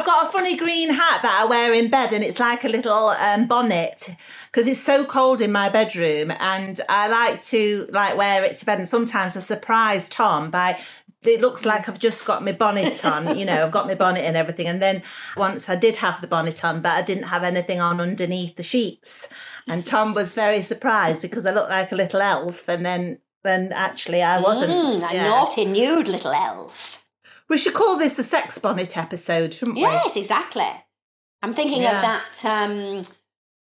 I've 0.00 0.06
got 0.06 0.28
a 0.28 0.32
funny 0.32 0.56
green 0.56 0.88
hat 0.88 1.20
that 1.20 1.40
I 1.42 1.44
wear 1.44 1.74
in 1.74 1.90
bed, 1.90 2.14
and 2.14 2.24
it's 2.24 2.40
like 2.40 2.64
a 2.64 2.70
little 2.70 3.10
um, 3.10 3.46
bonnet 3.46 4.08
because 4.50 4.66
it's 4.66 4.80
so 4.80 5.04
cold 5.04 5.42
in 5.42 5.52
my 5.52 5.68
bedroom, 5.68 6.32
and 6.40 6.80
I 6.88 7.08
like 7.08 7.42
to 7.44 7.86
like 7.90 8.16
wear 8.16 8.42
it 8.42 8.56
to 8.56 8.64
bed. 8.64 8.78
And 8.78 8.88
sometimes 8.88 9.36
I 9.36 9.40
surprise 9.40 10.08
Tom 10.08 10.50
by 10.50 10.80
it 11.22 11.42
looks 11.42 11.66
like 11.66 11.86
I've 11.86 11.98
just 11.98 12.24
got 12.24 12.42
my 12.42 12.52
bonnet 12.52 13.04
on, 13.04 13.36
you 13.36 13.44
know, 13.44 13.66
I've 13.66 13.72
got 13.72 13.86
my 13.86 13.94
bonnet 13.94 14.24
and 14.24 14.38
everything. 14.38 14.68
And 14.68 14.80
then 14.80 15.02
once 15.36 15.68
I 15.68 15.76
did 15.76 15.96
have 15.96 16.22
the 16.22 16.28
bonnet 16.28 16.64
on, 16.64 16.80
but 16.80 16.92
I 16.92 17.02
didn't 17.02 17.24
have 17.24 17.42
anything 17.42 17.78
on 17.78 18.00
underneath 18.00 18.56
the 18.56 18.62
sheets. 18.62 19.28
And 19.68 19.86
Tom 19.86 20.14
was 20.14 20.34
very 20.34 20.62
surprised 20.62 21.20
because 21.20 21.44
I 21.44 21.52
looked 21.52 21.68
like 21.68 21.92
a 21.92 21.96
little 21.96 22.22
elf, 22.22 22.70
and 22.70 22.86
then 22.86 23.18
then 23.44 23.70
actually 23.74 24.22
I 24.22 24.40
wasn't. 24.40 24.72
Mm, 24.72 25.10
a 25.10 25.14
yeah. 25.14 25.24
naughty, 25.24 25.66
nude 25.66 26.08
little 26.08 26.32
elf. 26.32 26.99
We 27.50 27.58
should 27.58 27.74
call 27.74 27.96
this 27.98 28.16
a 28.18 28.22
sex 28.22 28.58
bonnet 28.58 28.96
episode, 28.96 29.52
shouldn't 29.52 29.74
we? 29.76 29.82
Yes, 29.82 30.16
exactly. 30.16 30.70
I'm 31.42 31.52
thinking 31.52 31.82
Yeah. 31.82 31.96
of 31.96 32.02
that 32.02 32.44
um, 32.46 33.02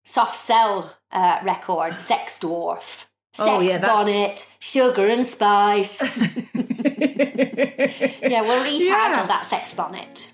soft 0.05 0.35
cell 0.35 0.97
uh, 1.13 1.39
record, 1.45 1.97
Sex 2.11 2.41
Dwarf. 2.41 3.07
Sex 3.33 3.49
Oh, 3.49 3.61
yeah, 3.61 3.81
bonnet, 3.81 4.57
sugar 4.61 5.07
and 5.07 5.25
spice. 5.25 6.03
yeah, 6.53 8.41
we'll 8.41 8.65
retitle 8.65 8.81
Yeah. 8.89 9.27
that 9.29 9.45
Sex 9.47 9.73
bonnet. 9.75 10.33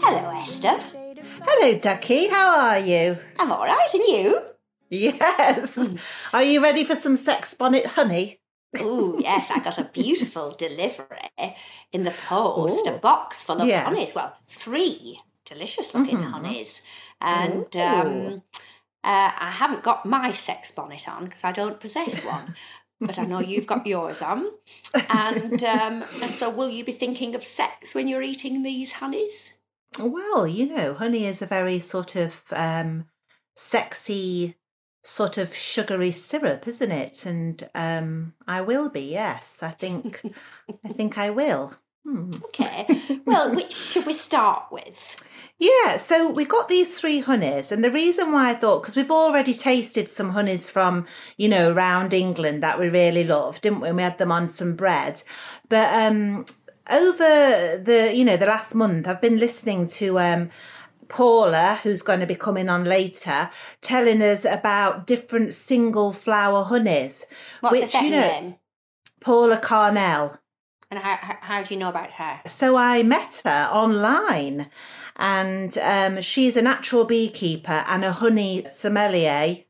Hello, 0.00 0.30
Esther. 0.40 0.87
Hello, 1.60 1.76
Ducky. 1.76 2.28
How 2.28 2.60
are 2.68 2.78
you? 2.78 3.18
I'm 3.36 3.50
all 3.50 3.64
right, 3.64 3.88
and 3.92 4.02
you? 4.06 4.40
Yes. 4.90 5.76
Are 6.32 6.42
you 6.44 6.62
ready 6.62 6.84
for 6.84 6.94
some 6.94 7.16
sex 7.16 7.52
bonnet 7.54 7.84
honey? 7.84 8.38
Ooh, 8.80 9.18
yes, 9.20 9.50
I 9.50 9.58
got 9.58 9.76
a 9.76 9.90
beautiful 9.92 10.52
delivery 10.56 11.56
in 11.90 12.04
the 12.04 12.12
post, 12.12 12.86
a 12.86 12.92
box 12.92 13.42
full 13.42 13.60
of 13.60 13.66
Yeah. 13.66 13.82
honeys. 13.82 14.14
Well, 14.14 14.36
three 14.46 15.18
delicious 15.44 15.92
looking 15.96 16.18
Mhm. 16.18 16.30
honeys. 16.30 16.82
And 17.20 17.76
um, 17.76 18.42
uh, 19.02 19.32
I 19.36 19.50
haven't 19.50 19.82
got 19.82 20.06
my 20.06 20.30
sex 20.30 20.70
bonnet 20.70 21.08
on 21.08 21.24
because 21.24 21.42
I 21.42 21.50
don't 21.50 21.80
possess 21.80 22.24
one. 22.24 22.54
But 23.00 23.18
I 23.18 23.24
know 23.24 23.40
you've 23.40 23.66
got 23.66 23.84
yours 23.84 24.22
on. 24.22 24.46
And, 25.10 25.60
um, 25.74 26.04
and 26.22 26.30
so, 26.30 26.50
will 26.50 26.70
you 26.70 26.84
be 26.84 26.92
thinking 26.92 27.34
of 27.34 27.42
sex 27.42 27.96
when 27.96 28.06
you're 28.06 28.22
eating 28.22 28.62
these 28.62 28.92
honeys? 28.92 29.54
Well, 30.00 30.46
you 30.46 30.66
know, 30.66 30.94
honey 30.94 31.26
is 31.26 31.42
a 31.42 31.46
very 31.46 31.78
sort 31.78 32.16
of 32.16 32.44
um, 32.52 33.06
sexy, 33.54 34.56
sort 35.02 35.38
of 35.38 35.54
sugary 35.54 36.10
syrup, 36.10 36.66
isn't 36.68 36.92
it? 36.92 37.26
And 37.26 37.68
um, 37.74 38.34
I 38.46 38.60
will 38.60 38.88
be. 38.88 39.02
Yes, 39.02 39.62
I 39.62 39.70
think. 39.70 40.22
I 40.84 40.88
think 40.88 41.18
I 41.18 41.30
will. 41.30 41.74
Hmm. 42.04 42.30
Okay. 42.46 42.86
Well, 43.26 43.54
which 43.54 43.74
should 43.74 44.06
we 44.06 44.14
start 44.14 44.66
with? 44.70 45.28
Yeah, 45.58 45.96
so 45.96 46.30
we 46.30 46.44
got 46.44 46.68
these 46.68 46.98
three 46.98 47.18
honeys, 47.20 47.72
and 47.72 47.84
the 47.84 47.90
reason 47.90 48.30
why 48.30 48.50
I 48.50 48.54
thought 48.54 48.80
because 48.80 48.94
we've 48.94 49.10
already 49.10 49.52
tasted 49.52 50.08
some 50.08 50.30
honeys 50.30 50.70
from 50.70 51.06
you 51.36 51.48
know 51.48 51.72
around 51.72 52.14
England 52.14 52.62
that 52.62 52.78
we 52.78 52.88
really 52.88 53.24
loved, 53.24 53.62
didn't 53.62 53.80
we? 53.80 53.88
And 53.88 53.96
we 53.96 54.04
had 54.04 54.18
them 54.18 54.30
on 54.30 54.48
some 54.48 54.76
bread, 54.76 55.20
but 55.68 55.92
um, 55.92 56.44
over 56.90 57.78
the 57.82 58.12
you 58.14 58.24
know 58.24 58.36
the 58.36 58.46
last 58.46 58.74
month, 58.74 59.06
I've 59.06 59.20
been 59.20 59.38
listening 59.38 59.86
to 59.86 60.18
um, 60.18 60.50
Paula, 61.08 61.80
who's 61.82 62.02
going 62.02 62.20
to 62.20 62.26
be 62.26 62.34
coming 62.34 62.68
on 62.68 62.84
later, 62.84 63.50
telling 63.80 64.22
us 64.22 64.44
about 64.44 65.06
different 65.06 65.54
single 65.54 66.12
flower 66.12 66.64
honeys. 66.64 67.26
What's 67.60 67.76
her 67.76 67.80
which, 67.80 67.90
second 67.90 68.06
you 68.06 68.12
know, 68.12 68.28
name? 68.28 68.56
Paula 69.20 69.58
Carnell. 69.58 70.38
And 70.90 71.00
how, 71.00 71.16
how, 71.20 71.36
how 71.40 71.62
do 71.62 71.74
you 71.74 71.80
know 71.80 71.90
about 71.90 72.12
her? 72.12 72.40
So 72.46 72.76
I 72.76 73.02
met 73.02 73.42
her 73.44 73.68
online, 73.70 74.70
and 75.16 75.76
um, 75.78 76.20
she's 76.22 76.56
a 76.56 76.62
natural 76.62 77.04
beekeeper 77.04 77.84
and 77.86 78.04
a 78.04 78.12
honey 78.12 78.64
sommelier. 78.64 79.64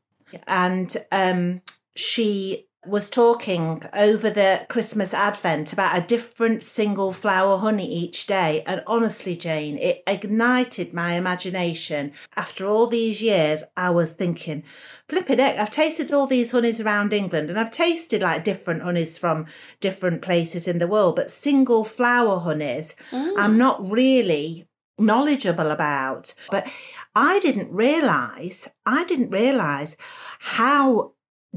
And 0.47 0.95
um, 1.11 1.61
she 1.95 2.68
was 2.85 3.09
talking 3.09 3.83
over 3.93 4.29
the 4.29 4.65
Christmas 4.69 5.13
Advent 5.13 5.73
about 5.73 5.97
a 5.97 6.07
different 6.07 6.63
single 6.63 7.11
flower 7.11 7.57
honey 7.57 7.91
each 7.93 8.25
day. 8.25 8.63
And 8.65 8.81
honestly, 8.87 9.35
Jane, 9.35 9.77
it 9.77 10.01
ignited 10.07 10.93
my 10.93 11.13
imagination. 11.13 12.13
After 12.37 12.65
all 12.65 12.87
these 12.87 13.21
years, 13.21 13.63
I 13.75 13.89
was 13.89 14.13
thinking, 14.13 14.63
flipping 15.09 15.39
heck, 15.39 15.57
I've 15.57 15.71
tasted 15.71 16.13
all 16.13 16.25
these 16.25 16.51
honeys 16.51 16.79
around 16.79 17.11
England 17.11 17.49
and 17.49 17.59
I've 17.59 17.71
tasted 17.71 18.21
like 18.21 18.45
different 18.45 18.81
honeys 18.81 19.17
from 19.17 19.47
different 19.81 20.21
places 20.21 20.67
in 20.67 20.79
the 20.79 20.87
world, 20.87 21.17
but 21.17 21.29
single 21.29 21.83
flower 21.83 22.39
honeys, 22.39 22.95
mm. 23.11 23.33
I'm 23.37 23.57
not 23.57 23.91
really 23.91 24.69
knowledgeable 24.97 25.71
about. 25.71 26.33
But 26.49 26.67
I 27.13 27.39
didn't 27.39 27.73
realize, 27.73 28.69
I 28.85 29.03
didn't 29.05 29.31
realize 29.31 29.97
how 30.39 31.13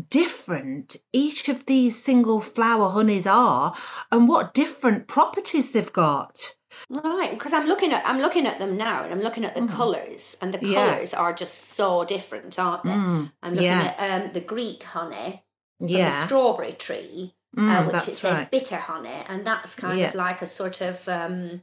different 0.08 0.96
each 1.12 1.48
of 1.48 1.66
these 1.66 2.02
single 2.02 2.40
flower 2.40 2.88
honeys 2.88 3.26
are 3.26 3.74
and 4.10 4.28
what 4.28 4.54
different 4.54 5.06
properties 5.06 5.72
they've 5.72 5.92
got. 5.92 6.54
Right, 6.88 7.30
because 7.32 7.52
I'm 7.52 7.66
looking 7.68 7.92
at 7.92 8.02
I'm 8.06 8.20
looking 8.20 8.46
at 8.46 8.58
them 8.58 8.76
now, 8.76 9.04
and 9.04 9.12
I'm 9.12 9.20
looking 9.20 9.44
at 9.44 9.54
the 9.54 9.66
colours, 9.66 10.36
and 10.40 10.52
the 10.54 10.58
Mm. 10.58 10.72
Yeah. 10.72 10.86
colours 10.90 11.12
are 11.14 11.32
just 11.34 11.54
so 11.54 12.04
different, 12.04 12.58
aren't 12.58 12.84
they? 12.84 12.90
Mm, 12.90 13.32
I'm 13.42 13.52
looking 13.52 13.66
yeah. 13.66 13.94
at 13.98 14.22
um, 14.22 14.32
the 14.32 14.40
Greek 14.40 14.82
honey 14.82 15.44
from 15.78 15.88
the 15.88 16.10
strawberry 16.10 16.72
tree, 16.72 17.34
uh, 17.56 17.60
Mm, 17.60 17.84
which 17.84 17.92
that's 17.92 18.08
it 18.08 18.14
says 18.14 18.38
right. 18.38 18.50
bitter 18.50 18.76
honey, 18.76 19.22
and 19.28 19.46
that's 19.46 19.74
kind 19.74 19.98
Yeah. 19.98 20.08
of 20.08 20.14
like 20.14 20.40
a 20.40 20.46
sort 20.46 20.80
of 20.80 21.06
um, 21.08 21.62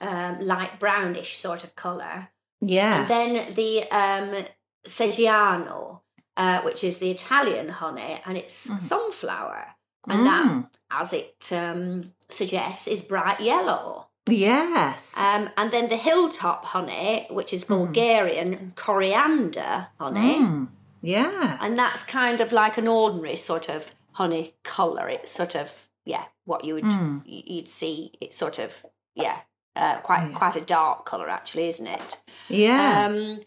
um, 0.00 0.40
light 0.40 0.80
brownish 0.80 1.34
sort 1.36 1.62
of 1.62 1.76
colour. 1.76 2.28
Yeah. 2.62 3.00
And 3.00 3.08
then 3.08 3.52
the 3.54 3.82
um, 3.90 4.44
Seggiano, 4.86 6.00
uh, 6.36 6.60
which 6.62 6.82
is 6.84 6.98
the 6.98 7.10
Italian 7.10 7.68
honey, 7.68 8.20
and 8.26 8.36
it's 8.38 8.54
sunflower, 8.54 9.66
and 10.08 10.26
that, 10.26 10.46
Mm. 10.46 10.66
as 10.90 11.12
it 11.12 11.50
um, 11.52 12.12
suggests, 12.28 12.86
is 12.88 13.02
bright 13.02 13.40
yellow. 13.40 14.08
Yes. 14.28 15.14
Um, 15.18 15.50
and 15.56 15.70
then 15.70 15.88
the 15.88 15.96
hilltop 15.96 16.64
honey, 16.66 17.26
which 17.30 17.52
is 17.52 17.64
Bulgarian 17.64 18.72
coriander 18.76 19.88
honey, 20.00 20.38
Mm, 20.40 20.68
Yeah. 21.02 21.58
and 21.60 21.76
that's 21.78 22.04
kind 22.04 22.40
of 22.40 22.50
like 22.52 22.78
an 22.78 22.88
ordinary 22.88 23.36
sort 23.36 23.68
of 23.68 23.94
honey 24.12 24.54
color. 24.62 25.08
It's 25.08 25.30
sort 25.30 25.54
of 25.54 25.88
yeah, 26.06 26.24
what 26.44 26.64
you 26.64 26.74
would 26.74 26.84
Mm. 26.84 27.22
you'd 27.24 27.68
see. 27.68 28.12
It's 28.20 28.36
sort 28.36 28.58
of 28.58 28.84
yeah, 29.14 29.40
uh, 29.76 29.96
quite 29.98 30.34
quite 30.34 30.56
a 30.56 30.60
dark 30.60 31.04
color 31.06 31.28
actually, 31.28 31.68
isn't 31.68 31.86
it? 31.86 32.18
Yeah. 32.48 33.06
Um, 33.06 33.40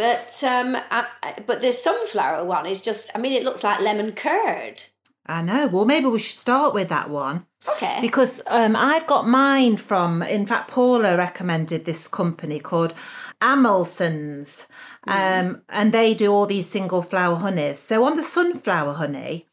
but 0.00 0.42
um, 0.44 0.78
I, 0.90 1.04
but 1.46 1.60
the 1.60 1.72
sunflower 1.72 2.46
one 2.46 2.64
is 2.64 2.80
just. 2.80 3.10
I 3.14 3.20
mean, 3.20 3.32
it 3.32 3.44
looks 3.44 3.62
like 3.62 3.82
lemon 3.82 4.12
curd. 4.12 4.82
I 5.26 5.42
know. 5.42 5.68
Well, 5.68 5.84
maybe 5.84 6.06
we 6.06 6.18
should 6.18 6.38
start 6.38 6.72
with 6.72 6.88
that 6.88 7.10
one. 7.10 7.44
Okay. 7.68 7.98
Because 8.00 8.40
um, 8.46 8.76
I've 8.76 9.06
got 9.06 9.28
mine 9.28 9.76
from, 9.76 10.22
in 10.22 10.46
fact, 10.46 10.70
Paula 10.70 11.18
recommended 11.18 11.84
this 11.84 12.08
company 12.08 12.58
called 12.58 12.94
Amelsons. 13.42 14.66
Um, 15.06 15.60
and 15.68 15.92
they 15.92 16.14
do 16.14 16.32
all 16.32 16.46
these 16.46 16.66
single 16.66 17.02
flower 17.02 17.36
honeys. 17.36 17.78
So 17.78 18.04
on 18.04 18.16
the 18.16 18.22
sunflower 18.22 18.94
honey, 18.94 19.44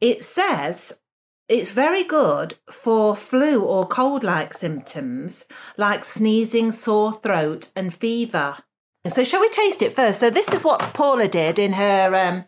it 0.00 0.24
says 0.24 0.98
it's 1.48 1.70
very 1.70 2.02
good 2.02 2.56
for 2.68 3.14
flu 3.14 3.62
or 3.64 3.86
cold 3.86 4.24
like 4.24 4.52
symptoms 4.52 5.46
like 5.76 6.02
sneezing, 6.04 6.72
sore 6.72 7.12
throat, 7.12 7.70
and 7.76 7.94
fever. 7.94 8.56
So, 9.10 9.24
shall 9.24 9.40
we 9.40 9.48
taste 9.48 9.82
it 9.82 9.94
first? 9.94 10.20
So, 10.20 10.30
this 10.30 10.52
is 10.52 10.64
what 10.64 10.80
Paula 10.94 11.28
did 11.28 11.58
in 11.58 11.74
her 11.74 12.14
um, 12.14 12.44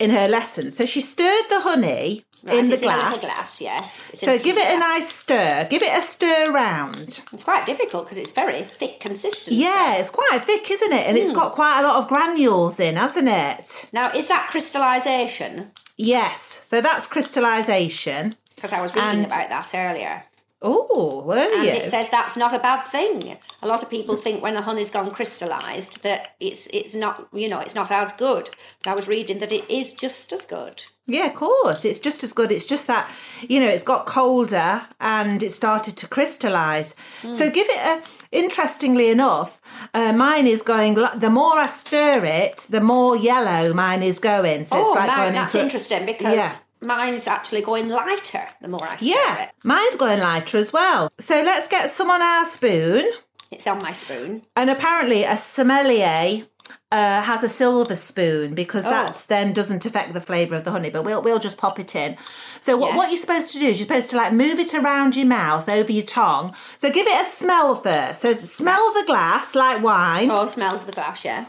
in 0.00 0.10
her 0.10 0.26
lesson. 0.28 0.70
So, 0.72 0.84
she 0.86 1.00
stirred 1.00 1.44
the 1.48 1.60
honey 1.60 2.24
Right, 2.46 2.58
in 2.58 2.68
the 2.68 2.76
glass. 2.76 3.14
In 3.14 3.20
glass, 3.20 3.62
yes. 3.62 4.10
It's 4.10 4.20
So 4.20 4.38
give 4.38 4.58
it 4.58 4.66
a 4.68 4.78
nice 4.78 5.10
stir. 5.10 5.66
Give 5.70 5.82
it 5.82 5.96
a 5.96 6.02
stir 6.02 6.52
round. 6.52 7.22
It's 7.32 7.44
quite 7.44 7.64
difficult 7.64 8.04
because 8.04 8.18
it's 8.18 8.32
very 8.32 8.60
thick 8.60 9.00
consistency. 9.00 9.54
Yeah, 9.62 9.94
it's 9.96 10.10
quite 10.10 10.44
thick, 10.44 10.70
isn't 10.70 10.92
it? 10.92 11.06
And 11.06 11.16
it's 11.16 11.32
got 11.32 11.52
quite 11.52 11.80
a 11.80 11.82
lot 11.82 12.02
of 12.02 12.08
granules 12.08 12.78
in, 12.80 12.96
hasn't 12.96 13.28
it? 13.28 13.88
Now, 13.94 14.10
is 14.12 14.28
that 14.28 14.48
crystallization? 14.50 15.70
Yes. 15.96 16.40
So 16.42 16.82
that's 16.82 17.06
crystallization. 17.06 18.34
Because 18.56 18.72
I 18.74 18.82
was 18.82 18.94
reading 18.94 19.10
And- 19.10 19.26
about 19.26 19.48
that 19.48 19.72
earlier. 19.74 20.24
Oh, 20.66 21.22
were 21.26 21.36
And 21.36 21.68
it 21.68 21.86
says 21.86 22.08
that's 22.08 22.36
not 22.36 22.54
a 22.54 22.58
bad 22.58 22.80
thing. 22.80 23.36
A 23.62 23.66
lot 23.66 23.82
of 23.82 23.90
people 23.90 24.16
think 24.16 24.42
when 24.42 24.54
the 24.54 24.62
honey's 24.62 24.90
gone 24.90 25.10
crystallized 25.10 26.02
that 26.02 26.34
it's 26.40 26.66
it's 26.68 26.96
not 26.96 27.28
you 27.32 27.48
know 27.48 27.60
it's 27.60 27.74
not 27.74 27.90
as 27.90 28.12
good. 28.12 28.50
But 28.82 28.90
I 28.90 28.94
was 28.94 29.06
reading 29.06 29.38
that 29.38 29.52
it 29.52 29.70
is 29.70 29.92
just 29.92 30.32
as 30.32 30.46
good. 30.46 30.84
Yeah, 31.06 31.26
of 31.26 31.34
course. 31.34 31.84
It's 31.84 31.98
just 31.98 32.24
as 32.24 32.32
good. 32.32 32.50
It's 32.50 32.64
just 32.64 32.86
that, 32.86 33.10
you 33.46 33.60
know, 33.60 33.68
it's 33.68 33.84
got 33.84 34.06
colder 34.06 34.86
and 35.00 35.42
it 35.42 35.52
started 35.52 35.98
to 35.98 36.08
crystallize. 36.08 36.94
Hmm. 37.20 37.32
So 37.32 37.50
give 37.50 37.66
it 37.68 37.76
a, 37.76 38.02
interestingly 38.32 39.10
enough, 39.10 39.60
uh, 39.92 40.14
mine 40.14 40.46
is 40.46 40.62
going, 40.62 40.94
the 40.94 41.28
more 41.28 41.58
I 41.58 41.66
stir 41.66 42.24
it, 42.24 42.66
the 42.70 42.80
more 42.80 43.18
yellow 43.18 43.74
mine 43.74 44.02
is 44.02 44.18
going. 44.18 44.64
So 44.64 44.76
oh, 44.76 44.80
it's 44.80 44.96
like 44.96 45.08
mine, 45.08 45.16
going 45.18 45.34
that's 45.34 45.54
into 45.54 45.60
a- 45.60 45.66
interesting 45.66 46.06
because 46.06 46.36
Yeah. 46.36 46.56
Mine's 46.84 47.26
actually 47.26 47.62
going 47.62 47.88
lighter 47.88 48.46
the 48.60 48.68
more 48.68 48.84
I 48.84 48.96
stir 48.96 49.06
Yeah, 49.14 49.42
it. 49.44 49.50
mine's 49.64 49.96
going 49.96 50.20
lighter 50.20 50.58
as 50.58 50.72
well. 50.72 51.10
So 51.18 51.42
let's 51.42 51.68
get 51.68 51.90
some 51.90 52.10
on 52.10 52.22
our 52.22 52.44
spoon. 52.44 53.08
It's 53.50 53.66
on 53.66 53.78
my 53.82 53.92
spoon. 53.92 54.42
And 54.56 54.68
apparently, 54.70 55.24
a 55.24 55.36
sommelier 55.36 56.46
uh, 56.90 57.22
has 57.22 57.42
a 57.44 57.48
silver 57.48 57.94
spoon 57.94 58.54
because 58.54 58.84
Oh. 58.86 58.90
that's 58.90 59.26
then 59.26 59.52
doesn't 59.52 59.84
affect 59.84 60.12
the 60.14 60.20
flavour 60.20 60.54
of 60.54 60.64
the 60.64 60.70
honey. 60.70 60.90
But 60.90 61.02
we'll 61.04 61.22
we'll 61.22 61.38
just 61.38 61.58
pop 61.58 61.78
it 61.78 61.94
in. 61.94 62.16
So 62.62 62.76
what 62.76 62.90
Yeah. 62.92 62.96
what 62.96 63.08
you're 63.10 63.16
supposed 63.20 63.52
to 63.52 63.58
do 63.58 63.66
is 63.66 63.78
you're 63.78 63.86
supposed 63.86 64.10
to 64.10 64.16
like 64.16 64.32
move 64.32 64.58
it 64.58 64.74
around 64.74 65.14
your 65.16 65.26
mouth 65.26 65.68
over 65.68 65.90
your 65.92 66.04
tongue. 66.04 66.54
So 66.78 66.90
give 66.90 67.06
it 67.06 67.26
a 67.26 67.28
smell 67.28 67.74
first. 67.76 68.22
So 68.22 68.32
smell 68.34 68.92
the 68.94 69.04
glass 69.06 69.54
like 69.54 69.82
wine. 69.82 70.30
Oh, 70.30 70.46
smell 70.46 70.78
the 70.78 70.92
glass, 70.92 71.24
yeah. 71.24 71.46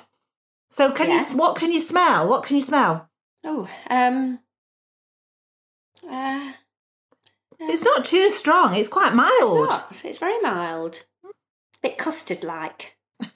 So 0.69 0.91
can 0.91 1.09
you 1.09 1.15
Yeah. 1.17 1.29
you 1.31 1.37
what 1.37 1.55
can 1.55 1.71
you 1.71 1.79
smell? 1.79 2.27
What 2.27 2.43
can 2.43 2.55
you 2.57 2.61
smell? 2.61 3.09
Oh, 3.45 3.67
um, 3.89 4.39
uh, 6.09 6.51
It's 7.59 7.83
not 7.83 8.05
too 8.05 8.29
strong. 8.29 8.75
It's 8.75 8.89
quite 8.89 9.13
mild. 9.13 9.31
it's 9.41 9.53
not. 9.71 10.01
It's 10.05 10.19
very 10.19 10.39
mild, 10.41 11.03
A 11.23 11.29
bit 11.81 11.97
custard-like. 11.97 12.97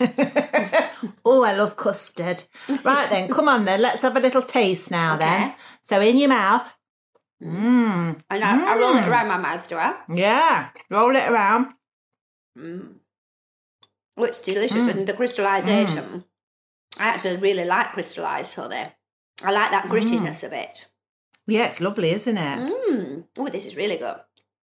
oh, 1.25 1.43
I 1.43 1.55
love 1.55 1.77
custard. 1.77 2.43
Right 2.83 3.09
then, 3.09 3.29
come 3.29 3.47
on 3.47 3.65
then. 3.65 3.81
Let's 3.81 4.01
have 4.01 4.15
a 4.17 4.19
little 4.19 4.41
taste 4.41 4.91
now 4.91 5.15
then. 5.17 5.55
So 5.81 6.01
in 6.01 6.17
your 6.17 6.29
mouth. 6.29 6.69
Mmm. 7.41 8.21
And 8.29 8.43
I, 8.43 8.73
I 8.73 8.77
roll 8.77 8.97
it 8.97 9.03
Mm. 9.03 9.07
around 9.07 9.27
my 9.29 9.37
mouth, 9.37 9.69
do 9.69 9.77
I? 9.77 9.95
Yeah. 10.13 10.69
Roll 10.89 11.15
it 11.15 11.27
around. 11.29 11.67
Mm. 12.57 12.95
Oh, 14.17 14.23
it's 14.25 14.41
delicious. 14.41 14.89
And 14.89 15.07
the 15.07 15.13
crystallization, 15.13 16.25
I 16.99 17.07
actually 17.09 17.37
really 17.37 17.63
like 17.63 17.93
crystallized 17.93 18.55
honey. 18.57 18.83
I 19.45 19.51
like 19.51 19.71
that 19.71 19.85
grittiness 19.85 20.43
of 20.43 20.51
it. 20.51 20.87
Yeah, 21.49 21.65
it's 21.65 21.81
lovely, 21.81 22.11
isn't 22.11 22.37
it? 22.37 22.71
Mm. 22.71 23.25
Oh, 23.37 23.47
this 23.47 23.65
is 23.65 23.75
really 23.75 23.97
good. 23.97 24.17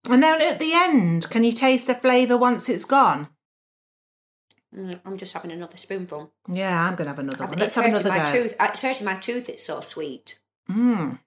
And 0.09 0.21
then 0.21 0.41
at 0.41 0.59
the 0.59 0.73
end, 0.73 1.29
can 1.29 1.43
you 1.43 1.51
taste 1.51 1.87
the 1.87 1.95
flavour 1.95 2.37
once 2.37 2.67
it's 2.67 2.85
gone? 2.85 3.29
Mm, 4.75 4.99
I'm 5.05 5.17
just 5.17 5.33
having 5.33 5.51
another 5.51 5.77
spoonful. 5.77 6.33
Yeah, 6.51 6.87
I'm 6.87 6.95
going 6.95 7.05
to 7.05 7.11
have 7.11 7.19
another 7.19 7.45
one. 7.45 7.57
Let's 7.57 7.75
have 7.75 7.85
hurting 7.85 8.05
another 8.05 8.17
my 8.17 8.25
go. 8.25 8.31
tooth. 8.31 8.55
It's 8.59 8.81
hurting 8.81 9.05
my 9.05 9.15
tooth. 9.15 9.47
It's 9.47 9.65
so 9.65 9.81
sweet. 9.81 10.39
Mm. 10.69 11.19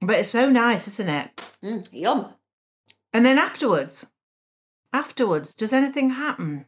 But 0.00 0.18
it's 0.20 0.30
so 0.30 0.50
nice, 0.50 0.86
isn't 0.86 1.08
it? 1.08 1.52
Mm, 1.62 1.88
yum. 1.92 2.34
And 3.12 3.24
then 3.24 3.38
afterwards, 3.38 4.12
afterwards, 4.92 5.54
does 5.54 5.72
anything 5.72 6.10
happen? 6.10 6.66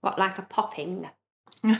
What, 0.00 0.18
like 0.18 0.38
a 0.38 0.42
popping 0.42 1.08
no, 1.62 1.76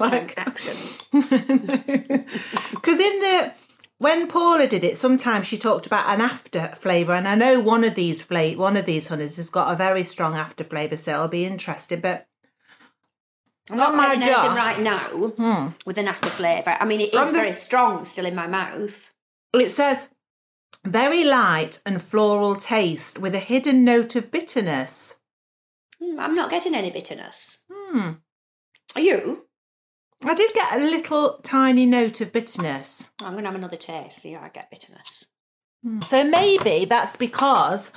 like 0.00 0.34
action? 0.36 0.76
because 1.12 2.98
in 3.00 3.20
the 3.20 3.52
when 3.98 4.26
Paula 4.28 4.66
did 4.66 4.84
it, 4.84 4.96
sometimes 4.96 5.46
she 5.46 5.56
talked 5.56 5.86
about 5.86 6.08
an 6.12 6.20
after 6.20 6.68
flavour, 6.68 7.12
and 7.14 7.26
I 7.28 7.34
know 7.34 7.60
one 7.60 7.84
of 7.84 7.94
these 7.94 8.22
fla- 8.22 8.56
one 8.56 8.76
of 8.76 8.86
these 8.86 9.08
honeys 9.08 9.36
has 9.36 9.50
got 9.50 9.72
a 9.72 9.76
very 9.76 10.04
strong 10.04 10.36
after 10.36 10.64
flavour, 10.64 10.96
so 10.96 11.12
it'll 11.12 11.28
be 11.28 11.44
interesting. 11.44 12.00
But 12.00 12.26
I'm 13.70 13.78
not 13.78 13.96
getting 14.18 14.22
anything 14.24 14.56
right 14.56 14.80
now 14.80 15.74
with 15.86 15.96
an 15.98 16.08
after 16.08 16.28
flavour. 16.28 16.76
I 16.78 16.84
mean, 16.84 17.00
it 17.00 17.14
is 17.14 17.26
the- 17.28 17.32
very 17.32 17.52
strong 17.52 18.04
still 18.04 18.26
in 18.26 18.34
my 18.34 18.46
mouth. 18.46 19.12
Well, 19.52 19.62
it 19.62 19.70
says 19.70 20.08
very 20.84 21.24
light 21.24 21.80
and 21.86 22.02
floral 22.02 22.56
taste 22.56 23.18
with 23.18 23.34
a 23.34 23.38
hidden 23.38 23.84
note 23.84 24.16
of 24.16 24.30
bitterness. 24.30 25.18
Mm, 26.02 26.18
I'm 26.18 26.34
not 26.34 26.50
getting 26.50 26.74
any 26.74 26.90
bitterness. 26.90 27.64
Hmm. 27.72 28.10
Are 28.96 29.00
you? 29.00 29.43
I 30.24 30.34
did 30.34 30.52
get 30.54 30.72
a 30.74 30.78
little 30.78 31.38
tiny 31.42 31.86
note 31.86 32.20
of 32.20 32.32
bitterness. 32.32 33.10
I'm 33.20 33.32
going 33.32 33.44
to 33.44 33.50
have 33.50 33.58
another 33.58 33.76
taste. 33.76 34.20
See 34.20 34.32
how 34.32 34.42
I 34.42 34.48
get 34.48 34.70
bitterness. 34.70 35.26
So 36.00 36.24
maybe 36.24 36.86
that's 36.86 37.16
because 37.16 37.92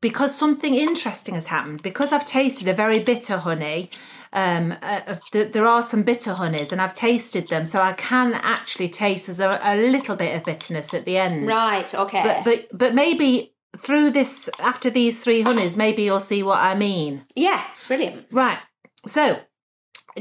because 0.00 0.34
something 0.34 0.74
interesting 0.74 1.34
has 1.34 1.48
happened. 1.48 1.82
Because 1.82 2.12
I've 2.12 2.24
tasted 2.24 2.68
a 2.68 2.72
very 2.72 3.00
bitter 3.00 3.38
honey. 3.38 3.90
Um, 4.32 4.74
uh, 4.82 5.16
the, 5.32 5.44
there 5.44 5.66
are 5.66 5.82
some 5.82 6.02
bitter 6.02 6.34
honeys, 6.34 6.72
and 6.72 6.80
I've 6.80 6.94
tasted 6.94 7.48
them, 7.48 7.66
so 7.66 7.80
I 7.80 7.94
can 7.94 8.34
actually 8.34 8.88
taste 8.88 9.26
there's 9.26 9.40
a, 9.40 9.58
a 9.62 9.76
little 9.90 10.16
bit 10.16 10.36
of 10.36 10.44
bitterness 10.44 10.94
at 10.94 11.06
the 11.06 11.16
end. 11.18 11.46
Right, 11.46 11.92
okay. 11.94 12.22
But 12.22 12.44
but 12.44 12.78
but 12.78 12.94
maybe 12.94 13.54
through 13.78 14.10
this 14.10 14.50
after 14.58 14.90
these 14.90 15.22
three 15.22 15.42
honeys, 15.42 15.76
maybe 15.76 16.02
you'll 16.02 16.20
see 16.20 16.42
what 16.42 16.58
I 16.58 16.74
mean. 16.74 17.22
yeah, 17.34 17.64
brilliant. 17.88 18.26
Right. 18.30 18.58
So, 19.06 19.40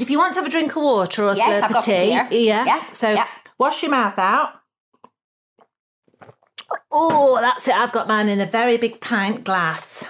if 0.02 0.10
you 0.10 0.18
want 0.18 0.34
to 0.34 0.40
have 0.40 0.48
a 0.48 0.52
drink 0.52 0.76
of 0.76 0.84
water 0.84 1.24
or 1.26 1.32
a 1.32 1.36
Yes, 1.36 1.64
slurp 1.64 1.78
of 1.78 1.84
tea, 1.84 2.10
yeah. 2.10 2.28
Yeah, 2.66 2.92
So 2.92 3.12
yeah. 3.12 3.28
wash 3.58 3.82
your 3.82 3.92
mouth 3.92 4.18
out. 4.18 4.54
Oh, 6.92 7.38
that's 7.40 7.68
it. 7.68 7.76
I've 7.76 7.92
got 7.92 8.08
mine 8.08 8.30
in 8.30 8.40
a 8.42 8.46
very 8.46 8.78
big 8.78 9.00
pint 9.00 9.44
glass. 9.44 10.04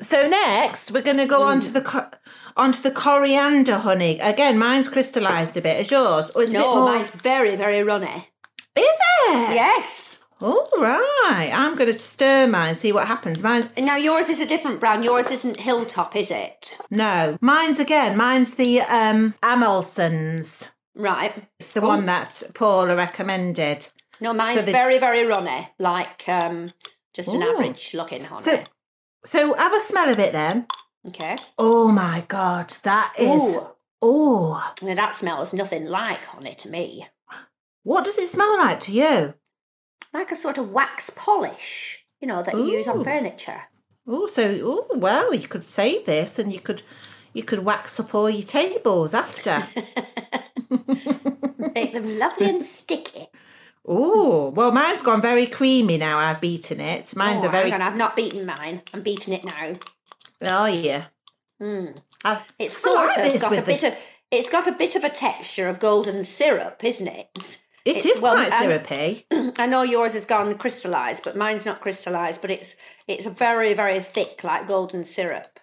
So 0.00 0.28
next, 0.28 0.92
we're 0.92 1.02
going 1.02 1.18
to 1.18 1.26
go 1.26 1.42
on 1.42 1.60
to 1.60 1.70
mm. 1.70 1.74
the 1.74 1.80
co- 1.82 2.10
onto 2.56 2.82
the 2.82 2.90
coriander 2.90 3.78
honey. 3.78 4.18
Again, 4.18 4.58
mine's 4.58 4.88
crystallized 4.88 5.56
a 5.56 5.60
bit. 5.60 5.78
Is 5.80 5.90
yours? 5.90 6.30
Or 6.34 6.42
it's 6.42 6.50
a 6.50 6.54
bit 6.54 6.60
No, 6.60 6.76
more. 6.76 6.84
mine's 6.94 7.10
very, 7.10 7.54
very 7.54 7.82
runny. 7.82 8.28
Is 8.76 8.98
it? 9.28 9.54
Yes. 9.54 10.19
All 10.42 10.68
right. 10.78 11.50
I'm 11.52 11.76
going 11.76 11.92
to 11.92 11.98
stir 11.98 12.46
mine. 12.46 12.74
See 12.74 12.92
what 12.92 13.06
happens. 13.06 13.42
Mine's 13.42 13.72
Now 13.76 13.96
yours 13.96 14.28
is 14.28 14.40
a 14.40 14.46
different 14.46 14.80
brand. 14.80 15.04
Yours 15.04 15.30
isn't 15.30 15.60
Hilltop, 15.60 16.16
is 16.16 16.30
it? 16.30 16.78
no. 16.90 17.36
Mine's 17.40 17.78
again. 17.78 18.16
Mine's 18.16 18.54
the 18.54 18.80
um 18.82 19.34
Amelsons. 19.42 20.70
Right. 20.94 21.34
It's 21.58 21.72
the 21.72 21.80
Oh. 21.82 21.88
one 21.88 22.06
that 22.06 22.42
Paula 22.54 22.96
recommended. 22.96 23.88
No, 24.20 24.32
mine's 24.34 24.64
the- 24.64 24.72
very, 24.72 24.98
very 24.98 25.24
runny. 25.24 25.68
Like 25.78 26.28
um, 26.28 26.70
just 27.14 27.34
an 27.34 27.42
Ooh. 27.42 27.52
average 27.52 27.94
looking 27.94 28.24
honey. 28.24 28.42
So, 28.42 28.64
so 29.24 29.54
have 29.54 29.72
a 29.74 29.80
smell 29.80 30.08
of 30.10 30.18
it 30.18 30.32
then. 30.32 30.66
okay. 31.08 31.36
Oh 31.58 31.90
my 31.92 32.24
god, 32.28 32.70
that 32.82 33.14
is. 33.18 33.56
Ooh. 33.56 33.66
Oh, 34.02 34.72
Now 34.82 34.94
that 34.94 35.14
smells 35.14 35.52
nothing 35.54 35.84
like 35.86 36.24
honey 36.24 36.54
to 36.56 36.70
me. 36.70 37.06
what 37.82 38.04
does 38.04 38.18
it 38.18 38.28
smell 38.28 38.56
like 38.58 38.80
to 38.80 38.92
you? 38.92 39.34
Like 40.12 40.30
a 40.30 40.34
sort 40.36 40.58
of 40.58 40.72
wax 40.72 41.10
polish, 41.10 42.04
you 42.20 42.26
know, 42.28 42.42
that 42.42 42.54
you 42.54 42.64
use 42.64 42.88
on 42.88 43.04
furniture. 43.04 43.62
Oh, 44.06 44.26
so 44.26 44.58
oh 44.62 44.86
well, 44.98 45.32
you 45.32 45.46
could 45.46 45.62
save 45.64 46.04
this 46.06 46.38
and 46.38 46.52
you 46.52 46.60
could 46.60 46.82
you 47.32 47.42
could 47.44 47.60
wax 47.64 48.00
up 48.00 48.14
all 48.14 48.28
your 48.28 48.42
tables 48.42 49.14
after. 49.14 49.62
Make 51.74 51.92
them 51.92 52.18
lovely 52.18 52.48
and 52.48 52.64
sticky. 52.64 53.28
oh, 53.86 54.48
well, 54.50 54.72
mine's 54.72 55.02
gone 55.02 55.22
very 55.22 55.46
creamy 55.46 55.96
now. 55.96 56.18
I've 56.18 56.40
beaten 56.40 56.80
it. 56.80 57.14
Mine's 57.16 57.44
oh, 57.44 57.48
a 57.48 57.50
very 57.50 57.70
hang 57.70 57.80
on, 57.80 57.86
I've 57.92 57.96
not 57.98 58.16
beaten 58.16 58.46
mine. 58.46 58.82
I'm 58.92 59.02
beating 59.02 59.34
it 59.34 59.44
now. 59.44 59.72
oh 60.42 60.66
yeah. 60.66 61.04
Mm. 61.60 61.96
I- 62.24 62.42
It's 62.58 62.84
I 62.86 62.90
like 62.94 63.12
sort 63.12 63.26
of 63.34 63.40
got 63.40 63.52
a 63.52 63.56
with 63.56 63.66
bit 63.66 63.80
the- 63.82 63.88
of 63.88 63.98
it's 64.32 64.48
got 64.50 64.68
a 64.68 64.72
bit 64.72 64.94
of 64.96 65.02
a 65.04 65.08
texture 65.10 65.68
of 65.68 65.80
golden 65.80 66.22
syrup, 66.22 66.82
isn't 66.84 67.08
it? 67.08 67.62
It 67.84 67.96
It's- 67.96 68.04
is 68.16 68.22
well, 68.22 68.34
quite 68.34 68.52
um, 68.52 68.58
syrupy. 68.62 69.26
I 69.58 69.66
know 69.66 69.82
yours 69.82 70.12
has 70.12 70.26
gone 70.26 70.56
crystallized, 70.58 71.24
but 71.24 71.36
mine's 71.36 71.64
not 71.66 71.80
crystallized. 71.80 72.40
But 72.42 72.50
it's 72.50 72.76
it's 73.08 73.26
very 73.26 73.72
very 73.74 74.00
thick, 74.00 74.44
like 74.44 74.66
golden 74.68 75.02
syrup. 75.04 75.58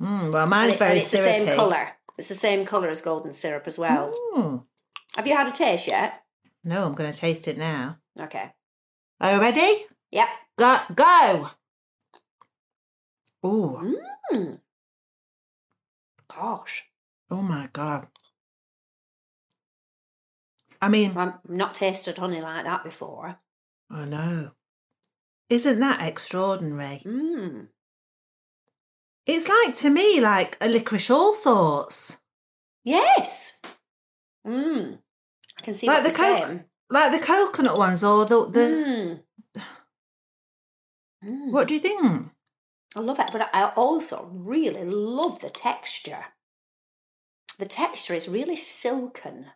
Mm, 0.00 0.32
well, 0.32 0.46
mine's 0.46 0.74
it- 0.74 0.78
very 0.78 0.90
and 0.90 0.98
it's 0.98 1.08
syrupy. 1.08 1.38
the 1.40 1.46
same 1.46 1.56
color. 1.56 1.88
It's 2.18 2.28
the 2.28 2.34
same 2.34 2.64
color 2.64 2.88
as 2.88 3.00
golden 3.00 3.32
syrup 3.32 3.64
as 3.66 3.78
well. 3.78 4.12
Mm. 4.34 4.64
Have 5.16 5.26
you 5.26 5.36
had 5.36 5.48
a 5.48 5.52
taste 5.52 5.86
yet? 5.86 6.22
No, 6.64 6.84
I'm 6.86 6.94
going 6.94 7.12
to 7.12 7.16
taste 7.18 7.46
it 7.46 7.56
now. 7.58 7.98
Okay. 8.20 8.52
Are 9.20 9.34
you 9.34 9.40
ready? 9.40 9.86
Yep. 10.10 10.28
Go, 10.58 10.78
go. 10.94 11.50
Oh, 13.44 13.94
Mm. 14.32 14.58
Gosh. 16.34 16.90
oh 17.30 17.40
my 17.42 17.68
god! 17.72 18.08
I 20.86 20.88
mean, 20.88 21.16
I've 21.16 21.34
not 21.48 21.74
tasted 21.74 22.16
honey 22.16 22.40
like 22.40 22.62
that 22.62 22.84
before. 22.84 23.40
I 23.90 24.04
know. 24.04 24.52
Isn't 25.50 25.80
that 25.80 26.06
extraordinary? 26.06 27.02
Mm. 27.04 27.66
It's 29.26 29.48
like 29.48 29.74
to 29.78 29.90
me 29.90 30.20
like 30.20 30.56
a 30.60 30.68
licorice 30.68 31.10
all 31.10 31.34
sorts. 31.34 32.20
Yes. 32.84 33.60
Mm. 34.46 34.98
I 35.58 35.62
can 35.62 35.72
see 35.72 35.88
Like 35.88 36.04
the 36.04 36.16
you're. 36.16 36.64
Like 36.88 37.10
the 37.10 37.26
coconut 37.26 37.76
ones 37.76 38.04
or 38.04 38.24
the, 38.24 38.48
the 38.48 38.60
Mm. 38.60 39.20
Mm. 41.24 41.50
what 41.50 41.66
do 41.66 41.74
you 41.74 41.80
think? 41.80 42.30
I 42.94 43.00
love 43.00 43.18
it, 43.18 43.30
but 43.32 43.50
I 43.52 43.72
also 43.74 44.30
really 44.32 44.84
love 44.84 45.40
the 45.40 45.50
texture. 45.50 46.26
The 47.58 47.66
texture 47.66 48.14
is 48.14 48.28
really 48.28 48.54
silken. 48.54 49.46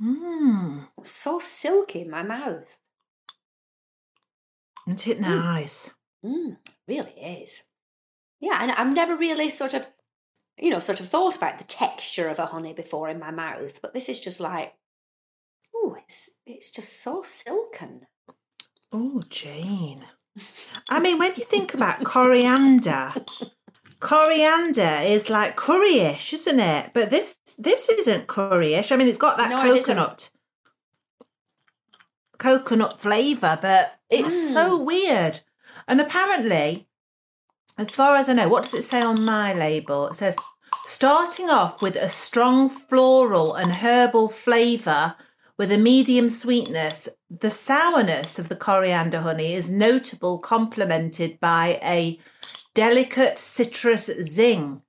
Mmm. 0.00 0.86
So 1.02 1.38
silky 1.38 2.02
in 2.02 2.10
my 2.10 2.22
mouth. 2.22 2.80
Isn't 4.86 5.06
it 5.06 5.20
nice? 5.20 5.92
Mm, 6.24 6.56
really 6.86 7.10
is. 7.10 7.68
Yeah, 8.40 8.58
and 8.60 8.72
I've 8.72 8.94
never 8.94 9.16
really 9.16 9.50
sort 9.50 9.74
of, 9.74 9.88
you 10.56 10.70
know, 10.70 10.80
sort 10.80 11.00
of 11.00 11.08
thought 11.08 11.36
about 11.36 11.58
the 11.58 11.64
texture 11.64 12.28
of 12.28 12.38
a 12.38 12.46
honey 12.46 12.72
before 12.72 13.08
in 13.08 13.18
my 13.18 13.30
mouth, 13.30 13.80
but 13.82 13.92
this 13.92 14.08
is 14.08 14.20
just 14.20 14.40
like, 14.40 14.74
oh, 15.74 15.96
it's 16.04 16.38
it's 16.46 16.70
just 16.70 17.02
so 17.02 17.22
silken. 17.22 18.06
Oh, 18.92 19.20
Jane. 19.28 20.04
I 20.88 21.00
mean, 21.00 21.18
when 21.18 21.34
you 21.36 21.44
think 21.44 21.74
about 21.74 22.04
coriander, 22.04 23.12
coriander 24.00 25.00
is 25.02 25.28
like 25.30 25.56
curryish, 25.56 26.32
isn't 26.32 26.60
it? 26.60 26.90
But 26.94 27.10
this 27.10 27.38
this 27.58 27.88
isn't 27.88 28.26
curryish. 28.26 28.92
I 28.92 28.96
mean, 28.96 29.08
it's 29.08 29.18
got 29.18 29.36
that 29.38 29.50
No, 29.50 29.62
coconut 29.62 30.30
coconut 32.38 33.00
flavour, 33.00 33.58
but 33.60 33.98
it's 34.08 34.32
Mm. 34.32 34.52
so 34.52 34.78
weird. 34.78 35.40
And 35.86 36.00
apparently, 36.00 36.86
as 37.76 37.94
far 37.94 38.16
as 38.16 38.28
I 38.28 38.34
know, 38.34 38.48
what 38.48 38.64
does 38.64 38.74
it 38.74 38.84
say 38.84 39.00
on 39.02 39.24
my 39.24 39.52
label? 39.52 40.08
It 40.08 40.14
says 40.14 40.36
starting 40.86 41.50
off 41.50 41.82
with 41.82 41.96
a 41.96 42.08
strong 42.08 42.68
floral 42.68 43.54
and 43.54 43.72
herbal 43.74 44.28
flavour 44.28 45.16
with 45.56 45.72
a 45.72 45.78
medium 45.78 46.28
sweetness. 46.28 47.08
The 47.28 47.50
sourness 47.50 48.38
of 48.38 48.48
the 48.48 48.56
coriander 48.56 49.20
honey 49.20 49.54
is 49.54 49.68
notable, 49.70 50.38
complemented 50.38 51.40
by 51.40 51.78
a 51.82 52.18
delicate 52.78 53.38
citrus 53.38 54.08
zing. 54.22 54.82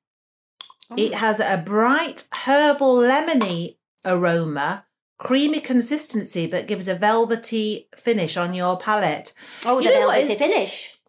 It 0.96 1.14
oh. 1.16 1.18
has 1.18 1.40
a 1.40 1.64
bright 1.66 2.28
herbal 2.46 2.98
lemony 2.98 3.78
aroma, 4.06 4.86
creamy 5.18 5.60
consistency, 5.60 6.46
but 6.46 6.68
gives 6.68 6.88
a 6.88 6.94
velvety 6.94 7.90
finish 7.98 8.38
on 8.38 8.54
your 8.54 8.78
palate. 8.78 9.34
Oh, 9.66 9.80
You 9.80 9.90
the 9.90 9.96
velvety 9.96 10.36
finish. 10.36 11.00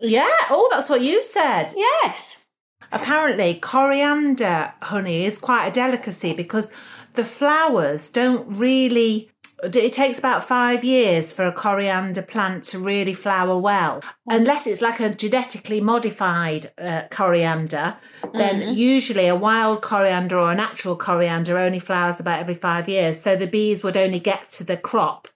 Yeah, 0.00 0.26
oh, 0.48 0.68
that's 0.72 0.88
what 0.88 1.02
you 1.02 1.22
said. 1.22 1.74
Yes. 1.76 2.46
Apparently, 2.90 3.54
coriander 3.54 4.72
honey 4.80 5.26
is 5.26 5.38
quite 5.38 5.66
a 5.66 5.72
delicacy 5.72 6.32
because 6.32 6.72
the 7.12 7.24
flowers 7.24 8.08
don't 8.08 8.48
really. 8.48 9.30
It 9.64 9.92
takes 9.92 10.18
about 10.18 10.44
five 10.44 10.84
years 10.84 11.32
for 11.32 11.46
a 11.46 11.52
coriander 11.52 12.22
plant 12.22 12.64
to 12.64 12.78
really 12.78 13.14
flower 13.14 13.58
well. 13.58 14.02
Unless 14.26 14.66
it's 14.66 14.80
like 14.80 15.00
a 15.00 15.14
genetically 15.14 15.80
modified 15.80 16.72
uh, 16.78 17.02
coriander, 17.10 17.96
then 18.32 18.74
usually 18.74 19.26
a 19.26 19.34
wild 19.34 19.82
coriander 19.82 20.38
or 20.38 20.52
a 20.52 20.54
natural 20.54 20.96
coriander 20.96 21.58
only 21.58 21.78
flowers 21.78 22.20
about 22.20 22.40
every 22.40 22.54
five 22.54 22.88
years. 22.88 23.20
So 23.20 23.36
the 23.36 23.46
bees 23.46 23.82
would 23.82 23.96
only 23.96 24.20
get 24.20 24.48
to 24.50 24.64
the 24.64 24.76
crop. 24.76 25.28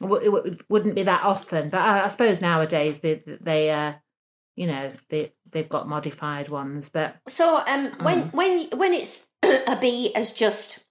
It 0.00 0.62
wouldn't 0.68 0.94
be 0.94 1.02
that 1.04 1.22
often. 1.22 1.68
But 1.70 1.80
I, 1.80 2.04
I 2.04 2.08
suppose 2.08 2.42
nowadays 2.42 3.00
they, 3.00 3.22
they 3.40 3.70
uh, 3.70 3.94
you 4.56 4.66
know, 4.66 4.90
they, 5.10 5.28
they've 5.52 5.68
got 5.68 5.88
modified 5.88 6.48
ones. 6.48 6.88
But 6.88 7.16
So 7.28 7.62
um, 7.66 7.92
when 8.02 8.22
when 8.30 8.68
when 8.70 8.94
it's 8.94 9.28
a 9.42 9.76
bee 9.80 10.12
has 10.14 10.32
just 10.32 10.85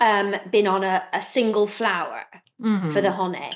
um 0.00 0.34
been 0.50 0.66
on 0.66 0.84
a, 0.84 1.04
a 1.12 1.22
single 1.22 1.66
flower 1.66 2.24
Mhm. 2.60 2.92
for 2.92 3.00
the 3.00 3.12
honey, 3.12 3.52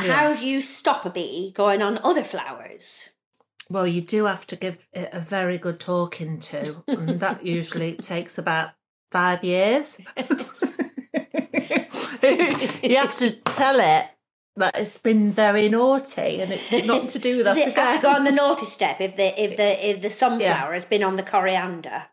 Yeah. 0.00 0.12
how 0.16 0.34
do 0.34 0.46
you 0.46 0.60
stop 0.60 1.04
a 1.06 1.10
bee 1.10 1.52
going 1.52 1.82
on 1.82 1.98
other 2.04 2.24
flowers? 2.24 3.10
Well, 3.70 3.86
you 3.86 4.00
do 4.02 4.26
have 4.26 4.46
to 4.48 4.56
give 4.56 4.86
it 4.92 5.08
a 5.12 5.20
very 5.20 5.58
good 5.58 5.80
talking 5.80 6.38
to, 6.40 6.84
and 6.86 7.20
that 7.20 7.44
usually 7.58 7.94
takes 7.96 8.38
about 8.38 8.70
five 9.10 9.42
years. 9.44 9.98
you 12.82 12.96
have 12.96 13.14
to 13.18 13.30
tell 13.52 13.78
it 13.80 14.06
that 14.56 14.76
it's 14.78 14.98
been 14.98 15.32
very 15.32 15.68
naughty 15.68 16.40
and 16.40 16.52
it's 16.52 16.86
not 16.86 17.08
to 17.10 17.18
do 17.18 17.38
with 17.38 17.46
Does 17.46 17.56
it 17.56 17.74
have 17.74 17.96
to 17.96 18.02
go 18.02 18.10
on 18.14 18.24
the 18.24 18.30
naughty 18.32 18.66
step 18.66 19.00
if 19.00 19.16
the 19.16 19.40
if 19.42 19.56
the 19.56 19.90
if 19.90 20.00
the 20.00 20.10
sunflower 20.10 20.72
has 20.72 20.84
been 20.84 21.02
on 21.02 21.16
the 21.16 21.22
coriander? 21.22 22.04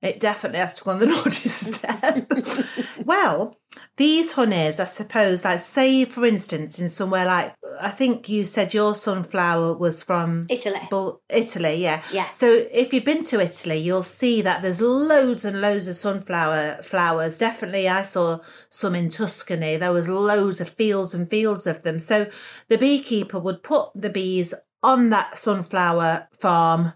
It 0.00 0.20
definitely 0.20 0.60
has 0.60 0.74
to 0.76 0.84
go 0.84 0.92
on 0.92 1.00
the 1.00 1.06
naughty 1.14 1.48
step. 1.48 3.04
well, 3.04 3.56
these 3.96 4.32
honeys, 4.32 4.78
I 4.78 4.84
suppose, 4.84 5.44
like 5.44 5.58
say 5.60 6.04
for 6.04 6.24
instance, 6.24 6.78
in 6.78 6.88
somewhere 6.88 7.26
like 7.26 7.54
I 7.80 7.90
think 7.90 8.28
you 8.28 8.44
said 8.44 8.74
your 8.74 8.94
sunflower 8.94 9.76
was 9.76 10.02
from 10.02 10.44
Italy. 10.48 10.80
Bul- 10.90 11.20
Italy, 11.28 11.82
yeah. 11.82 12.02
Yeah. 12.12 12.30
So 12.30 12.64
if 12.72 12.92
you've 12.92 13.04
been 13.04 13.24
to 13.24 13.40
Italy, 13.40 13.78
you'll 13.78 14.02
see 14.04 14.40
that 14.42 14.62
there's 14.62 14.80
loads 14.80 15.44
and 15.44 15.60
loads 15.60 15.88
of 15.88 15.96
sunflower 15.96 16.82
flowers. 16.82 17.38
Definitely, 17.38 17.88
I 17.88 18.02
saw 18.02 18.38
some 18.70 18.94
in 18.94 19.08
Tuscany. 19.08 19.76
There 19.76 19.92
was 19.92 20.08
loads 20.08 20.60
of 20.60 20.68
fields 20.68 21.12
and 21.14 21.28
fields 21.28 21.66
of 21.66 21.82
them. 21.82 21.98
So 21.98 22.30
the 22.68 22.78
beekeeper 22.78 23.38
would 23.38 23.62
put 23.64 23.90
the 23.94 24.10
bees 24.10 24.54
on 24.82 25.10
that 25.10 25.38
sunflower 25.38 26.28
farm 26.38 26.92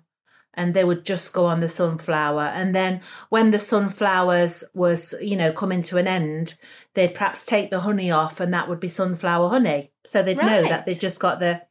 and 0.55 0.75
they 0.75 0.85
would 0.85 1.05
just 1.05 1.33
go 1.33 1.47
on 1.47 1.61
the 1.61 1.69
sunflower. 1.69 2.43
And 2.43 2.75
then 2.75 3.01
when 3.29 3.51
the 3.51 3.59
sunflowers 3.59 4.65
was, 4.75 5.15
you 5.21 5.37
know, 5.37 5.53
coming 5.53 5.83
to 5.83 5.99
an 5.99 6.07
end, 6.07 6.59
they'd 6.95 7.15
perhaps 7.15 7.47
take 7.47 7.71
the 7.71 7.81
honey 7.81 8.11
off 8.11 8.41
and 8.41 8.53
that 8.53 8.69
would 8.69 8.81
be 8.81 8.89
sunflower 8.89 9.49
honey. 9.49 9.93
So 10.05 10.23
they'd 10.23 10.37
know 10.37 10.63
that 10.69 10.87
they'd 10.87 11.01
just 11.01 11.21
got 11.21 11.41
the 11.41 11.63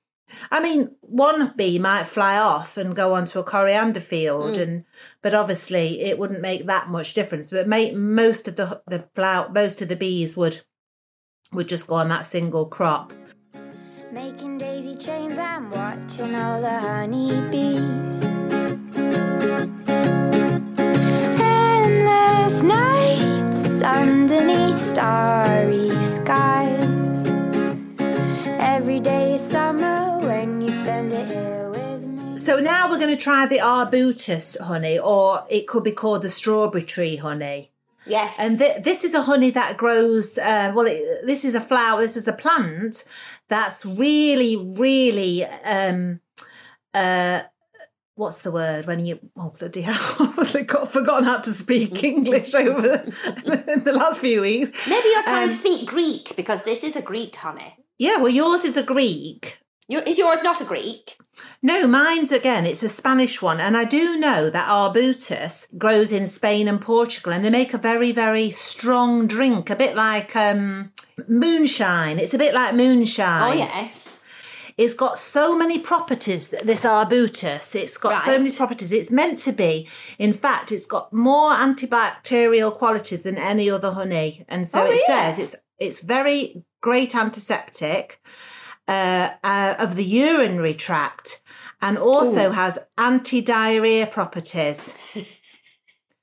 I 0.50 0.61
mean, 0.61 0.95
one 1.01 1.53
bee 1.55 1.79
might 1.79 2.07
fly 2.07 2.38
off 2.38 2.77
and 2.77 2.95
go 2.95 3.15
onto 3.15 3.39
a 3.39 3.43
coriander 3.43 4.00
field, 4.00 4.55
mm. 4.55 4.61
and 4.61 4.85
but 5.21 5.33
obviously 5.33 6.01
it 6.01 6.17
wouldn't 6.17 6.41
make 6.41 6.65
that 6.67 6.89
much 6.89 7.13
difference. 7.13 7.50
But 7.50 7.67
may, 7.67 7.91
most 7.91 8.47
of 8.47 8.55
the 8.55 8.81
the 8.88 9.07
flower, 9.13 9.50
most 9.50 9.81
of 9.81 9.89
the 9.89 9.95
bees 9.95 10.38
would 10.38 10.61
would 11.51 11.67
just 11.67 11.88
go 11.88 11.95
on 11.95 12.09
that 12.09 12.25
single 12.25 12.67
crop. 12.67 13.13
Making 14.11 14.57
daisy 14.57 14.95
chains, 14.95 15.38
I'm 15.38 15.69
watching 15.69 16.35
all 16.35 16.61
the 16.61 16.79
honeybees. 16.79 18.30
Endless 21.41 22.63
nights 22.63 23.81
underneath 23.81 24.79
starry 24.79 25.89
skies. 26.01 27.27
Every 28.59 28.99
day 28.99 29.35
is 29.35 29.41
summer 29.41 30.17
when 30.19 30.61
you 30.61 30.71
spend 30.71 31.13
it 31.13 31.27
here 31.27 31.69
with 31.69 32.03
me. 32.03 32.37
So 32.37 32.59
now 32.59 32.89
we're 32.89 32.99
going 32.99 33.15
to 33.15 33.21
try 33.21 33.45
the 33.45 33.61
arbutus 33.61 34.57
honey, 34.59 34.97
or 34.99 35.45
it 35.49 35.67
could 35.67 35.83
be 35.83 35.91
called 35.91 36.21
the 36.23 36.29
strawberry 36.29 36.83
tree 36.83 37.15
honey. 37.17 37.71
Yes. 38.07 38.39
And 38.39 38.57
th- 38.57 38.83
this 38.83 39.03
is 39.03 39.13
a 39.13 39.21
honey 39.21 39.51
that 39.51 39.77
grows. 39.77 40.39
Uh, 40.39 40.71
well, 40.75 40.87
it, 40.87 41.25
this 41.25 41.45
is 41.45 41.53
a 41.53 41.61
flower. 41.61 42.01
This 42.01 42.17
is 42.17 42.27
a 42.27 42.33
plant 42.33 43.03
that's 43.47 43.85
really, 43.85 44.57
really. 44.57 45.45
Um, 45.45 46.19
uh, 46.95 47.43
what's 48.21 48.43
the 48.43 48.51
word 48.51 48.85
when 48.85 49.03
you? 49.05 49.19
Oh 49.35 49.53
bloody 49.57 49.81
hell! 49.81 49.95
I 50.19 50.33
was 50.37 50.53
like, 50.53 50.67
got 50.67 50.93
forgotten 50.93 51.25
how 51.25 51.39
to 51.39 51.51
speak 51.51 52.03
English 52.03 52.53
over 52.53 52.81
the, 52.81 53.81
the 53.83 53.91
last 53.91 54.21
few 54.21 54.41
weeks. 54.41 54.87
Maybe 54.87 55.09
you're 55.09 55.23
trying 55.23 55.43
um, 55.43 55.49
to 55.49 55.55
speak 55.55 55.89
Greek 55.89 56.35
because 56.37 56.63
this 56.63 56.83
is 56.83 56.95
a 56.95 57.01
Greek 57.01 57.35
honey. 57.35 57.75
Yeah, 57.97 58.17
well, 58.17 58.29
yours 58.29 58.63
is 58.63 58.77
a 58.77 58.83
Greek. 58.83 59.59
You, 59.87 59.99
is 59.99 60.17
yours 60.17 60.43
not 60.43 60.61
a 60.61 60.65
Greek? 60.65 61.17
No, 61.63 61.87
mine's 61.87 62.31
again, 62.31 62.65
it's 62.65 62.83
a 62.83 62.89
Spanish 62.89 63.41
one. 63.41 63.59
And 63.59 63.75
I 63.75 63.83
do 63.83 64.17
know 64.17 64.49
that 64.49 64.69
arbutus 64.69 65.67
grows 65.77 66.11
in 66.11 66.27
Spain 66.27 66.67
and 66.67 66.79
Portugal 66.79 67.33
and 67.33 67.43
they 67.43 67.49
make 67.49 67.73
a 67.73 67.79
very, 67.79 68.11
very 68.11 68.51
strong 68.51 69.27
drink, 69.27 69.69
a 69.69 69.75
bit 69.75 69.95
like 69.95 70.35
um, 70.35 70.91
moonshine. 71.27 72.19
It's 72.19 72.33
a 72.33 72.37
bit 72.37 72.53
like 72.53 72.75
moonshine. 72.75 73.41
Oh 73.41 73.53
yes. 73.53 74.23
It's 74.77 74.93
got 74.93 75.17
so 75.17 75.57
many 75.57 75.79
properties, 75.79 76.49
th- 76.49 76.63
this 76.63 76.85
arbutus. 76.85 77.75
It's 77.75 77.97
got 77.97 78.23
so 78.23 78.37
many 78.37 78.51
properties. 78.51 78.91
It's 78.91 79.11
meant 79.11 79.39
to 79.39 79.51
be. 79.51 79.87
In 80.17 80.33
fact, 80.33 80.71
it's 80.71 80.85
got 80.85 81.11
more 81.13 81.51
antibacterial 81.53 82.73
qualities 82.73 83.23
than 83.23 83.37
any 83.37 83.69
other 83.69 83.91
honey. 83.91 84.45
And 84.47 84.67
so 84.67 84.83
Oh, 84.83 84.91
it 84.91 84.99
yeah. 85.07 85.33
says 85.33 85.39
it's 85.39 85.55
it's 85.79 85.99
very 86.01 86.63
great 86.81 87.15
antiseptic 87.15 88.21
uh, 88.87 89.29
uh, 89.43 89.75
of 89.79 89.95
the 89.95 90.03
urinary 90.03 90.73
tract 90.73 91.41
and 91.81 91.97
also 91.97 92.51
has 92.51 92.77
anti-diarrhea 92.97 94.05
properties. 94.07 94.93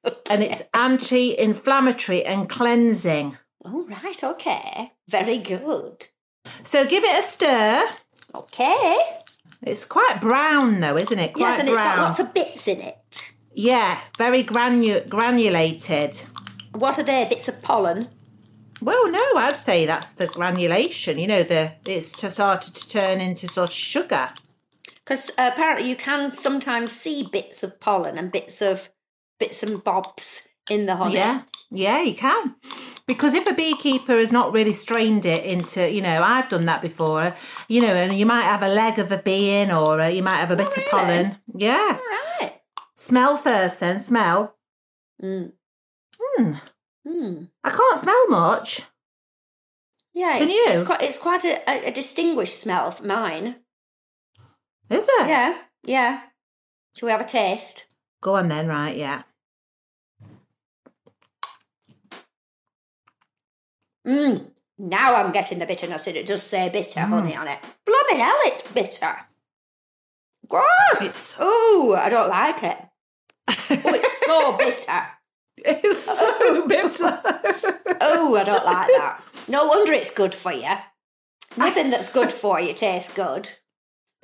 and 0.31 0.43
it's 0.43 0.63
anti-inflammatory 0.75 2.25
and 2.25 2.49
cleansing. 2.49 3.37
All 3.65 3.85
right, 3.87 4.23
okay. 4.25 4.93
Very 5.09 5.39
good. 5.39 6.07
So 6.63 6.87
give 6.87 7.03
it 7.05 7.19
a 7.19 7.27
stir. 7.27 7.83
Okay. 8.35 8.97
It's 9.63 9.85
quite 9.85 10.21
brown 10.21 10.81
though, 10.81 10.97
isn't 10.97 11.19
it? 11.19 11.33
Quite 11.33 11.49
yes, 11.49 11.61
and 11.61 11.69
it's 11.69 11.79
got 11.79 11.99
lots 11.99 12.21
of 12.21 12.33
bits 12.33 12.69
in 12.69 12.81
it. 12.81 13.33
Yeah, 13.53 13.99
very 14.17 14.45
granu- 14.45 15.09
granulated. 15.09 16.21
What 16.73 16.99
are 16.99 17.03
they? 17.03 17.27
Bits 17.29 17.49
of 17.49 17.61
pollen? 17.63 18.09
Well, 18.81 19.11
no, 19.11 19.25
I'd 19.37 19.57
say 19.57 19.85
that's 19.85 20.13
the 20.13 20.29
granulation. 20.29 21.19
You 21.19 21.27
know, 21.27 21.43
the 21.43 21.73
it's 21.87 22.13
to 22.21 22.31
started 22.31 22.75
to 22.77 22.89
turn 22.89 23.21
into 23.21 23.49
sort 23.49 23.71
of 23.71 23.75
sugar. 23.75 24.31
Because 25.05 25.31
uh, 25.31 25.51
apparently 25.53 25.89
you 25.89 25.97
can 25.97 26.31
sometimes 26.31 26.93
see 26.93 27.27
bits 27.31 27.63
of 27.63 27.81
pollen 27.81 28.19
and 28.19 28.31
bits 28.31 28.63
of 28.63 28.91
bits 29.41 29.63
and 29.63 29.83
bobs 29.83 30.47
in 30.71 30.87
the 30.87 30.97
honey. 30.97 31.15
Yeah, 31.15 31.43
yeah, 31.71 32.03
you 32.03 32.15
can. 32.15 32.55
Because 33.09 33.33
if 33.33 33.47
a 33.47 33.55
beekeeper 33.55 34.19
has 34.19 34.31
not 34.31 34.53
really 34.53 34.75
strained 34.75 35.25
it 35.25 35.43
into, 35.43 35.91
you 35.91 36.03
know, 36.03 36.23
I've 36.23 36.51
done 36.51 36.67
that 36.67 36.83
before, 36.83 37.35
you 37.67 37.81
know, 37.81 37.95
and 37.95 38.13
you 38.13 38.27
might 38.27 38.43
have 38.43 38.63
a 38.63 38.69
leg 38.69 38.99
of 38.99 39.11
a 39.11 39.17
bee 39.17 39.51
in 39.57 39.73
or 39.73 40.01
uh, 40.03 40.09
you 40.09 40.23
might 40.23 40.37
have 40.37 40.51
a 40.51 40.57
bit 40.57 40.69
really? 40.77 40.85
of 40.85 40.91
pollen. 40.91 41.37
Yeah. 41.55 41.99
All 41.99 42.47
right. 42.47 42.61
Smell 42.95 43.39
first 43.39 43.81
then, 43.81 44.01
smell. 44.01 44.57
Mm. 45.23 45.53
Hmm. 46.21 46.53
Hmm. 47.07 47.45
I 47.65 47.71
can't 47.71 47.99
smell 47.99 48.29
much. 48.29 48.83
Yeah, 50.13 50.37
it's, 50.39 50.51
it's 50.53 50.83
quite 50.83 51.03
it's 51.03 51.19
quite 51.19 51.45
a, 51.45 51.71
a, 51.71 51.89
a 51.89 51.93
distinguished 51.93 52.61
smell 52.61 52.91
for 52.91 53.07
mine. 53.07 53.57
Is 54.91 55.07
it? 55.09 55.29
Yeah, 55.29 55.59
yeah. 55.85 56.23
Shall 56.95 57.07
we 57.07 57.13
have 57.13 57.21
a 57.21 57.25
taste? 57.25 57.95
Go 58.21 58.35
on 58.35 58.49
then, 58.49 58.67
right, 58.67 58.97
yeah. 58.97 59.23
Mmm. 64.09 64.51
Now 64.79 65.17
I'm 65.17 65.33
getting 65.33 65.59
the 65.59 65.67
bitterness 65.67 66.07
in 66.07 66.17
it. 66.17 66.25
Does 66.27 66.43
say 66.43 66.69
bitter 66.69 67.01
Mm. 67.01 67.09
honey 67.09 67.37
on 67.37 67.49
it. 67.49 67.59
Blooming 67.85 68.21
hell, 68.25 68.37
it's 68.45 68.63
bitter. 68.73 69.27
Gross. 70.49 71.03
It's- 71.03 71.37
Oh, 71.39 71.95
I 71.99 72.09
don't 72.09 72.29
like 72.31 72.63
it. 72.63 72.79
Oh, 73.49 73.55
it's 73.95 74.27
so 74.27 74.53
bitter. 74.59 75.07
It's 75.59 76.19
so 76.19 76.67
bitter. 76.69 77.21
Oh, 78.01 78.37
I 78.37 78.45
don't 78.45 78.65
like 78.65 78.87
that. 78.89 79.21
No 79.49 79.65
wonder 79.67 79.93
it's 79.93 80.11
good 80.13 80.35
for 80.35 80.53
you. 80.53 80.71
Nothing 81.57 81.91
that's 81.91 82.09
good 82.09 82.31
for 82.33 82.61
you 82.61 82.73
tastes 82.73 83.13
good. 83.13 83.51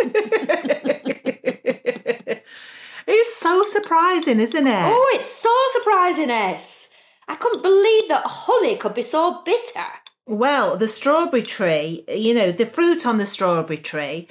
it's 3.07 3.35
so 3.37 3.65
surprising, 3.65 4.41
isn't 4.41 4.67
it? 4.67 4.73
Oh, 4.87 5.11
it's 5.15 5.27
so 5.27 5.51
surprising, 5.73 6.31
S. 6.31 6.91
I 7.29 7.37
couldn't 7.37 7.63
believe 7.63 8.09
that 8.09 8.23
honey 8.25 8.77
could 8.77 8.95
be 8.95 9.03
so 9.03 9.43
bitter. 9.45 9.87
Well, 10.27 10.77
the 10.77 10.89
strawberry 10.89 11.43
tree, 11.43 12.05
you 12.09 12.35
know, 12.35 12.51
the 12.51 12.67
fruit 12.67 13.07
on 13.07 13.19
the 13.19 13.27
strawberry 13.27 13.79
tree. 13.79 14.29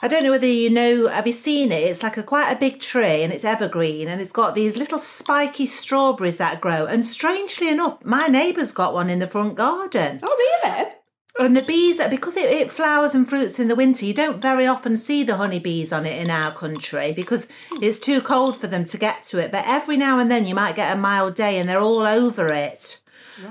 I 0.00 0.06
don't 0.06 0.22
know 0.22 0.30
whether 0.30 0.46
you 0.46 0.70
know, 0.70 1.08
have 1.08 1.26
you 1.26 1.32
seen 1.32 1.72
it? 1.72 1.82
It's 1.82 2.04
like 2.04 2.16
a 2.16 2.22
quite 2.22 2.52
a 2.52 2.58
big 2.58 2.80
tree 2.80 3.22
and 3.22 3.32
it's 3.32 3.44
evergreen 3.44 4.06
and 4.06 4.20
it's 4.20 4.32
got 4.32 4.54
these 4.54 4.76
little 4.76 4.98
spiky 4.98 5.66
strawberries 5.66 6.36
that 6.36 6.60
grow. 6.60 6.86
And 6.86 7.04
strangely 7.04 7.68
enough, 7.68 8.04
my 8.04 8.28
neighbour's 8.28 8.72
got 8.72 8.94
one 8.94 9.10
in 9.10 9.18
the 9.18 9.26
front 9.26 9.56
garden. 9.56 10.20
Oh, 10.22 10.60
really? 10.64 10.92
And 11.38 11.56
the 11.56 11.62
bees, 11.62 12.00
because 12.10 12.36
it, 12.36 12.50
it 12.50 12.70
flowers 12.70 13.14
and 13.14 13.28
fruits 13.28 13.60
in 13.60 13.68
the 13.68 13.76
winter, 13.76 14.04
you 14.04 14.12
don't 14.12 14.42
very 14.42 14.66
often 14.66 14.96
see 14.96 15.22
the 15.22 15.36
honeybees 15.36 15.92
on 15.92 16.04
it 16.04 16.20
in 16.20 16.30
our 16.30 16.52
country 16.52 17.12
because 17.12 17.46
it's 17.80 17.98
too 17.98 18.20
cold 18.20 18.56
for 18.56 18.66
them 18.66 18.84
to 18.86 18.98
get 18.98 19.22
to 19.24 19.38
it. 19.38 19.52
But 19.52 19.64
every 19.66 19.96
now 19.96 20.18
and 20.18 20.30
then 20.30 20.46
you 20.46 20.54
might 20.54 20.76
get 20.76 20.92
a 20.92 21.00
mild 21.00 21.34
day 21.36 21.58
and 21.58 21.68
they're 21.68 21.80
all 21.80 22.06
over 22.06 22.48
it. 22.48 23.00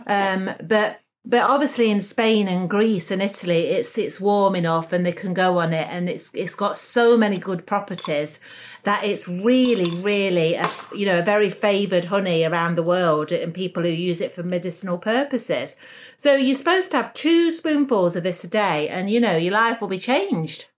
Um, 0.06 0.52
but 0.62 1.00
but 1.30 1.42
obviously 1.42 1.92
in 1.92 2.00
Spain 2.00 2.48
and 2.48 2.70
Greece 2.70 3.12
and 3.12 3.22
Italy, 3.22 3.68
it's 3.68 3.98
it's 3.98 4.20
warm 4.20 4.56
enough 4.56 4.94
and 4.94 5.06
they 5.06 5.12
can 5.12 5.34
go 5.34 5.60
on 5.60 5.74
it, 5.74 5.88
and 5.90 6.10
it's 6.10 6.34
it's 6.34 6.56
got 6.56 6.78
so 6.78 7.18
many 7.18 7.38
good 7.38 7.66
properties 7.66 8.40
that 8.88 9.04
it's 9.04 9.28
really 9.28 9.92
really 10.02 10.56
a, 10.56 10.70
you 10.96 11.06
know 11.06 11.20
a 11.20 11.24
very 11.24 11.50
favoured 11.50 12.06
honey 12.06 12.44
around 12.44 12.76
the 12.76 12.84
world, 12.84 13.32
and 13.32 13.54
people 13.54 13.84
who 13.84 13.90
use 13.90 14.22
it 14.22 14.34
for 14.34 14.44
medicinal 14.44 14.98
purposes. 14.98 15.76
So 16.16 16.36
you're 16.36 16.56
supposed 16.56 16.92
to 16.92 16.98
have 16.98 17.14
two 17.14 17.52
spoonfuls 17.52 18.16
of 18.16 18.24
this 18.24 18.44
a 18.44 18.50
day, 18.50 18.88
and 18.88 19.10
you 19.12 19.20
know 19.20 19.36
your 19.36 19.54
life 19.54 19.82
will 19.82 19.90
be 19.90 20.00
changed. 20.00 20.70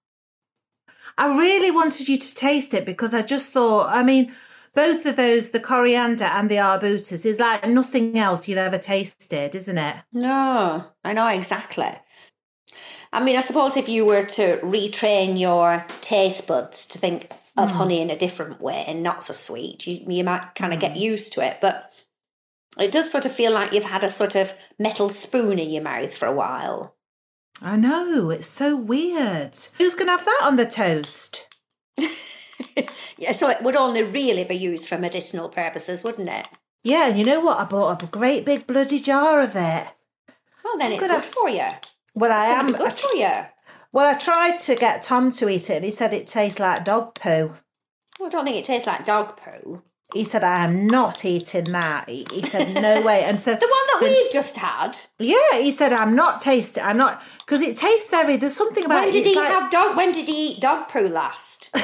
I 1.20 1.38
really 1.38 1.70
wanted 1.70 2.08
you 2.08 2.18
to 2.18 2.36
taste 2.36 2.74
it 2.74 2.86
because 2.86 3.14
I 3.14 3.22
just 3.22 3.52
thought, 3.52 3.90
I 3.90 4.04
mean, 4.04 4.34
both 4.74 5.06
of 5.06 5.18
those, 5.18 5.52
the 5.52 5.60
coriander 5.60 6.24
and 6.24 6.50
the 6.50 6.60
arbutus, 6.60 7.26
is 7.26 7.40
like 7.40 7.68
nothing 7.68 8.18
else 8.18 8.48
you've 8.48 8.58
ever 8.58 8.78
tasted, 8.78 9.54
isn't 9.54 9.78
it? 9.78 9.98
No, 10.14 10.86
I 11.04 11.14
know 11.14 11.28
exactly. 11.28 11.92
I 13.12 13.24
mean, 13.24 13.36
I 13.36 13.40
suppose 13.40 13.76
if 13.76 13.90
you 13.90 14.06
were 14.06 14.24
to 14.24 14.58
retrain 14.64 15.40
your 15.40 15.84
taste 16.02 16.48
buds 16.48 16.88
to 16.88 17.00
think 17.00 17.30
of 17.58 17.72
hmm. 17.72 17.78
honey 17.78 18.02
in 18.02 18.10
a 18.10 18.16
different 18.16 18.62
way 18.62 18.84
and 18.88 19.04
not 19.04 19.24
so 19.24 19.34
sweet, 19.34 19.86
you, 19.88 20.06
you 20.08 20.24
might 20.24 20.56
kind 20.56 20.74
of 20.74 20.80
get 20.80 20.94
hmm. 20.94 21.00
used 21.00 21.34
to 21.34 21.46
it. 21.46 21.58
But 21.62 21.92
it 22.80 22.92
does 22.92 23.12
sort 23.12 23.26
of 23.26 23.32
feel 23.32 23.54
like 23.54 23.74
you've 23.74 23.86
had 23.86 24.04
a 24.04 24.10
sort 24.10 24.36
of 24.36 24.54
metal 24.78 25.10
spoon 25.10 25.60
in 25.60 25.70
your 25.70 25.84
mouth 25.84 26.16
for 26.16 26.28
a 26.28 26.34
while. 26.34 26.96
I 27.62 27.76
know, 27.76 28.30
it's 28.30 28.48
so 28.48 28.80
weird. 28.80 29.58
Who's 29.78 29.96
going 29.96 30.08
to 30.08 30.12
have 30.12 30.26
that 30.26 30.42
on 30.44 30.56
the 30.56 30.66
toast? 30.66 31.48
Yeah, 33.20 33.34
so 33.34 33.50
it 33.50 33.62
would 33.62 33.76
only 33.76 34.02
really 34.02 34.46
be 34.46 34.56
used 34.56 34.88
for 34.88 34.98
medicinal 34.98 35.50
purposes, 35.50 36.06
wouldn't 36.06 36.30
it? 36.30 36.48
Yeah, 36.84 37.10
and 37.10 37.20
you 37.20 37.26
know 37.26 37.42
what? 37.42 37.62
I 37.62 37.66
bought 37.66 38.02
a 38.02 38.06
great 38.06 38.46
big 38.46 38.66
bloody 38.66 39.02
jar 39.02 39.42
of 39.42 39.58
it. 39.58 39.88
Well, 40.64 40.78
then 40.78 40.94
it's 40.94 41.06
Good 41.06 41.12
good 41.12 41.26
for 41.26 41.50
you. 41.50 41.66
Well, 42.16 42.32
It's 42.32 42.46
I 42.46 42.50
am. 42.52 42.68
be 42.68 42.76
I 42.76 42.78
good 42.78 42.92
tr- 42.92 43.08
for 43.08 43.16
you. 43.16 43.32
Well, 43.92 44.14
I 44.14 44.18
tried 44.18 44.58
to 44.60 44.76
get 44.76 45.04
Tom 45.04 45.32
to 45.32 45.50
eat 45.50 45.70
it, 45.70 45.76
and 45.78 45.86
he 45.86 45.92
said 45.92 46.14
it 46.14 46.28
tastes 46.28 46.60
like 46.60 46.86
dog 46.86 47.16
poo. 47.16 47.56
Well, 48.20 48.28
I 48.28 48.30
don't 48.30 48.46
think 48.46 48.58
it 48.58 48.66
tastes 48.66 48.88
like 48.88 49.06
dog 49.06 49.38
poo. 49.38 49.82
He 50.14 50.24
said, 50.24 50.44
"I 50.44 50.64
am 50.66 50.88
not 50.88 51.24
eating 51.24 51.66
that." 51.66 52.10
He, 52.10 52.26
he 52.32 52.42
said, 52.42 52.82
"No 52.82 53.04
way." 53.06 53.24
And 53.24 53.38
so 53.40 53.52
The 53.56 53.68
one 53.68 53.70
that 53.70 54.00
we've 54.02 54.32
just 54.32 54.58
had. 54.58 54.98
Yeah, 55.20 55.60
he 55.60 55.70
said, 55.72 55.94
"I'm 55.94 56.16
not 56.16 56.42
tasting. 56.42 56.84
I'm 56.84 56.98
not 56.98 57.22
because 57.40 57.62
it 57.62 57.76
tastes 57.78 58.10
very. 58.10 58.36
There's 58.38 58.56
something 58.56 58.86
about 58.86 59.04
When 59.04 59.12
did 59.12 59.20
it's 59.20 59.28
he 59.30 59.36
like- 59.36 59.50
have 59.50 59.70
dog? 59.70 59.96
When 59.96 60.12
did 60.12 60.28
he 60.28 60.54
eat 60.54 60.62
dog 60.62 60.88
poo 60.90 61.08
last? 61.08 61.70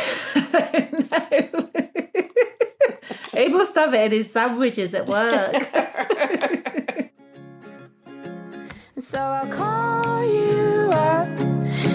he 3.35 3.47
must 3.49 3.75
have 3.75 3.93
it 3.93 4.05
in 4.05 4.11
his 4.11 4.31
sandwiches 4.31 4.95
at 4.95 5.07
work. 5.07 5.55
So 8.97 9.19
I'll 9.19 9.47
call 9.51 10.23
you 10.25 10.89
up 10.91 11.54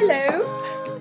Hello. 0.00 0.58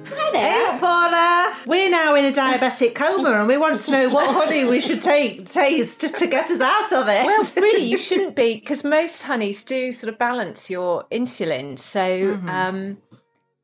Hi 0.10 0.32
Hey, 0.32 0.32
there. 0.34 0.80
Paula. 0.80 1.56
We're 1.68 1.90
now 1.90 2.16
in 2.16 2.26
a 2.26 2.32
diabetic 2.32 2.96
coma, 2.96 3.30
and 3.32 3.48
we 3.48 3.56
want 3.58 3.80
to 3.82 3.92
know 3.92 4.10
what 4.10 4.28
honey 4.34 4.66
we 4.66 4.82
should 4.82 5.02
take 5.02 5.46
taste 5.46 6.02
to, 6.02 6.10
to 6.10 6.26
get 6.28 6.50
us 6.50 6.60
out 6.62 6.92
of 6.94 7.08
it. 7.08 7.26
Well, 7.26 7.50
really, 7.58 7.84
you 7.84 7.98
shouldn't 8.00 8.36
be 8.36 8.56
because 8.56 8.84
most 8.84 9.22
honeys 9.24 9.62
do 9.64 9.92
sort 9.92 10.12
of 10.12 10.18
balance 10.18 10.70
your 10.72 11.06
insulin. 11.12 11.78
So, 11.78 12.00
Mm-hmm. 12.00 12.50
um, 12.50 12.98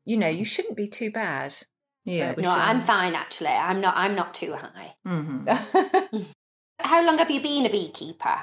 you 0.04 0.16
know, 0.16 0.28
you 0.28 0.44
shouldn't 0.44 0.76
be 0.76 0.86
too 0.86 1.10
bad. 1.10 1.56
yeah, 2.04 2.34
No, 2.38 2.42
should. 2.44 2.48
I'm 2.60 2.80
fine 2.80 3.14
actually. 3.14 3.48
I'm 3.48 3.80
not. 3.80 3.94
I'm 3.96 4.14
not 4.14 4.34
too 4.34 4.54
high. 4.54 4.94
Mm-hmm. 5.06 6.18
How 6.80 7.04
long 7.04 7.18
have 7.18 7.30
you 7.30 7.40
been 7.40 7.66
a 7.66 7.70
beekeeper? 7.70 8.36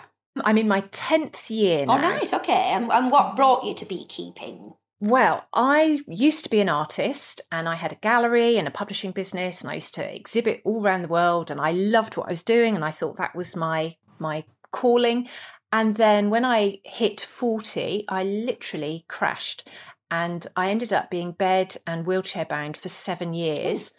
I'm 0.43 0.57
in 0.57 0.67
my 0.67 0.81
10th 0.81 1.49
year 1.49 1.85
now. 1.85 1.97
Oh, 1.97 2.01
right. 2.01 2.33
Okay. 2.33 2.71
And, 2.73 2.91
and 2.91 3.11
what 3.11 3.35
brought 3.35 3.63
you 3.65 3.73
to 3.75 3.85
beekeeping? 3.85 4.73
Well, 5.03 5.47
I 5.51 6.01
used 6.07 6.43
to 6.43 6.49
be 6.51 6.59
an 6.59 6.69
artist 6.69 7.41
and 7.51 7.67
I 7.67 7.73
had 7.73 7.91
a 7.91 7.95
gallery 7.95 8.57
and 8.57 8.67
a 8.67 8.71
publishing 8.71 9.11
business 9.11 9.61
and 9.61 9.71
I 9.71 9.75
used 9.75 9.95
to 9.95 10.15
exhibit 10.15 10.61
all 10.63 10.85
around 10.85 11.01
the 11.01 11.07
world 11.07 11.49
and 11.49 11.59
I 11.59 11.71
loved 11.71 12.17
what 12.17 12.27
I 12.27 12.31
was 12.31 12.43
doing 12.43 12.75
and 12.75 12.85
I 12.85 12.91
thought 12.91 13.17
that 13.17 13.35
was 13.35 13.55
my 13.55 13.95
my 14.19 14.43
calling. 14.71 15.27
And 15.71 15.95
then 15.95 16.29
when 16.29 16.45
I 16.45 16.81
hit 16.85 17.19
40, 17.19 18.05
I 18.09 18.23
literally 18.23 19.03
crashed 19.07 19.67
and 20.11 20.45
I 20.55 20.69
ended 20.69 20.93
up 20.93 21.09
being 21.09 21.31
bed 21.31 21.75
and 21.87 22.05
wheelchair 22.05 22.45
bound 22.45 22.77
for 22.77 22.89
7 22.89 23.33
years. 23.33 23.93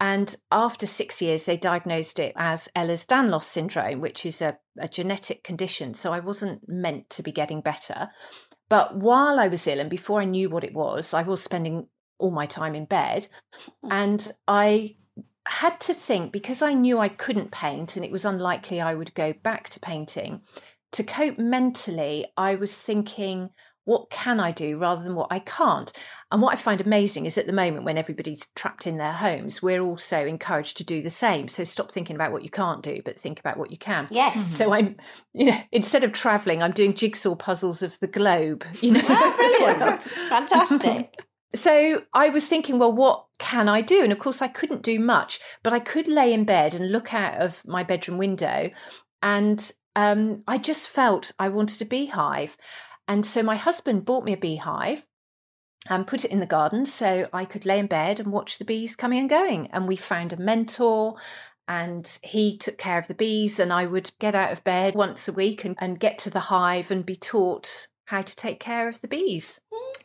And 0.00 0.36
after 0.52 0.86
six 0.86 1.22
years, 1.22 1.46
they 1.46 1.56
diagnosed 1.56 2.18
it 2.18 2.34
as 2.36 2.68
Ehlers 2.76 3.06
Danlos 3.06 3.44
syndrome, 3.44 4.02
which 4.02 4.26
is 4.26 4.42
a, 4.42 4.58
a 4.78 4.88
genetic 4.88 5.44
condition. 5.44 5.94
So 5.94 6.12
I 6.12 6.20
wasn't 6.20 6.68
meant 6.68 7.08
to 7.10 7.22
be 7.22 7.32
getting 7.32 7.62
better. 7.62 8.10
But 8.70 8.96
while 8.96 9.38
I 9.38 9.48
was 9.48 9.66
ill 9.66 9.80
and 9.80 9.90
before 9.90 10.22
I 10.22 10.24
knew 10.24 10.48
what 10.48 10.64
it 10.64 10.72
was, 10.72 11.12
I 11.12 11.22
was 11.22 11.42
spending 11.42 11.88
all 12.18 12.30
my 12.30 12.46
time 12.46 12.74
in 12.74 12.86
bed. 12.86 13.26
Hmm. 13.82 13.92
And 13.92 14.32
I 14.48 14.96
had 15.46 15.78
to 15.80 15.92
think 15.92 16.32
because 16.32 16.62
I 16.62 16.72
knew 16.72 16.98
I 16.98 17.08
couldn't 17.08 17.50
paint 17.50 17.96
and 17.96 18.04
it 18.04 18.12
was 18.12 18.24
unlikely 18.24 18.80
I 18.80 18.94
would 18.94 19.12
go 19.14 19.34
back 19.42 19.68
to 19.70 19.80
painting. 19.80 20.40
To 20.92 21.02
cope 21.02 21.38
mentally, 21.38 22.26
I 22.36 22.54
was 22.54 22.80
thinking, 22.80 23.50
what 23.84 24.10
can 24.10 24.40
I 24.40 24.52
do 24.52 24.78
rather 24.78 25.02
than 25.02 25.14
what 25.14 25.28
I 25.30 25.38
can't? 25.40 25.92
And 26.30 26.40
what 26.40 26.52
I 26.52 26.56
find 26.56 26.80
amazing 26.80 27.26
is 27.26 27.36
at 27.38 27.46
the 27.46 27.52
moment, 27.52 27.84
when 27.84 27.98
everybody's 27.98 28.46
trapped 28.54 28.86
in 28.86 28.98
their 28.98 29.12
homes, 29.12 29.62
we're 29.62 29.80
also 29.82 30.24
encouraged 30.24 30.76
to 30.76 30.84
do 30.84 31.02
the 31.02 31.10
same. 31.10 31.48
So 31.48 31.64
stop 31.64 31.90
thinking 31.90 32.14
about 32.14 32.30
what 32.30 32.42
you 32.44 32.50
can't 32.50 32.82
do, 32.82 33.00
but 33.04 33.18
think 33.18 33.40
about 33.40 33.56
what 33.56 33.70
you 33.70 33.78
can. 33.78 34.06
Yes. 34.10 34.46
So 34.46 34.72
I'm, 34.72 34.96
you 35.32 35.46
know, 35.46 35.58
instead 35.72 36.04
of 36.04 36.12
traveling, 36.12 36.62
I'm 36.62 36.70
doing 36.72 36.94
jigsaw 36.94 37.34
puzzles 37.34 37.82
of 37.82 37.98
the 38.00 38.06
globe. 38.06 38.64
You 38.80 38.92
know, 38.92 39.00
Oh, 39.08 39.34
brilliant. 39.36 40.02
Fantastic. 40.28 41.24
so 41.54 42.02
I 42.14 42.28
was 42.28 42.48
thinking, 42.48 42.78
well, 42.78 42.92
what 42.92 43.26
can 43.38 43.68
I 43.68 43.80
do? 43.80 44.02
And 44.02 44.12
of 44.12 44.18
course, 44.18 44.40
I 44.40 44.48
couldn't 44.48 44.82
do 44.82 44.98
much, 45.00 45.40
but 45.62 45.72
I 45.72 45.80
could 45.80 46.06
lay 46.08 46.32
in 46.32 46.44
bed 46.44 46.74
and 46.74 46.92
look 46.92 47.12
out 47.12 47.34
of 47.40 47.62
my 47.66 47.82
bedroom 47.82 48.18
window. 48.18 48.70
And 49.22 49.72
um, 49.96 50.44
I 50.46 50.58
just 50.58 50.88
felt 50.88 51.32
I 51.38 51.48
wanted 51.48 51.82
a 51.82 51.84
beehive. 51.86 52.56
And 53.10 53.26
so 53.26 53.42
my 53.42 53.56
husband 53.56 54.04
bought 54.04 54.24
me 54.24 54.34
a 54.34 54.36
beehive 54.36 55.04
and 55.88 56.06
put 56.06 56.24
it 56.24 56.30
in 56.30 56.38
the 56.38 56.46
garden 56.46 56.84
so 56.84 57.28
I 57.32 57.44
could 57.44 57.66
lay 57.66 57.80
in 57.80 57.88
bed 57.88 58.20
and 58.20 58.30
watch 58.30 58.58
the 58.58 58.64
bees 58.64 58.94
coming 58.94 59.18
and 59.18 59.28
going. 59.28 59.66
And 59.72 59.88
we 59.88 59.96
found 59.96 60.32
a 60.32 60.36
mentor. 60.36 61.16
And 61.66 62.18
he 62.22 62.56
took 62.56 62.78
care 62.78 62.98
of 62.98 63.08
the 63.08 63.14
bees, 63.14 63.60
and 63.60 63.72
I 63.72 63.86
would 63.86 64.10
get 64.18 64.34
out 64.34 64.52
of 64.52 64.64
bed 64.64 64.94
once 64.94 65.28
a 65.28 65.32
week 65.32 65.64
and, 65.64 65.76
and 65.78 66.00
get 66.00 66.18
to 66.18 66.30
the 66.30 66.40
hive 66.40 66.90
and 66.90 67.06
be 67.06 67.14
taught 67.14 67.88
how 68.06 68.22
to 68.22 68.36
take 68.36 68.58
care 68.58 68.88
of 68.88 69.00
the 69.00 69.08
bees. 69.08 69.60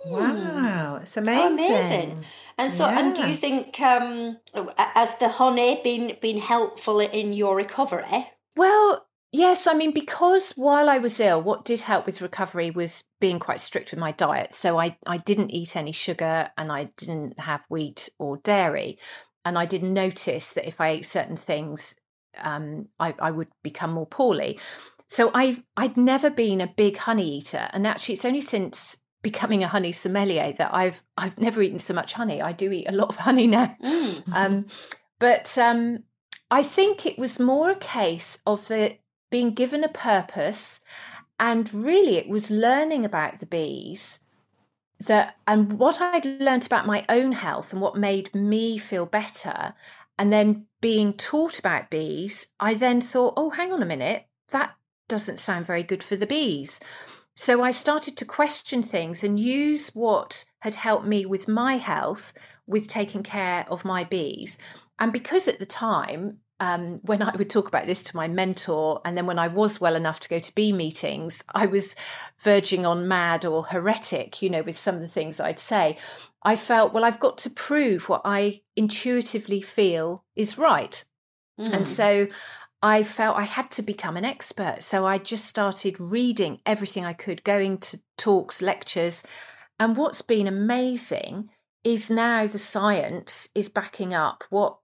wow, 0.05 0.99
it's 1.01 1.17
amazing. 1.17 1.41
Oh, 1.41 1.53
amazing. 1.53 2.23
And 2.57 2.71
so, 2.71 2.85
and 2.85 3.15
do 3.15 3.27
you 3.27 3.33
think 3.33 3.79
um, 3.81 4.37
has 4.77 5.17
the 5.17 5.29
honey 5.29 5.81
been 5.83 6.17
been 6.21 6.37
helpful 6.37 6.99
in 6.99 7.33
your 7.33 7.55
recovery? 7.55 8.27
Well, 8.55 9.04
yes. 9.37 9.67
I 9.67 9.73
mean, 9.73 9.91
because 9.91 10.51
while 10.53 10.89
I 10.89 10.97
was 10.97 11.19
ill, 11.19 11.41
what 11.41 11.65
did 11.65 11.81
help 11.81 12.05
with 12.05 12.21
recovery 12.21 12.71
was 12.71 13.03
being 13.19 13.39
quite 13.39 13.59
strict 13.59 13.91
with 13.91 13.99
my 13.99 14.11
diet. 14.11 14.53
So 14.53 14.79
I, 14.79 14.97
I 15.05 15.17
didn't 15.17 15.51
eat 15.51 15.75
any 15.75 15.91
sugar 15.91 16.49
and 16.57 16.71
I 16.71 16.91
didn't 16.97 17.39
have 17.39 17.65
wheat 17.69 18.09
or 18.19 18.37
dairy. 18.37 18.99
And 19.43 19.57
I 19.57 19.65
did 19.65 19.83
notice 19.83 20.53
that 20.53 20.67
if 20.67 20.81
I 20.81 20.89
ate 20.89 21.05
certain 21.05 21.35
things, 21.35 21.95
um, 22.37 22.87
I, 22.99 23.13
I 23.19 23.31
would 23.31 23.49
become 23.63 23.91
more 23.91 24.07
poorly. 24.07 24.59
So 25.07 25.31
I 25.33 25.63
I'd 25.77 25.97
never 25.97 26.29
been 26.29 26.61
a 26.61 26.67
big 26.67 26.97
honey 26.97 27.37
eater, 27.37 27.69
and 27.73 27.85
actually, 27.85 28.13
it's 28.13 28.25
only 28.25 28.41
since 28.41 28.97
becoming 29.21 29.63
a 29.63 29.67
honey 29.67 29.91
sommelier 29.91 30.51
that 30.53 30.73
I've 30.73 31.01
I've 31.17 31.37
never 31.37 31.61
eaten 31.61 31.79
so 31.79 31.93
much 31.93 32.13
honey. 32.13 32.41
I 32.41 32.51
do 32.51 32.71
eat 32.71 32.87
a 32.87 32.91
lot 32.91 33.09
of 33.09 33.17
honey 33.17 33.47
now. 33.57 33.75
Mm. 33.83 34.23
Um, 34.33 34.65
but 35.19 35.55
um, 35.57 36.03
I 36.49 36.63
think 36.63 37.05
it 37.05 37.17
was 37.17 37.39
more 37.39 37.71
a 37.71 37.75
case 37.75 38.39
of 38.45 38.67
the 38.67 38.97
being 39.35 39.51
given 39.51 39.83
a 39.83 39.89
purpose, 39.89 40.79
and 41.41 41.73
really 41.73 42.15
it 42.15 42.29
was 42.29 42.49
learning 42.49 43.03
about 43.03 43.41
the 43.41 43.45
bees 43.45 44.21
that 45.05 45.35
and 45.45 45.73
what 45.73 45.99
I'd 45.99 46.25
learnt 46.39 46.65
about 46.65 46.85
my 46.85 47.03
own 47.09 47.33
health 47.33 47.73
and 47.73 47.81
what 47.81 47.97
made 47.97 48.33
me 48.33 48.77
feel 48.77 49.05
better, 49.05 49.73
and 50.17 50.31
then 50.31 50.67
being 50.79 51.11
taught 51.11 51.59
about 51.59 51.89
bees, 51.89 52.47
I 52.61 52.75
then 52.75 53.01
thought, 53.01 53.33
oh, 53.35 53.49
hang 53.49 53.73
on 53.73 53.83
a 53.83 53.85
minute, 53.85 54.25
that 54.51 54.73
doesn't 55.09 55.39
sound 55.39 55.65
very 55.65 55.83
good 55.83 56.01
for 56.01 56.15
the 56.15 56.25
bees. 56.25 56.79
So 57.35 57.61
I 57.61 57.71
started 57.71 58.15
to 58.15 58.23
question 58.39 58.83
things 58.83 59.21
and 59.21 59.37
use 59.37 59.89
what 59.89 60.45
had 60.61 60.75
helped 60.75 61.07
me 61.07 61.25
with 61.25 61.49
my 61.49 61.75
health 61.75 62.33
with 62.65 62.87
taking 62.87 63.21
care 63.21 63.65
of 63.67 63.83
my 63.83 64.05
bees. 64.05 64.57
And 64.97 65.11
because 65.11 65.49
at 65.49 65.59
the 65.59 65.65
time, 65.65 66.37
um, 66.59 66.99
when 67.03 67.21
I 67.21 67.35
would 67.35 67.49
talk 67.49 67.67
about 67.67 67.85
this 67.85 68.01
to 68.03 68.15
my 68.15 68.27
mentor, 68.27 69.01
and 69.03 69.17
then 69.17 69.25
when 69.25 69.39
I 69.39 69.47
was 69.49 69.81
well 69.81 69.95
enough 69.95 70.19
to 70.21 70.29
go 70.29 70.39
to 70.39 70.55
bee 70.55 70.71
meetings, 70.71 71.43
I 71.53 71.65
was 71.65 71.95
verging 72.39 72.85
on 72.85 73.07
mad 73.07 73.45
or 73.45 73.65
heretic, 73.65 74.41
you 74.41 74.49
know, 74.49 74.63
with 74.63 74.77
some 74.77 74.95
of 74.95 75.01
the 75.01 75.07
things 75.07 75.39
I'd 75.39 75.59
say. 75.59 75.97
I 76.43 76.55
felt, 76.55 76.93
well, 76.93 77.03
I've 77.03 77.19
got 77.19 77.39
to 77.39 77.49
prove 77.49 78.07
what 78.07 78.21
I 78.23 78.61
intuitively 78.75 79.61
feel 79.61 80.23
is 80.35 80.57
right. 80.57 81.03
Mm. 81.59 81.73
And 81.73 81.87
so 81.87 82.27
I 82.81 83.03
felt 83.03 83.37
I 83.37 83.43
had 83.43 83.71
to 83.71 83.81
become 83.81 84.15
an 84.15 84.25
expert. 84.25 84.83
So 84.83 85.05
I 85.05 85.17
just 85.17 85.45
started 85.45 85.99
reading 85.99 86.61
everything 86.65 87.03
I 87.03 87.13
could, 87.13 87.43
going 87.43 87.79
to 87.79 87.99
talks, 88.17 88.61
lectures. 88.61 89.23
And 89.79 89.97
what's 89.97 90.21
been 90.21 90.47
amazing 90.47 91.49
is 91.83 92.09
now 92.09 92.47
the 92.47 92.59
science 92.59 93.49
is 93.55 93.69
backing 93.69 94.13
up 94.13 94.43
what 94.49 94.77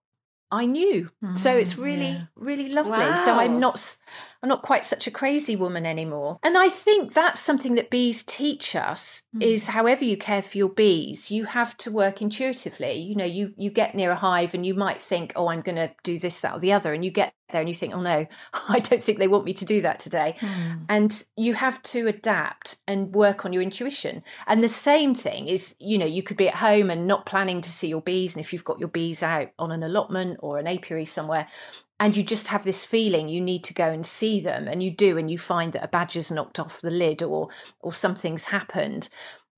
I 0.51 0.65
knew. 0.65 1.09
so 1.35 1.55
it's 1.55 1.75
Mm, 1.75 1.83
really, 1.83 2.09
yeah. 2.09 2.21
really 2.35 2.69
lovely. 2.69 3.15
So 3.17 3.33
I'm 3.35 3.59
not 3.59 3.97
I'm 4.43 4.49
not 4.49 4.63
quite 4.63 4.85
such 4.85 5.05
a 5.05 5.11
crazy 5.11 5.55
woman 5.55 5.85
anymore. 5.85 6.39
And 6.41 6.57
I 6.57 6.69
think 6.69 7.13
that's 7.13 7.39
something 7.39 7.75
that 7.75 7.91
bees 7.91 8.23
teach 8.23 8.75
us 8.75 9.21
hmm. 9.33 9.41
is 9.41 9.67
however 9.67 10.03
you 10.03 10.17
care 10.17 10.41
for 10.41 10.57
your 10.57 10.69
bees, 10.69 11.29
you 11.29 11.45
have 11.45 11.77
to 11.77 11.91
work 11.91 12.21
intuitively. 12.21 12.93
You 12.93 13.15
know, 13.15 13.25
you 13.25 13.53
you 13.57 13.69
get 13.69 13.93
near 13.93 14.11
a 14.11 14.15
hive 14.15 14.53
and 14.53 14.65
you 14.65 14.73
might 14.73 15.01
think, 15.01 15.33
"Oh, 15.35 15.47
I'm 15.47 15.61
going 15.61 15.75
to 15.75 15.91
do 16.03 16.17
this 16.17 16.41
that 16.41 16.53
or 16.53 16.59
the 16.59 16.73
other." 16.73 16.93
And 16.93 17.05
you 17.05 17.11
get 17.11 17.33
there 17.51 17.61
and 17.61 17.69
you 17.69 17.75
think, 17.75 17.93
"Oh 17.93 18.01
no, 18.01 18.25
I 18.69 18.79
don't 18.79 19.03
think 19.03 19.19
they 19.19 19.27
want 19.27 19.45
me 19.45 19.53
to 19.53 19.65
do 19.65 19.81
that 19.81 19.99
today." 19.99 20.35
Hmm. 20.39 20.85
And 20.89 21.23
you 21.37 21.53
have 21.53 21.81
to 21.83 22.07
adapt 22.07 22.79
and 22.87 23.13
work 23.13 23.45
on 23.45 23.53
your 23.53 23.61
intuition. 23.61 24.23
And 24.47 24.63
the 24.63 24.69
same 24.69 25.13
thing 25.13 25.47
is, 25.47 25.75
you 25.79 25.99
know, 25.99 26.05
you 26.05 26.23
could 26.23 26.37
be 26.37 26.49
at 26.49 26.55
home 26.55 26.89
and 26.89 27.05
not 27.05 27.27
planning 27.27 27.61
to 27.61 27.69
see 27.69 27.87
your 27.87 28.01
bees 28.01 28.35
and 28.35 28.43
if 28.43 28.53
you've 28.53 28.63
got 28.63 28.79
your 28.79 28.89
bees 28.89 29.21
out 29.21 29.49
on 29.59 29.71
an 29.71 29.83
allotment 29.83 30.39
or 30.41 30.57
an 30.57 30.67
apiary 30.67 31.05
somewhere, 31.05 31.47
and 32.01 32.17
you 32.17 32.23
just 32.23 32.47
have 32.47 32.63
this 32.63 32.83
feeling 32.83 33.29
you 33.29 33.39
need 33.39 33.63
to 33.63 33.73
go 33.73 33.85
and 33.85 34.05
see 34.05 34.41
them 34.41 34.67
and 34.67 34.83
you 34.83 34.91
do 34.91 35.17
and 35.17 35.31
you 35.31 35.37
find 35.37 35.71
that 35.71 35.83
a 35.83 35.87
badger's 35.87 36.31
knocked 36.31 36.59
off 36.59 36.81
the 36.81 36.91
lid 36.91 37.23
or 37.23 37.47
or 37.79 37.93
something's 37.93 38.45
happened 38.45 39.07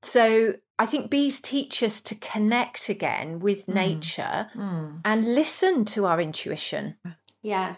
so 0.04 0.54
i 0.78 0.86
think 0.86 1.10
bees 1.10 1.42
teach 1.42 1.82
us 1.82 2.02
to 2.02 2.14
connect 2.16 2.90
again 2.90 3.40
with 3.40 3.66
hmm. 3.66 3.74
nature 3.74 4.48
hmm. 4.54 4.98
and 5.04 5.34
listen 5.34 5.84
to 5.86 6.06
our 6.06 6.22
intuition 6.22 6.96
Yeah, 7.44 7.76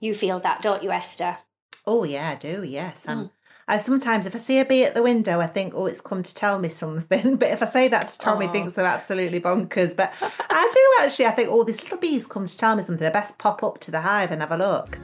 you 0.00 0.14
feel 0.14 0.38
that, 0.38 0.62
don't 0.62 0.82
you, 0.82 0.90
Esther? 0.90 1.38
Oh 1.84 2.04
yeah, 2.04 2.30
I 2.30 2.34
do. 2.36 2.62
Yes, 2.62 3.04
I'm. 3.06 3.18
Hmm. 3.18 3.26
I 3.70 3.76
sometimes, 3.76 4.26
if 4.26 4.34
I 4.34 4.38
see 4.38 4.58
a 4.60 4.64
bee 4.64 4.84
at 4.84 4.94
the 4.94 5.02
window, 5.02 5.40
I 5.40 5.46
think, 5.46 5.74
"Oh, 5.76 5.84
it's 5.84 6.00
come 6.00 6.22
to 6.22 6.34
tell 6.34 6.58
me 6.58 6.70
something." 6.70 7.36
But 7.40 7.50
if 7.50 7.62
I 7.62 7.66
say 7.66 7.88
that 7.88 8.08
to 8.08 8.18
Tommy, 8.18 8.46
Aw. 8.46 8.52
thinks 8.52 8.72
they're 8.72 8.86
absolutely 8.86 9.42
bonkers. 9.42 9.94
But 9.94 10.14
I 10.22 10.70
do 10.74 11.04
actually. 11.04 11.26
I 11.26 11.32
think, 11.32 11.50
"Oh, 11.50 11.64
this 11.64 11.82
little 11.82 11.98
bee's 11.98 12.26
come 12.26 12.46
to 12.46 12.56
tell 12.56 12.74
me 12.74 12.82
something." 12.82 13.06
I 13.06 13.10
best 13.10 13.38
pop 13.38 13.62
up 13.62 13.78
to 13.80 13.90
the 13.90 14.00
hive 14.00 14.30
and 14.32 14.40
have 14.40 14.52
a 14.52 14.56
look. 14.56 14.98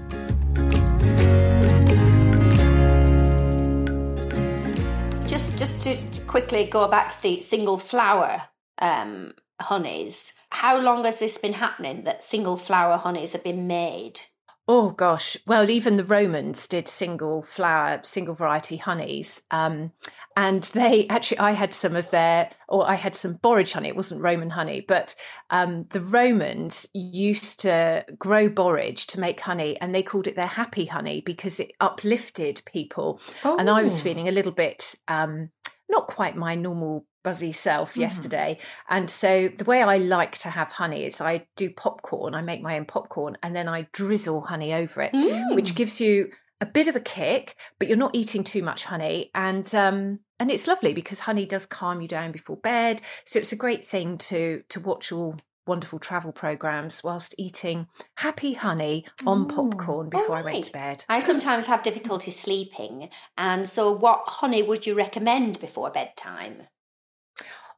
Just 5.29 5.59
just 5.59 5.83
to 5.83 5.99
quickly 6.27 6.65
go 6.65 6.89
back 6.89 7.11
to 7.11 7.23
the 7.23 7.43
single 7.43 7.77
flower 7.77 8.49
um, 8.81 9.35
honeys. 9.61 10.33
how 10.51 10.81
long 10.81 11.05
has 11.05 11.19
this 11.19 11.37
been 11.37 11.55
happening 11.55 12.05
that 12.05 12.23
single 12.23 12.57
flower 12.57 12.97
honeys 12.97 13.35
have 13.35 13.45
been 13.45 13.67
made? 13.67 14.21
Oh 14.67 14.91
gosh, 14.93 15.37
well, 15.47 15.69
even 15.69 15.97
the 15.97 16.05
Romans 16.05 16.67
did 16.67 16.89
single 16.89 17.43
flower, 17.43 18.01
single 18.03 18.35
variety 18.35 18.79
honeys. 18.79 19.43
Um, 19.51 19.93
and 20.37 20.63
they 20.63 21.07
actually, 21.09 21.39
I 21.39 21.51
had 21.51 21.75
some 21.75 21.95
of 21.95 22.11
their, 22.11 22.51
or 22.69 22.89
I 22.89 22.95
had 22.95 23.15
some 23.15 23.35
borage 23.35 23.75
honey. 23.75 23.89
It 23.91 23.97
wasn't 23.97 24.23
Roman 24.23 24.49
honey, 24.49 24.81
but 24.81 25.15
um, 25.51 25.85
the 25.91 26.01
Romans 26.01 26.87
used 26.95 27.61
to 27.61 28.07
grow 28.19 28.49
borage 28.49 29.07
to 29.09 29.21
make 29.21 29.39
honey, 29.39 29.79
and 29.83 29.95
they 29.95 30.03
called 30.03 30.27
it 30.27 30.35
their 30.35 30.47
happy 30.47 30.87
honey 30.87 31.21
because 31.21 31.61
it 31.61 31.73
uplifted 31.81 32.63
people. 32.65 33.21
And 33.45 33.69
I 33.69 33.83
was 33.83 34.01
Oh. 34.01 34.03
feeling 34.03 34.29
a 34.29 34.33
little 34.33 34.51
bit 34.53 34.95
um, 35.09 35.51
not 35.91 36.07
quite 36.07 36.37
my 36.37 36.55
normal 36.55 37.05
buzzy 37.25 37.51
self 37.51 37.97
yesterday. 37.97 38.59
And 38.89 39.11
so 39.11 39.49
the 39.49 39.65
way 39.65 39.83
I 39.83 39.97
like 39.97 40.39
to 40.39 40.51
have 40.51 40.71
honey 40.71 41.05
is 41.05 41.21
I 41.21 41.47
do 41.57 41.71
popcorn, 41.71 42.35
I 42.35 42.43
make 42.43 42.63
my 42.63 42.77
own 42.77 42.85
popcorn, 42.85 43.37
and 43.43 43.57
then 43.57 43.67
I 43.67 43.89
drizzle 43.93 44.43
honey 44.43 44.73
over 44.73 45.03
it, 45.03 45.13
which 45.57 45.75
gives 45.75 46.01
you 46.01 46.29
a 46.61 46.67
bit 46.67 46.87
of 46.87 46.95
a 46.95 47.01
kick, 47.01 47.57
but 47.79 47.89
you're 47.89 47.97
not 47.97 48.15
eating 48.15 48.45
too 48.45 48.63
much 48.63 48.85
honey. 48.85 49.31
And 49.35 49.75
um 49.75 50.21
and 50.39 50.51
it's 50.51 50.67
lovely 50.67 50.95
because 50.95 51.21
honey 51.21 51.47
does 51.47 51.67
calm 51.67 52.01
you 52.01 52.09
down 52.09 52.31
before 52.31 52.57
bed. 52.57 53.03
So 53.25 53.39
it's 53.39 53.53
a 53.53 53.57
great 53.57 53.85
thing 53.85 54.19
to 54.19 54.63
to 54.69 54.81
watch 54.81 55.11
all 55.11 55.37
wonderful 55.67 55.99
travel 55.99 56.33
programs 56.33 57.03
whilst 57.03 57.35
eating 57.39 57.87
happy 58.17 58.53
honey 58.53 59.07
on 59.27 59.49
popcorn 59.49 60.11
before 60.11 60.37
I 60.37 60.43
went 60.43 60.65
to 60.65 60.73
bed. 60.73 61.05
I 61.09 61.21
sometimes 61.21 61.67
have 61.69 61.83
difficulty 61.83 62.31
sleeping, 62.31 63.09
and 63.39 63.67
so 63.69 63.91
what 63.91 64.25
honey 64.27 64.63
would 64.63 64.87
you 64.87 64.95
recommend 64.95 65.61
before 65.61 65.91
bedtime? 65.91 66.65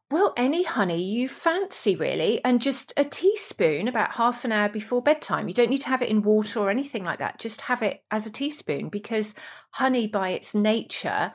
Well, 0.09 0.35
any 0.37 0.63
honey 0.63 1.03
you 1.03 1.29
fancy, 1.29 1.97
really, 1.97 2.43
and 2.45 2.61
just 2.61 2.93
a 2.97 3.05
teaspoon 3.05 3.89
about 3.89 4.13
half 4.13 4.45
an 4.45 4.53
hour 4.53 4.69
before 4.69 5.03
bedtime. 5.03 5.49
You 5.49 5.55
don't 5.55 5.71
need 5.71 5.81
to 5.83 5.89
have 5.89 6.01
it 6.01 6.09
in 6.09 6.23
water 6.23 6.61
or 6.61 6.71
anything 6.71 7.03
like 7.03 7.19
that. 7.19 7.41
Just 7.41 7.63
have 7.63 7.83
it 7.83 8.05
as 8.13 8.25
a 8.25 8.31
teaspoon 8.31 8.89
because 8.89 9.35
honey, 9.71 10.07
by 10.07 10.31
its 10.31 10.55
nature, 10.55 11.33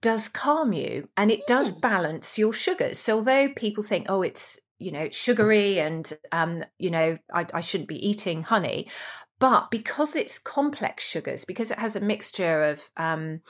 does 0.00 0.28
calm 0.28 0.72
you 0.72 1.08
and 1.16 1.30
it 1.30 1.46
does 1.46 1.70
balance 1.70 2.38
your 2.38 2.52
sugars. 2.52 2.98
So, 2.98 3.18
although 3.18 3.50
people 3.50 3.84
think, 3.84 4.06
oh, 4.08 4.22
it's 4.22 4.58
you 4.80 4.90
know 4.90 5.02
it's 5.02 5.16
sugary 5.16 5.78
and 5.78 6.12
um, 6.32 6.64
you 6.78 6.90
know 6.90 7.18
I, 7.32 7.46
I 7.54 7.60
shouldn't 7.60 7.88
be 7.88 8.04
eating 8.04 8.42
honey, 8.42 8.90
but 9.38 9.70
because 9.70 10.16
it's 10.16 10.40
complex 10.40 11.04
sugars, 11.04 11.44
because 11.44 11.70
it 11.70 11.78
has 11.78 11.94
a 11.94 12.00
mixture 12.00 12.64
of 12.64 12.90
um, 12.96 13.42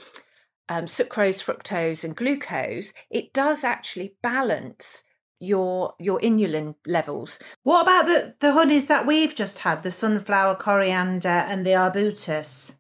um, 0.68 0.85
sucrose, 0.85 1.42
fructose, 1.42 2.05
and 2.05 2.16
glucose, 2.16 2.92
it 3.11 3.33
does 3.33 3.64
actually 3.64 4.16
balance 4.22 5.05
your 5.40 5.94
your 5.98 6.20
insulin 6.20 6.77
levels. 6.87 7.40
What 7.64 7.83
about 7.83 8.07
the, 8.07 8.37
the 8.38 8.53
honeys 8.53 8.87
that 8.87 9.07
we've 9.07 9.35
just 9.35 9.61
had, 9.61 9.83
the 9.83 9.90
sunflower, 9.90 10.57
coriander, 10.57 11.29
and 11.29 11.66
the 11.66 11.75
arbutus? 11.75 12.79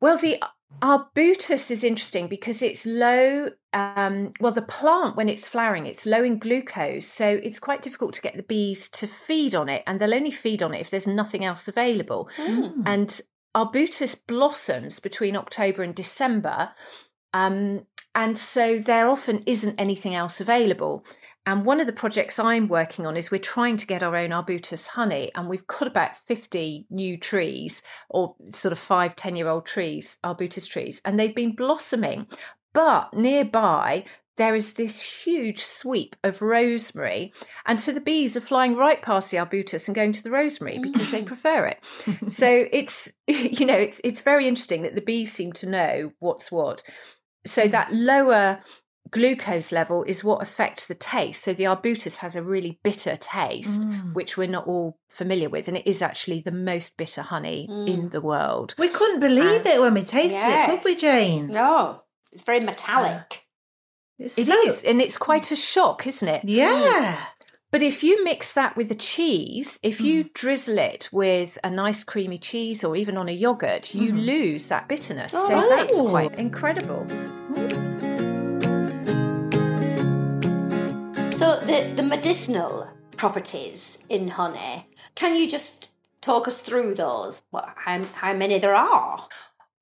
Well, 0.00 0.16
the 0.16 0.42
arbutus 0.82 1.70
is 1.70 1.84
interesting 1.84 2.28
because 2.28 2.62
it's 2.62 2.86
low. 2.86 3.50
Um, 3.72 4.32
well, 4.40 4.52
the 4.52 4.62
plant 4.62 5.16
when 5.16 5.28
it's 5.28 5.50
flowering, 5.50 5.84
it's 5.86 6.06
low 6.06 6.24
in 6.24 6.38
glucose, 6.38 7.06
so 7.06 7.26
it's 7.26 7.60
quite 7.60 7.82
difficult 7.82 8.14
to 8.14 8.22
get 8.22 8.36
the 8.36 8.42
bees 8.42 8.88
to 8.90 9.06
feed 9.06 9.54
on 9.54 9.68
it, 9.68 9.82
and 9.86 10.00
they'll 10.00 10.14
only 10.14 10.30
feed 10.30 10.62
on 10.62 10.72
it 10.72 10.80
if 10.80 10.88
there's 10.88 11.06
nothing 11.06 11.44
else 11.44 11.68
available. 11.68 12.30
And 12.86 13.20
arbutus 13.56 14.14
blossoms 14.14 15.00
between 15.00 15.34
October 15.34 15.82
and 15.82 15.94
December, 15.94 16.70
um, 17.32 17.86
and 18.14 18.36
so 18.36 18.78
there 18.78 19.08
often 19.08 19.42
isn't 19.46 19.80
anything 19.80 20.14
else 20.14 20.40
available. 20.40 21.04
And 21.46 21.64
one 21.64 21.80
of 21.80 21.86
the 21.86 21.92
projects 21.92 22.38
I'm 22.38 22.66
working 22.66 23.06
on 23.06 23.16
is 23.16 23.30
we're 23.30 23.38
trying 23.38 23.76
to 23.78 23.86
get 23.86 24.02
our 24.02 24.14
own 24.14 24.32
arbutus 24.32 24.88
honey, 24.88 25.30
and 25.34 25.48
we've 25.48 25.66
got 25.66 25.86
about 25.86 26.16
50 26.16 26.86
new 26.90 27.16
trees, 27.16 27.82
or 28.10 28.36
sort 28.50 28.72
of 28.72 28.78
five, 28.78 29.16
10 29.16 29.36
year 29.36 29.48
old 29.48 29.64
trees, 29.64 30.18
arbutus 30.22 30.66
trees, 30.66 31.00
and 31.04 31.18
they've 31.18 31.34
been 31.34 31.56
blossoming. 31.56 32.26
But 32.74 33.14
nearby, 33.14 34.04
there 34.36 34.54
is 34.54 34.74
this 34.74 35.02
huge 35.02 35.62
sweep 35.62 36.14
of 36.22 36.42
rosemary. 36.42 37.32
And 37.64 37.80
so 37.80 37.92
the 37.92 38.00
bees 38.00 38.36
are 38.36 38.42
flying 38.42 38.76
right 38.76 39.00
past 39.00 39.30
the 39.30 39.38
arbutus 39.38 39.88
and 39.88 39.94
going 39.94 40.12
to 40.12 40.22
the 40.22 40.30
rosemary 40.30 40.78
because 40.78 41.10
they 41.10 41.22
mm. 41.22 41.26
prefer 41.26 41.66
it. 41.66 41.84
so 42.30 42.66
it's, 42.70 43.10
you 43.26 43.66
know, 43.66 43.74
it's, 43.74 44.00
it's 44.04 44.22
very 44.22 44.46
interesting 44.46 44.82
that 44.82 44.94
the 44.94 45.00
bees 45.00 45.32
seem 45.32 45.52
to 45.54 45.68
know 45.68 46.12
what's 46.18 46.52
what. 46.52 46.82
So 47.46 47.62
mm. 47.62 47.70
that 47.70 47.92
lower 47.92 48.60
glucose 49.10 49.72
level 49.72 50.02
is 50.02 50.24
what 50.24 50.42
affects 50.42 50.86
the 50.86 50.94
taste. 50.94 51.44
So 51.44 51.54
the 51.54 51.66
arbutus 51.66 52.18
has 52.18 52.36
a 52.36 52.42
really 52.42 52.78
bitter 52.82 53.16
taste, 53.16 53.82
mm. 53.82 54.12
which 54.14 54.36
we're 54.36 54.48
not 54.48 54.66
all 54.66 54.98
familiar 55.08 55.48
with. 55.48 55.68
And 55.68 55.76
it 55.76 55.86
is 55.86 56.02
actually 56.02 56.40
the 56.40 56.52
most 56.52 56.96
bitter 56.96 57.22
honey 57.22 57.66
in 57.86 58.10
the 58.10 58.20
world. 58.20 58.74
We 58.78 58.88
couldn't 58.88 59.20
believe 59.20 59.64
it 59.64 59.80
when 59.80 59.94
we 59.94 60.02
tasted 60.02 60.46
it, 60.46 60.70
could 60.70 60.84
we, 60.84 60.96
Jane? 60.96 61.48
No, 61.48 62.02
it's 62.32 62.42
very 62.42 62.60
metallic. 62.60 63.26
Uh, 63.30 63.45
It's 64.18 64.38
It 64.38 64.46
so- 64.46 64.68
is, 64.68 64.82
and 64.82 65.00
it's 65.00 65.18
quite 65.18 65.52
a 65.52 65.56
shock, 65.56 66.06
isn't 66.06 66.28
it? 66.28 66.42
Yeah. 66.44 67.22
But 67.70 67.82
if 67.82 68.02
you 68.02 68.24
mix 68.24 68.54
that 68.54 68.76
with 68.76 68.88
the 68.88 68.94
cheese, 68.94 69.78
if 69.82 70.00
you 70.00 70.24
mm. 70.24 70.32
drizzle 70.32 70.78
it 70.78 71.10
with 71.12 71.58
a 71.62 71.70
nice 71.70 72.04
creamy 72.04 72.38
cheese 72.38 72.82
or 72.84 72.96
even 72.96 73.18
on 73.18 73.28
a 73.28 73.32
yogurt, 73.32 73.94
you 73.94 74.12
mm. 74.12 74.24
lose 74.24 74.68
that 74.68 74.88
bitterness. 74.88 75.32
Oh, 75.34 75.48
so 75.48 75.62
Oh. 75.62 75.68
that's 75.68 76.10
quite 76.10 76.34
incredible. 76.36 77.06
So 81.32 81.56
the 81.60 81.92
the 81.94 82.02
medicinal 82.02 82.88
properties 83.18 84.06
in 84.08 84.28
honey. 84.28 84.88
Can 85.14 85.36
you 85.36 85.46
just 85.46 85.92
talk 86.22 86.48
us 86.48 86.62
through 86.62 86.94
those? 86.94 87.42
What 87.50 87.74
how 87.76 88.02
how 88.14 88.32
many 88.32 88.58
there 88.58 88.74
are? 88.74 89.28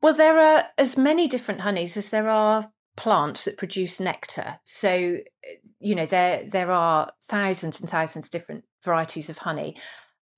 Well, 0.03 0.15
there 0.15 0.39
are 0.41 0.65
as 0.77 0.97
many 0.97 1.29
different 1.29 1.61
honeys 1.61 1.97
as 1.97 2.11
there 2.11 2.29
are 2.29 2.71
plants 2.97 3.45
that 3.45 3.57
produce 3.59 3.99
nectar. 4.01 4.59
So, 4.65 5.19
you 5.81 5.95
know, 5.95 6.07
there 6.07 6.49
there 6.49 6.71
are 6.71 7.11
thousands 7.25 7.81
and 7.81 7.89
thousands 7.91 8.27
of 8.27 8.31
different 8.31 8.65
varieties 8.85 9.29
of 9.31 9.39
honey. 9.39 9.77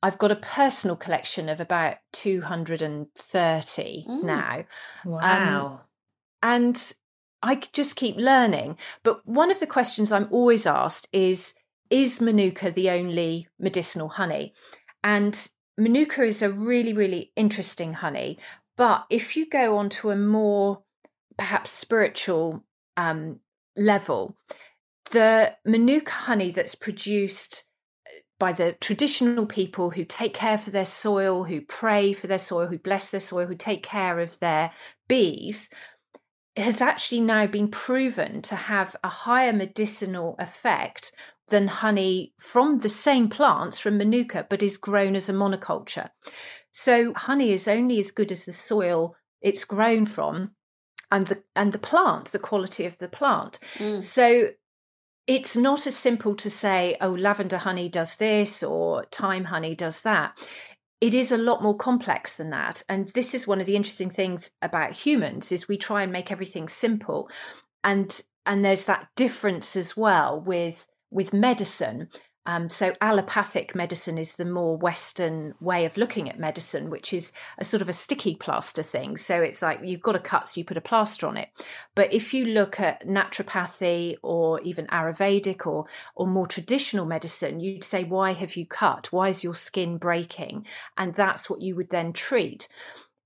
I've 0.03 0.19
got 0.19 0.31
a 0.33 0.37
personal 0.37 0.97
collection 0.97 1.49
of 1.49 1.59
about 1.61 1.97
230 2.13 4.05
Mm. 4.09 4.23
now. 4.25 4.65
Wow. 5.05 5.81
and 6.43 6.93
I 7.43 7.57
just 7.73 7.97
keep 7.97 8.17
learning. 8.17 8.79
But 9.03 9.27
one 9.27 9.51
of 9.51 9.61
the 9.61 9.67
questions 9.67 10.13
I'm 10.13 10.29
always 10.31 10.67
asked 10.67 11.09
is 11.13 11.55
Is 11.89 12.21
Manuka 12.21 12.71
the 12.73 12.91
only 12.91 13.47
medicinal 13.61 14.09
honey? 14.09 14.53
And 15.05 15.49
Manuka 15.79 16.25
is 16.25 16.43
a 16.43 16.51
really, 16.51 16.93
really 16.93 17.33
interesting 17.37 17.93
honey. 17.95 18.39
But 18.77 19.07
if 19.09 19.37
you 19.37 19.49
go 19.49 19.77
on 19.79 19.89
to 19.91 20.11
a 20.11 20.17
more 20.17 20.83
perhaps 21.37 21.71
spiritual 21.71 22.65
um, 22.97 23.41
level, 23.77 24.37
the 25.11 25.55
Manuka 25.65 26.13
honey 26.13 26.51
that's 26.51 26.75
produced 26.75 27.65
uh, 28.07 28.19
by 28.39 28.53
the 28.53 28.73
traditional 28.81 29.47
people 29.47 29.91
who 29.91 30.05
take 30.05 30.35
care 30.35 30.59
for 30.59 30.71
their 30.71 30.85
soil, 30.85 31.45
who 31.45 31.61
pray 31.61 32.13
for 32.13 32.27
their 32.27 32.39
soil, 32.39 32.67
who 32.67 32.79
bless 32.79 33.11
their 33.11 33.21
soil, 33.21 33.47
who 33.47 33.55
take 33.55 33.83
care 33.83 34.19
of 34.19 34.39
their 34.41 34.71
bees, 35.09 35.71
has 36.57 36.81
actually 36.81 37.21
now 37.21 37.47
been 37.47 37.69
proven 37.69 38.41
to 38.43 38.57
have 38.57 38.97
a 39.05 39.09
higher 39.09 39.53
medicinal 39.53 40.37
effect 40.39 41.13
than 41.49 41.69
honey 41.69 42.33
from 42.39 42.79
the 42.79 42.89
same 42.89 43.29
plants 43.29 43.79
from 43.79 43.99
Manuka, 43.99 44.47
but 44.49 44.63
is 44.63 44.79
grown 44.79 45.15
as 45.15 45.29
a 45.29 45.33
monoculture. 45.33 46.09
So 46.73 47.13
honey 47.15 47.53
is 47.53 47.69
only 47.69 47.99
as 47.99 48.11
good 48.11 48.33
as 48.33 48.47
the 48.47 48.53
soil 48.53 49.15
it's 49.43 49.65
grown 49.65 50.07
from 50.07 50.56
and 51.11 51.27
the 51.27 51.43
and 51.55 51.73
the 51.73 51.79
plant, 51.79 52.33
the 52.33 52.39
quality 52.39 52.85
of 52.85 52.99
the 52.99 53.09
plant. 53.09 53.59
Mm. 53.79 54.03
So 54.03 54.51
it's 55.27 55.57
not 55.57 55.87
as 55.87 55.97
simple 55.97 56.35
to 56.37 56.51
say, 56.51 56.97
oh, 57.01 57.11
lavender 57.11 57.59
honey 57.59 57.89
does 57.89 58.17
this 58.17 58.63
or 58.63 59.05
thyme 59.11 59.45
honey 59.45 59.75
does 59.75 60.03
that. 60.03 60.39
It 61.01 61.15
is 61.15 61.33
a 61.33 61.39
lot 61.39 61.63
more 61.63 61.77
complex 61.77 62.37
than 62.37 62.51
that. 62.51 62.83
And 62.89 63.09
this 63.09 63.35
is 63.35 63.47
one 63.47 63.61
of 63.61 63.67
the 63.67 63.77
interesting 63.77 64.09
things 64.09 64.51
about 64.63 64.93
humans 64.93 65.53
is 65.53 65.69
we 65.69 65.77
try 65.77 66.03
and 66.03 66.13
make 66.13 66.31
everything 66.31 66.69
simple. 66.69 67.29
And 67.85 68.21
and 68.47 68.65
there's 68.65 68.87
that 68.87 69.09
difference 69.17 69.77
as 69.77 69.97
well 69.97 70.41
with 70.41 70.87
with 71.11 71.33
medicine. 71.33 72.09
Um, 72.47 72.69
so 72.69 72.95
allopathic 73.01 73.75
medicine 73.75 74.19
is 74.19 74.37
the 74.37 74.45
more 74.45 74.77
Western 74.77 75.55
way 75.61 75.85
of 75.85 75.97
looking 75.97 76.29
at 76.31 76.39
medicine, 76.39 76.91
which 76.91 77.13
is 77.13 77.33
a 77.59 77.65
sort 77.65 77.83
of 77.83 77.89
a 77.89 77.93
sticky 77.93 78.37
plaster 78.37 78.85
thing. 78.85 79.17
So 79.17 79.43
it's 79.43 79.63
like 79.63 79.81
you've 79.83 80.01
got 80.01 80.15
a 80.15 80.21
cut, 80.21 80.49
so 80.49 80.61
you 80.61 80.65
put 80.65 80.77
a 80.77 80.81
plaster 80.83 81.27
on 81.27 81.37
it. 81.37 81.49
But 81.97 82.13
if 82.15 82.33
you 82.33 82.45
look 82.45 82.79
at 82.79 83.05
naturopathy 83.05 84.17
or 84.23 84.61
even 84.61 84.87
Ayurvedic 84.87 85.67
or 85.67 85.87
or 86.15 86.29
more 86.29 86.47
traditional 86.47 87.05
medicine, 87.05 87.59
you'd 87.59 87.85
say, 87.85 88.05
why 88.05 88.33
have 88.33 88.55
you 88.55 88.65
cut? 88.65 89.13
Why 89.13 89.29
is 89.29 89.43
your 89.43 89.55
skin 89.55 89.99
breaking? 89.99 90.67
And 90.97 91.15
that's 91.15 91.51
what 91.51 91.63
you 91.63 91.75
would 91.75 91.91
then 91.91 92.13
treat. 92.13 92.69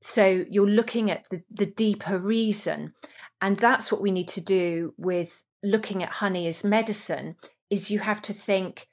So 0.00 0.46
you're 0.48 0.66
looking 0.66 1.10
at 1.10 1.28
the, 1.28 1.42
the 1.50 1.66
deeper 1.66 2.18
reason. 2.18 2.94
And 3.42 3.58
that's 3.58 3.92
what 3.92 4.00
we 4.00 4.10
need 4.10 4.28
to 4.28 4.40
do 4.40 4.94
with 4.96 5.44
looking 5.62 6.02
at 6.02 6.08
honey 6.08 6.46
as 6.46 6.64
medicine 6.64 7.36
is 7.68 7.90
you 7.90 7.98
have 7.98 8.22
to 8.22 8.32
think 8.32 8.88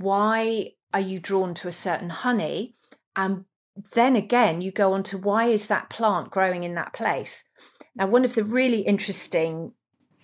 why 0.00 0.72
are 0.92 1.00
you 1.00 1.20
drawn 1.20 1.54
to 1.54 1.68
a 1.68 1.72
certain 1.72 2.10
honey? 2.10 2.74
And 3.14 3.44
then 3.94 4.16
again, 4.16 4.60
you 4.60 4.72
go 4.72 4.92
on 4.92 5.02
to 5.04 5.18
why 5.18 5.46
is 5.46 5.68
that 5.68 5.90
plant 5.90 6.30
growing 6.30 6.62
in 6.62 6.74
that 6.74 6.92
place? 6.92 7.44
Now, 7.94 8.06
one 8.06 8.24
of 8.24 8.34
the 8.34 8.44
really 8.44 8.80
interesting 8.80 9.72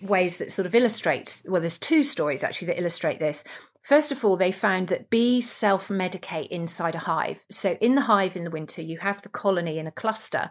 ways 0.01 0.37
that 0.37 0.51
sort 0.51 0.65
of 0.65 0.75
illustrates 0.75 1.43
well, 1.47 1.61
there's 1.61 1.77
two 1.77 2.03
stories 2.03 2.43
actually 2.43 2.67
that 2.67 2.79
illustrate 2.79 3.19
this. 3.19 3.43
First 3.81 4.11
of 4.11 4.23
all, 4.23 4.37
they 4.37 4.51
found 4.51 4.89
that 4.89 5.09
bees 5.09 5.49
self 5.49 5.87
medicate 5.87 6.49
inside 6.49 6.95
a 6.95 6.99
hive. 6.99 7.45
So, 7.49 7.77
in 7.81 7.95
the 7.95 8.01
hive 8.01 8.35
in 8.35 8.43
the 8.43 8.51
winter, 8.51 8.81
you 8.81 8.99
have 8.99 9.21
the 9.21 9.29
colony 9.29 9.79
in 9.79 9.87
a 9.87 9.91
cluster 9.91 10.49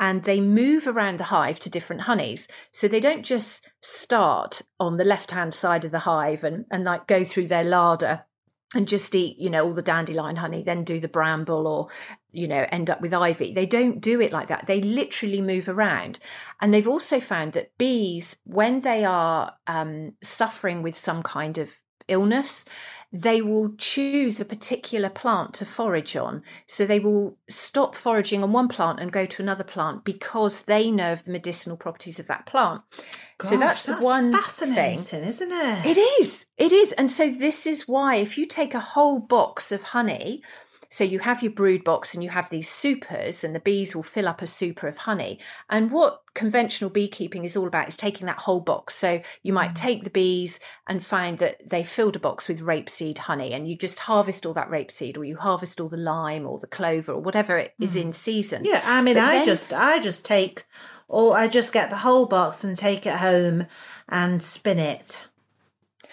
and 0.00 0.24
they 0.24 0.40
move 0.40 0.86
around 0.86 1.18
the 1.18 1.24
hive 1.24 1.60
to 1.60 1.70
different 1.70 2.02
honeys. 2.02 2.48
So, 2.72 2.88
they 2.88 3.00
don't 3.00 3.24
just 3.24 3.68
start 3.80 4.62
on 4.78 4.96
the 4.96 5.04
left 5.04 5.30
hand 5.30 5.54
side 5.54 5.84
of 5.84 5.92
the 5.92 6.00
hive 6.00 6.44
and, 6.44 6.66
and 6.70 6.84
like 6.84 7.06
go 7.06 7.24
through 7.24 7.48
their 7.48 7.64
larder 7.64 8.24
and 8.74 8.88
just 8.88 9.14
eat, 9.14 9.38
you 9.38 9.50
know, 9.50 9.64
all 9.64 9.72
the 9.72 9.82
dandelion 9.82 10.36
honey, 10.36 10.62
then 10.62 10.84
do 10.84 11.00
the 11.00 11.08
bramble 11.08 11.66
or, 11.66 11.88
you 12.32 12.48
know, 12.48 12.66
end 12.70 12.90
up 12.90 13.00
with 13.00 13.14
ivy. 13.14 13.52
They 13.52 13.66
don't 13.66 14.00
do 14.00 14.20
it 14.20 14.32
like 14.32 14.48
that. 14.48 14.66
They 14.66 14.80
literally 14.80 15.40
move 15.40 15.68
around. 15.68 16.18
And 16.60 16.72
they've 16.72 16.88
also 16.88 17.20
found 17.20 17.52
that 17.52 17.76
bees, 17.78 18.36
when 18.44 18.80
they 18.80 19.04
are 19.04 19.52
um, 19.66 20.14
suffering 20.22 20.82
with 20.82 20.94
some 20.94 21.22
kind 21.22 21.58
of 21.58 21.70
illness, 22.08 22.64
they 23.12 23.40
will 23.40 23.72
choose 23.78 24.40
a 24.40 24.44
particular 24.44 25.08
plant 25.08 25.54
to 25.54 25.64
forage 25.64 26.16
on. 26.16 26.42
So 26.66 26.84
they 26.84 26.98
will 26.98 27.36
stop 27.48 27.94
foraging 27.94 28.42
on 28.42 28.52
one 28.52 28.66
plant 28.66 28.98
and 28.98 29.12
go 29.12 29.24
to 29.24 29.42
another 29.42 29.62
plant 29.62 30.04
because 30.04 30.62
they 30.62 30.90
know 30.90 31.12
of 31.12 31.24
the 31.24 31.30
medicinal 31.30 31.76
properties 31.76 32.18
of 32.18 32.26
that 32.26 32.44
plant. 32.44 32.82
Gosh, 33.38 33.50
so 33.50 33.56
that's, 33.56 33.82
the 33.84 33.96
one 33.96 34.32
fascinating, 34.32 34.98
thing. 34.98 35.24
isn't 35.24 35.52
it? 35.52 35.96
It 35.96 36.20
is. 36.20 36.46
It 36.58 36.72
is. 36.72 36.90
And 36.92 37.08
so 37.08 37.30
this 37.30 37.68
is 37.68 37.86
why 37.86 38.16
if 38.16 38.36
you 38.36 38.46
take 38.46 38.74
a 38.74 38.80
whole 38.80 39.20
box 39.20 39.70
of 39.70 39.82
honey, 39.84 40.42
so 40.88 41.04
you 41.04 41.18
have 41.20 41.42
your 41.42 41.52
brood 41.52 41.84
box 41.84 42.14
and 42.14 42.22
you 42.22 42.30
have 42.30 42.50
these 42.50 42.68
supers, 42.68 43.44
and 43.44 43.54
the 43.54 43.60
bees 43.60 43.94
will 43.94 44.02
fill 44.02 44.28
up 44.28 44.42
a 44.42 44.46
super 44.46 44.88
of 44.88 44.98
honey. 44.98 45.38
And 45.68 45.90
what 45.90 46.22
conventional 46.34 46.90
beekeeping 46.90 47.44
is 47.44 47.56
all 47.56 47.66
about 47.66 47.88
is 47.88 47.96
taking 47.96 48.26
that 48.26 48.38
whole 48.40 48.60
box. 48.60 48.94
So 48.94 49.20
you 49.42 49.52
might 49.52 49.70
Mm. 49.70 49.76
take 49.76 50.04
the 50.04 50.10
bees 50.10 50.58
and 50.88 51.04
find 51.04 51.38
that 51.38 51.68
they 51.68 51.84
filled 51.84 52.16
a 52.16 52.18
box 52.20 52.48
with 52.48 52.60
rapeseed 52.60 53.18
honey, 53.18 53.52
and 53.52 53.68
you 53.68 53.76
just 53.76 54.00
harvest 54.00 54.44
all 54.46 54.52
that 54.54 54.70
rapeseed, 54.70 55.16
or 55.16 55.24
you 55.24 55.36
harvest 55.36 55.80
all 55.80 55.88
the 55.88 55.96
lime 55.96 56.46
or 56.46 56.58
the 56.58 56.66
clover 56.66 57.12
or 57.12 57.20
whatever 57.20 57.56
it 57.58 57.74
is 57.80 57.96
in 57.96 58.12
season. 58.12 58.62
Mm. 58.62 58.66
Yeah, 58.66 58.82
I 58.84 59.00
mean, 59.02 59.14
But 59.14 59.22
I 59.24 59.32
then- 59.36 59.44
just, 59.44 59.72
I 59.72 60.00
just 60.00 60.24
take, 60.24 60.64
or 61.08 61.36
I 61.36 61.48
just 61.48 61.72
get 61.72 61.90
the 61.90 61.96
whole 61.98 62.26
box 62.26 62.64
and 62.64 62.76
take 62.76 63.06
it 63.06 63.14
home 63.16 63.66
and 64.08 64.42
spin 64.42 64.78
it. 64.78 65.28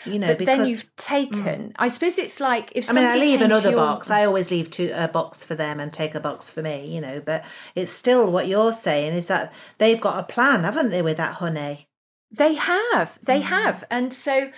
You 0.06 0.20
know, 0.20 0.28
But 0.28 0.40
because 0.40 0.58
then 0.58 0.68
you've 0.68 0.96
taken. 0.96 1.74
I 1.78 1.88
suppose 1.88 2.18
it's 2.18 2.40
like 2.40 2.72
if 2.76 2.90
I 2.90 2.94
mean, 2.94 3.04
I 3.06 3.16
leave 3.16 3.42
another 3.42 3.72
your- 3.72 3.80
box. 3.80 4.10
I 4.10 4.26
always 4.26 4.50
leave 4.52 4.70
two, 4.72 4.92
a 4.96 5.08
box 5.08 5.44
for 5.44 5.56
them 5.56 5.80
and 5.80 5.92
take 5.94 6.16
a 6.16 6.20
box 6.20 6.50
for 6.50 6.62
me. 6.62 6.88
You 6.94 7.02
know, 7.02 7.22
but 7.26 7.46
it's 7.76 7.92
still 7.92 8.32
what 8.32 8.48
you're 8.48 8.74
saying 8.74 9.14
is 9.14 9.28
that 9.28 9.54
they've 9.78 10.02
got 10.02 10.20
a 10.20 10.32
plan, 10.34 10.64
haven't 10.64 10.90
they, 10.90 11.02
with 11.02 11.18
that 11.18 11.36
honey? 11.36 11.88
They 12.32 12.54
have, 12.56 13.20
they 13.24 13.42
Mm. 13.42 13.46
have. 13.46 13.84
And 13.92 14.14
so 14.14 14.52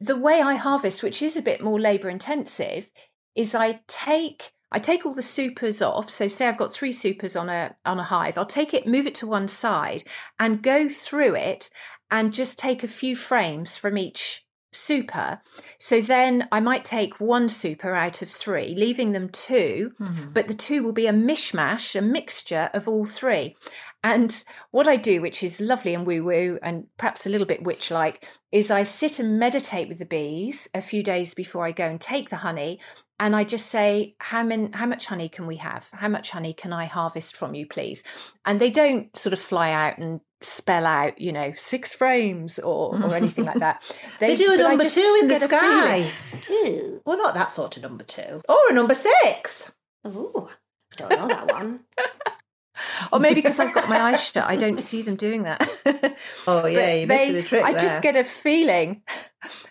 the 0.00 0.16
way 0.16 0.40
I 0.40 0.54
harvest, 0.54 1.02
which 1.02 1.20
is 1.22 1.36
a 1.36 1.42
bit 1.42 1.60
more 1.62 1.78
labor 1.78 2.08
intensive, 2.08 2.90
is 3.34 3.54
I 3.54 3.80
take 3.86 4.52
I 4.70 4.78
take 4.78 5.06
all 5.06 5.14
the 5.14 5.22
supers 5.22 5.80
off. 5.80 6.10
So 6.10 6.28
say 6.28 6.46
I've 6.46 6.58
got 6.58 6.72
three 6.72 6.92
supers 6.92 7.36
on 7.36 7.48
a 7.48 7.74
on 7.86 7.98
a 7.98 8.04
hive. 8.04 8.36
I'll 8.36 8.44
take 8.46 8.74
it, 8.74 8.86
move 8.86 9.06
it 9.06 9.14
to 9.16 9.26
one 9.26 9.48
side, 9.48 10.04
and 10.38 10.62
go 10.62 10.88
through 10.90 11.36
it 11.36 11.70
and 12.10 12.32
just 12.34 12.58
take 12.58 12.82
a 12.82 12.86
few 12.88 13.14
frames 13.16 13.76
from 13.78 13.96
each 13.96 14.44
super. 14.78 15.40
So 15.78 16.00
then 16.00 16.48
I 16.52 16.60
might 16.60 16.84
take 16.84 17.20
one 17.20 17.48
super 17.48 17.94
out 17.94 18.22
of 18.22 18.30
three, 18.30 18.74
leaving 18.76 19.12
them 19.12 19.28
2 19.28 19.92
mm-hmm. 20.00 20.32
but 20.32 20.48
the 20.48 20.54
two 20.54 20.82
will 20.82 20.92
be 20.92 21.06
a 21.06 21.12
mishmash, 21.12 21.96
a 21.96 22.02
mixture 22.02 22.70
of 22.72 22.88
all 22.88 23.04
three. 23.04 23.56
And 24.04 24.44
what 24.70 24.86
I 24.86 24.96
do, 24.96 25.20
which 25.20 25.42
is 25.42 25.60
lovely 25.60 25.94
and 25.94 26.06
woo 26.06 26.24
woo 26.24 26.58
and 26.62 26.86
perhaps 26.96 27.26
a 27.26 27.30
little 27.30 27.46
bit 27.46 27.64
witch 27.64 27.90
like, 27.90 28.28
is 28.52 28.70
I 28.70 28.84
sit 28.84 29.18
and 29.18 29.38
meditate 29.38 29.88
with 29.88 29.98
the 29.98 30.06
bees 30.06 30.68
a 30.72 30.80
few 30.80 31.02
days 31.02 31.34
before 31.34 31.66
I 31.66 31.72
go 31.72 31.84
and 31.84 32.00
take 32.00 32.30
the 32.30 32.36
honey. 32.36 32.80
And 33.20 33.34
I 33.34 33.42
just 33.42 33.66
say, 33.66 34.14
how, 34.18 34.44
many, 34.44 34.70
how 34.72 34.86
much 34.86 35.06
honey 35.06 35.28
can 35.28 35.48
we 35.48 35.56
have? 35.56 35.88
How 35.92 36.08
much 36.08 36.30
honey 36.30 36.54
can 36.54 36.72
I 36.72 36.84
harvest 36.84 37.34
from 37.34 37.54
you, 37.54 37.66
please? 37.66 38.04
And 38.46 38.60
they 38.60 38.70
don't 38.70 39.14
sort 39.16 39.32
of 39.32 39.40
fly 39.40 39.72
out 39.72 39.98
and 39.98 40.20
spell 40.40 40.86
out, 40.86 41.20
you 41.20 41.32
know, 41.32 41.52
six 41.56 41.92
frames 41.94 42.58
or, 42.58 42.94
or 43.02 43.14
anything 43.14 43.44
like 43.44 43.58
that. 43.58 43.82
They, 44.20 44.34
do 44.36 44.52
a 44.52 44.56
number 44.56 44.84
just 44.84 44.96
two 44.96 45.18
in 45.20 45.28
the 45.28 45.34
get 45.34 45.42
a 45.42 45.48
feeling. 45.48 46.06
sky. 46.06 46.10
Ooh, 46.50 47.00
Well, 47.04 47.18
not 47.18 47.34
that 47.34 47.52
sort 47.52 47.76
of 47.76 47.82
number 47.82 48.04
two, 48.04 48.42
or 48.48 48.56
a 48.70 48.72
number 48.72 48.94
six. 48.94 49.72
ooh, 50.06 50.48
don't 50.96 51.10
know 51.10 51.28
that 51.28 51.50
one. 51.52 51.80
Or 53.12 53.20
maybe 53.20 53.36
because 53.36 53.58
I've 53.58 53.74
got 53.74 53.88
my 53.88 54.00
eyes 54.00 54.22
shut, 54.22 54.48
I 54.48 54.56
don't 54.56 54.80
see 54.80 55.02
them 55.02 55.16
doing 55.16 55.44
that. 55.44 55.68
Oh 56.46 56.66
yeah, 56.66 56.94
you're 56.94 57.06
missing 57.06 57.34
the 57.34 57.42
trick 57.42 57.64
I 57.64 57.72
there. 57.72 57.80
just 57.80 58.02
get 58.02 58.16
a 58.16 58.24
feeling. 58.24 59.02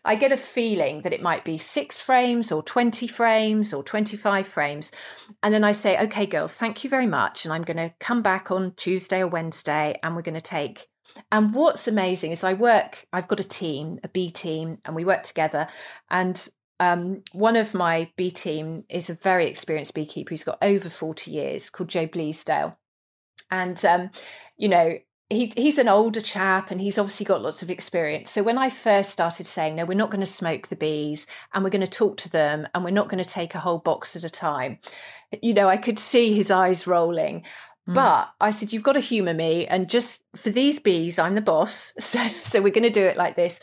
I 0.05 0.15
get 0.15 0.31
a 0.31 0.37
feeling 0.37 1.01
that 1.01 1.13
it 1.13 1.21
might 1.21 1.43
be 1.43 1.57
six 1.57 1.99
frames 2.01 2.51
or 2.51 2.63
20 2.63 3.07
frames 3.07 3.73
or 3.73 3.83
25 3.83 4.47
frames. 4.47 4.91
And 5.43 5.53
then 5.53 5.63
I 5.63 5.71
say, 5.71 5.99
okay, 6.03 6.25
girls, 6.25 6.55
thank 6.55 6.83
you 6.83 6.89
very 6.89 7.07
much. 7.07 7.45
And 7.45 7.53
I'm 7.53 7.63
going 7.63 7.77
to 7.77 7.93
come 7.99 8.21
back 8.21 8.51
on 8.51 8.73
Tuesday 8.77 9.21
or 9.21 9.27
Wednesday 9.27 9.97
and 10.03 10.15
we're 10.15 10.21
going 10.21 10.35
to 10.35 10.41
take. 10.41 10.87
And 11.31 11.53
what's 11.53 11.87
amazing 11.87 12.31
is 12.31 12.43
I 12.43 12.53
work, 12.53 13.05
I've 13.11 13.27
got 13.27 13.39
a 13.39 13.47
team, 13.47 13.99
a 14.03 14.07
B 14.07 14.29
team, 14.29 14.77
and 14.85 14.95
we 14.95 15.05
work 15.05 15.23
together. 15.23 15.67
And 16.09 16.47
um, 16.79 17.23
one 17.31 17.55
of 17.55 17.73
my 17.73 18.11
B 18.15 18.31
team 18.31 18.83
is 18.89 19.09
a 19.09 19.15
very 19.15 19.49
experienced 19.49 19.95
beekeeper 19.95 20.29
who's 20.29 20.43
got 20.43 20.59
over 20.61 20.89
40 20.89 21.31
years 21.31 21.69
called 21.69 21.89
Joe 21.89 22.07
Bleasdale. 22.07 22.75
And, 23.51 23.83
um, 23.85 24.09
you 24.57 24.69
know, 24.69 24.97
he, 25.29 25.51
he's 25.57 25.77
an 25.77 25.89
older 25.89 26.21
chap 26.21 26.71
and 26.71 26.79
he's 26.79 26.97
obviously 26.97 27.25
got 27.25 27.41
lots 27.41 27.61
of 27.61 27.69
experience. 27.69 28.29
So 28.29 28.43
when 28.43 28.57
I 28.57 28.69
first 28.69 29.09
started 29.09 29.45
saying, 29.45 29.75
no, 29.75 29.85
we're 29.85 29.97
not 29.97 30.09
going 30.09 30.21
to 30.21 30.25
smoke 30.25 30.67
the 30.67 30.75
bees 30.75 31.27
and 31.53 31.63
we're 31.63 31.69
going 31.69 31.85
to 31.85 31.91
talk 31.91 32.17
to 32.17 32.29
them 32.29 32.67
and 32.73 32.83
we're 32.83 32.91
not 32.91 33.09
going 33.09 33.23
to 33.23 33.29
take 33.29 33.53
a 33.53 33.59
whole 33.59 33.79
box 33.79 34.15
at 34.15 34.23
a 34.23 34.29
time, 34.29 34.79
you 35.41 35.53
know, 35.53 35.67
I 35.67 35.77
could 35.77 35.99
see 35.99 36.33
his 36.33 36.49
eyes 36.49 36.87
rolling. 36.87 37.43
But 37.89 38.29
I 38.41 38.49
said, 38.51 38.73
you've 38.73 38.83
got 38.83 38.93
to 38.93 38.99
humour 38.99 39.33
me. 39.33 39.65
And 39.65 39.89
just 39.89 40.21
for 40.35 40.49
these 40.49 40.77
bees, 40.79 41.17
I'm 41.17 41.33
the 41.33 41.41
boss. 41.41 41.93
So, 41.99 42.19
so 42.43 42.61
we're 42.61 42.73
going 42.73 42.83
to 42.83 42.89
do 42.89 43.05
it 43.05 43.17
like 43.17 43.35
this. 43.35 43.59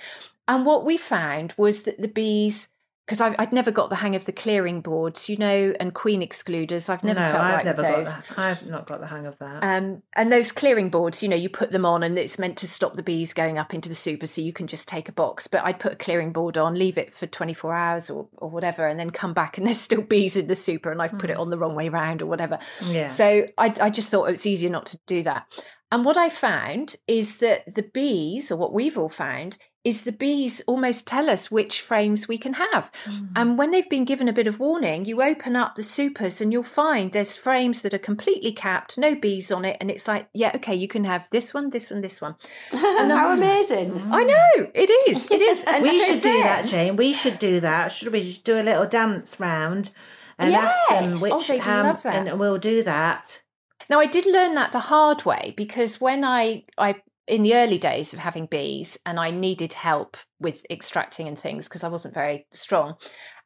And 0.49 0.67
what 0.67 0.85
we 0.85 0.97
found 0.97 1.55
was 1.57 1.85
that 1.85 2.01
the 2.01 2.09
bees, 2.09 2.69
because 3.07 3.21
I'd 3.21 3.53
never 3.53 3.71
got 3.71 3.91
the 3.91 3.97
hang 3.97 4.17
of 4.17 4.25
the 4.25 4.33
clearing 4.33 4.81
boards, 4.81 5.29
you 5.29 5.37
know, 5.37 5.75
and 5.79 5.93
queen 5.93 6.23
excluders. 6.23 6.89
I've 6.89 7.05
never 7.05 7.21
no, 7.21 7.33
felt 7.33 7.43
I've 7.43 7.65
never 7.65 7.83
with 7.83 7.91
got 7.91 7.97
those. 7.97 8.15
that. 8.15 8.39
I've 8.39 8.67
not 8.67 8.87
got 8.87 9.01
the 9.01 9.07
hang 9.07 9.27
of 9.27 9.39
that. 9.41 9.63
Um, 9.63 10.03
and 10.15 10.33
those 10.33 10.53
clearing 10.53 10.89
boards, 10.89 11.23
you 11.23 11.29
know, 11.29 11.37
you 11.37 11.51
put 11.51 11.71
them 11.71 11.85
on 11.85 12.03
and 12.03 12.19
it's 12.19 12.39
meant 12.39 12.57
to 12.59 12.69
stop 12.69 12.95
the 12.95 13.03
bees 13.03 13.35
going 13.35 13.59
up 13.59 13.75
into 13.75 13.91
the 13.91 13.95
super 13.95 14.27
so 14.27 14.41
you 14.41 14.55
can 14.55 14.67
just 14.67 14.89
take 14.89 15.11
a 15.11 15.13
box. 15.13 15.47
But 15.47 15.67
I'd 15.67 15.81
put 15.81 15.93
a 15.93 15.97
clearing 15.97 16.33
board 16.33 16.57
on, 16.57 16.77
leave 16.77 16.97
it 16.97 17.13
for 17.13 17.27
24 17.27 17.75
hours 17.75 18.09
or, 18.09 18.27
or 18.39 18.49
whatever, 18.49 18.87
and 18.87 18.99
then 18.99 19.11
come 19.11 19.35
back 19.35 19.59
and 19.59 19.67
there's 19.67 19.81
still 19.81 20.03
bees 20.03 20.37
in 20.37 20.47
the 20.47 20.55
super 20.55 20.91
and 20.91 21.03
I've 21.03 21.19
put 21.19 21.29
it 21.29 21.37
on 21.37 21.51
the 21.51 21.59
wrong 21.59 21.75
way 21.75 21.91
round 21.91 22.23
or 22.23 22.27
whatever. 22.27 22.59
yeah. 22.87 23.09
So 23.09 23.47
I, 23.59 23.75
I 23.83 23.91
just 23.91 24.11
thought 24.11 24.29
it 24.29 24.33
was 24.33 24.47
easier 24.47 24.71
not 24.71 24.87
to 24.87 24.99
do 25.07 25.23
that. 25.25 25.47
And 25.93 26.07
what 26.07 26.17
I 26.17 26.31
found 26.31 26.97
is 27.07 27.39
that 27.39 27.73
the 27.73 27.83
bees, 27.83 28.51
or 28.51 28.57
what 28.57 28.73
we've 28.73 28.97
all 28.97 29.11
found, 29.11 29.59
is 29.85 30.05
the 30.05 30.13
bees 30.13 30.63
almost 30.67 31.07
tell 31.07 31.29
us 31.29 31.51
which 31.51 31.83
frames 31.83 32.27
we 32.27 32.39
can 32.39 32.55
have. 32.55 32.91
Mm. 33.05 33.29
And 33.37 33.59
when 33.59 33.71
they've 33.71 33.89
been 33.89 34.07
given 34.07 34.29
a 34.29 34.33
bit 34.33 34.47
of 34.47 34.59
warning, 34.59 35.05
you 35.05 35.23
open 35.23 35.57
up 35.57 35.75
the 35.75 35.83
supers 35.83 36.41
and 36.41 36.53
you'll 36.53 36.63
find 36.63 37.13
there's 37.13 37.37
frames 37.37 37.83
that 37.83 37.93
are 37.93 37.99
completely 37.99 38.53
capped, 38.53 38.97
no 38.97 39.15
bees 39.15 39.53
on 39.53 39.67
it. 39.67 39.77
And 39.81 39.91
it's 39.91 40.09
like, 40.09 40.29
yeah, 40.33 40.53
okay, 40.55 40.75
you 40.75 40.89
can 40.89 41.05
have 41.05 41.29
this 41.31 41.53
one, 41.53 41.69
this 41.69 41.91
one, 41.91 42.01
this 42.01 42.21
one. 42.23 42.35
How 42.73 43.33
amazing. 43.35 44.01
I 44.11 44.25
know, 44.25 44.71
it 44.75 44.91
is. 45.09 45.31
It 45.31 45.43
is. 45.43 45.65
We 45.83 46.01
so 46.01 46.07
should 46.15 46.23
do 46.23 46.43
that, 46.43 46.67
Jane. 46.67 46.97
We 46.97 47.13
should 47.13 47.39
do 47.39 47.61
that. 47.61 47.93
Should 47.93 48.13
we 48.13 48.21
just 48.21 48.45
do 48.45 48.59
a 48.59 48.63
little 48.63 48.87
dance 48.87 49.39
round 49.39 49.93
and 50.39 50.55
ask 50.55 50.77
them 50.89 51.13
oh, 51.17 51.23
which 51.23 51.33
Oh, 51.33 51.43
they'd 51.47 51.61
um, 51.61 51.87
love 51.87 52.03
that. 52.05 52.27
and 52.27 52.41
we'll 52.41 52.59
do 52.59 52.83
that. 52.85 53.43
Now 53.91 54.01
I 54.01 54.07
did 54.07 54.25
learn 54.25 54.55
that 54.55 54.73
the 54.73 54.81
hard 54.81 55.25
way 55.27 55.53
because 55.57 56.01
when 56.01 56.25
I 56.25 56.65
I 56.79 56.97
in 57.27 57.43
the 57.43 57.55
early 57.55 57.79
days 57.79 58.13
of 58.13 58.19
having 58.19 58.47
bees 58.47 58.99
and 59.07 59.19
I 59.19 59.31
needed 59.31 59.73
help 59.73 60.17
with 60.41 60.65
extracting 60.71 61.29
and 61.29 61.39
things 61.39 61.69
because 61.69 61.85
I 61.85 61.89
wasn't 61.89 62.15
very 62.15 62.47
strong 62.51 62.95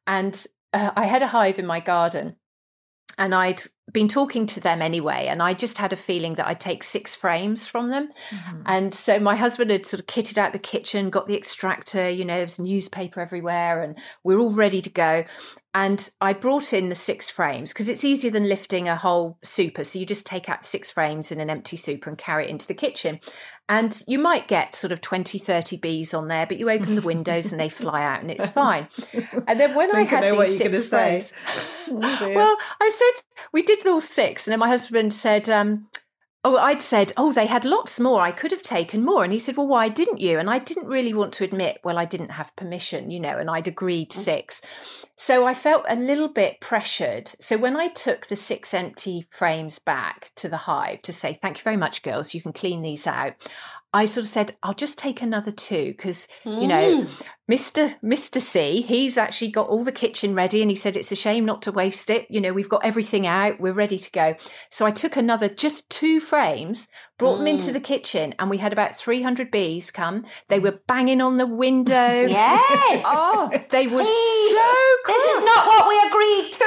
and 0.07 0.47
uh, 0.73 0.91
I 0.97 1.07
had 1.07 1.23
a 1.23 1.29
hive 1.29 1.59
in 1.59 1.67
my 1.67 1.81
garden 1.81 2.37
and 3.17 3.35
I'd 3.35 3.63
been 3.93 4.09
talking 4.09 4.47
to 4.47 4.61
them 4.61 4.83
anyway, 4.83 5.27
and 5.29 5.43
I 5.43 5.55
just 5.55 5.79
had 5.79 5.93
a 5.93 5.97
feeling 5.97 6.35
that 6.35 6.47
I'd 6.47 6.61
take 6.61 6.83
six 6.83 7.15
frames 7.15 7.67
from 7.67 7.91
them. 7.91 8.09
Mm-hmm. 8.31 8.63
And 8.67 8.95
so 8.95 9.19
my 9.19 9.37
husband 9.37 9.71
had 9.71 9.87
sort 9.87 10.01
of 10.01 10.07
kitted 10.07 10.39
out 10.39 10.53
the 10.53 10.59
kitchen, 10.59 11.11
got 11.11 11.27
the 11.27 11.37
extractor, 11.37 12.09
you 12.09 12.25
know, 12.25 12.39
there's 12.39 12.59
newspaper 12.59 13.21
everywhere, 13.21 13.83
and 13.83 13.99
we're 14.25 14.39
all 14.39 14.55
ready 14.55 14.81
to 14.83 14.91
go. 14.91 15.25
And 15.75 16.11
I 16.21 16.33
brought 16.33 16.73
in 16.73 16.89
the 16.89 16.95
six 16.95 17.29
frames 17.29 17.73
because 17.73 17.89
it's 17.89 18.03
easier 18.03 18.31
than 18.31 18.49
lifting 18.49 18.89
a 18.89 18.97
whole 18.97 19.39
super. 19.45 19.85
So 19.85 19.99
you 19.99 20.07
just 20.07 20.27
take 20.27 20.49
out 20.49 20.65
six 20.65 20.91
frames 20.91 21.31
in 21.31 21.41
an 21.41 21.51
empty 21.51 21.77
super 21.77 22.09
and 22.09 22.19
carry 22.19 22.47
it 22.47 22.51
into 22.51 22.67
the 22.67 22.75
kitchen. 22.75 23.21
And 23.69 24.03
you 24.09 24.19
might 24.19 24.49
get 24.49 24.75
sort 24.75 24.93
of 24.93 25.03
20, 25.03 25.39
30 25.39 25.77
bees 25.77 26.15
on 26.15 26.29
there, 26.29 26.47
but 26.47 26.59
you 26.59 26.71
open 26.71 26.95
the 26.95 27.03
windows 27.03 27.53
and 27.53 27.61
they 27.61 27.69
fly 27.69 28.03
out 28.03 28.23
and 28.23 28.31
it's 28.31 28.49
fine. 28.51 28.89
And 29.47 29.61
then 29.61 29.75
when 29.75 29.95
I 29.95 30.01
I 30.01 30.05
had 30.05 30.35
these 30.35 30.57
six 30.57 30.89
frames, 30.89 31.33
Oh, 31.91 32.33
well, 32.35 32.57
I 32.81 32.89
said 32.89 33.23
we 33.53 33.63
did 33.63 33.78
all 33.87 34.01
six, 34.01 34.47
and 34.47 34.53
then 34.53 34.59
my 34.59 34.69
husband 34.69 35.15
said, 35.15 35.49
um, 35.49 35.89
"Oh, 36.45 36.57
I'd 36.57 36.83
said, 36.83 37.13
oh, 37.17 37.33
they 37.33 37.47
had 37.47 37.65
lots 37.65 37.99
more. 38.01 38.21
I 38.21 38.31
could 38.31 38.51
have 38.51 38.63
taken 38.63 39.05
more." 39.05 39.25
And 39.25 39.33
he 39.33 39.39
said, 39.39 39.57
"Well, 39.57 39.67
why 39.67 39.89
didn't 39.89 40.21
you?" 40.21 40.39
And 40.39 40.49
I 40.49 40.59
didn't 40.59 40.87
really 40.87 41.15
want 41.15 41.33
to 41.35 41.45
admit, 41.45 41.79
well, 41.85 41.99
I 41.99 42.05
didn't 42.05 42.31
have 42.31 42.57
permission, 42.57 43.11
you 43.11 43.21
know, 43.21 43.37
and 43.37 43.51
I'd 43.51 43.69
agreed 43.69 44.13
six. 44.13 44.63
So 45.17 45.47
I 45.47 45.55
felt 45.55 45.85
a 45.89 45.97
little 45.97 46.29
bit 46.29 46.61
pressured. 46.61 47.33
So 47.41 47.59
when 47.59 47.77
I 47.77 47.89
took 47.89 48.27
the 48.27 48.37
six 48.37 48.73
empty 48.73 49.27
frames 49.31 49.79
back 49.79 50.31
to 50.37 50.49
the 50.49 50.57
hive 50.57 51.03
to 51.03 51.13
say, 51.13 51.35
"Thank 51.35 51.59
you 51.59 51.65
very 51.65 51.77
much, 51.77 52.03
girls, 52.03 52.35
you 52.35 52.41
can 52.41 52.53
clean 52.53 52.83
these 52.83 53.07
out," 53.07 53.35
I 53.93 54.05
sort 54.05 54.25
of 54.25 54.29
said, 54.29 54.57
"I'll 54.63 54.75
just 54.75 54.99
take 54.99 55.23
another 55.23 55.51
two 55.51 55.87
because 55.97 56.29
you 56.45 56.67
know." 56.67 57.07
Mr. 57.51 57.99
Mr. 58.03 58.41
C, 58.41 58.83
he's 58.83 59.17
actually 59.17 59.51
got 59.51 59.69
all 59.69 59.83
the 59.83 59.91
kitchen 59.91 60.35
ready 60.35 60.61
and 60.61 60.71
he 60.71 60.75
said 60.75 60.97
it's 60.97 61.13
a 61.13 61.17
shame 61.17 61.47
not 61.47 61.63
to 61.63 61.73
waste 61.73 62.11
it. 62.11 62.27
You 62.31 62.43
know, 62.43 62.53
we've 62.53 62.69
got 62.69 62.85
everything 62.85 63.27
out, 63.27 63.59
we're 63.59 63.73
ready 63.73 63.99
to 63.99 64.11
go. 64.11 64.35
So 64.71 64.85
I 64.85 64.91
took 64.91 65.17
another 65.17 65.49
just 65.49 65.89
two 65.89 66.21
frames, 66.21 66.89
brought 67.19 67.39
them 67.39 67.47
into 67.49 67.73
the 67.73 67.81
kitchen, 67.81 68.35
and 68.39 68.49
we 68.49 68.59
had 68.59 68.73
about 68.73 68.95
300 68.95 69.51
bees 69.51 69.91
come. 69.91 70.25
They 70.47 70.61
were 70.61 70.79
banging 70.87 71.21
on 71.21 71.37
the 71.37 71.47
window. 71.47 71.95
Yes. 72.27 73.05
Oh, 73.21 73.51
they 73.71 73.87
were 73.87 74.03
See, 74.03 74.51
so 74.51 74.67
this 75.07 75.25
is 75.37 75.45
not 75.45 75.67
what 75.67 75.89
we 75.89 75.97
agreed 76.09 76.53
to. 76.53 76.65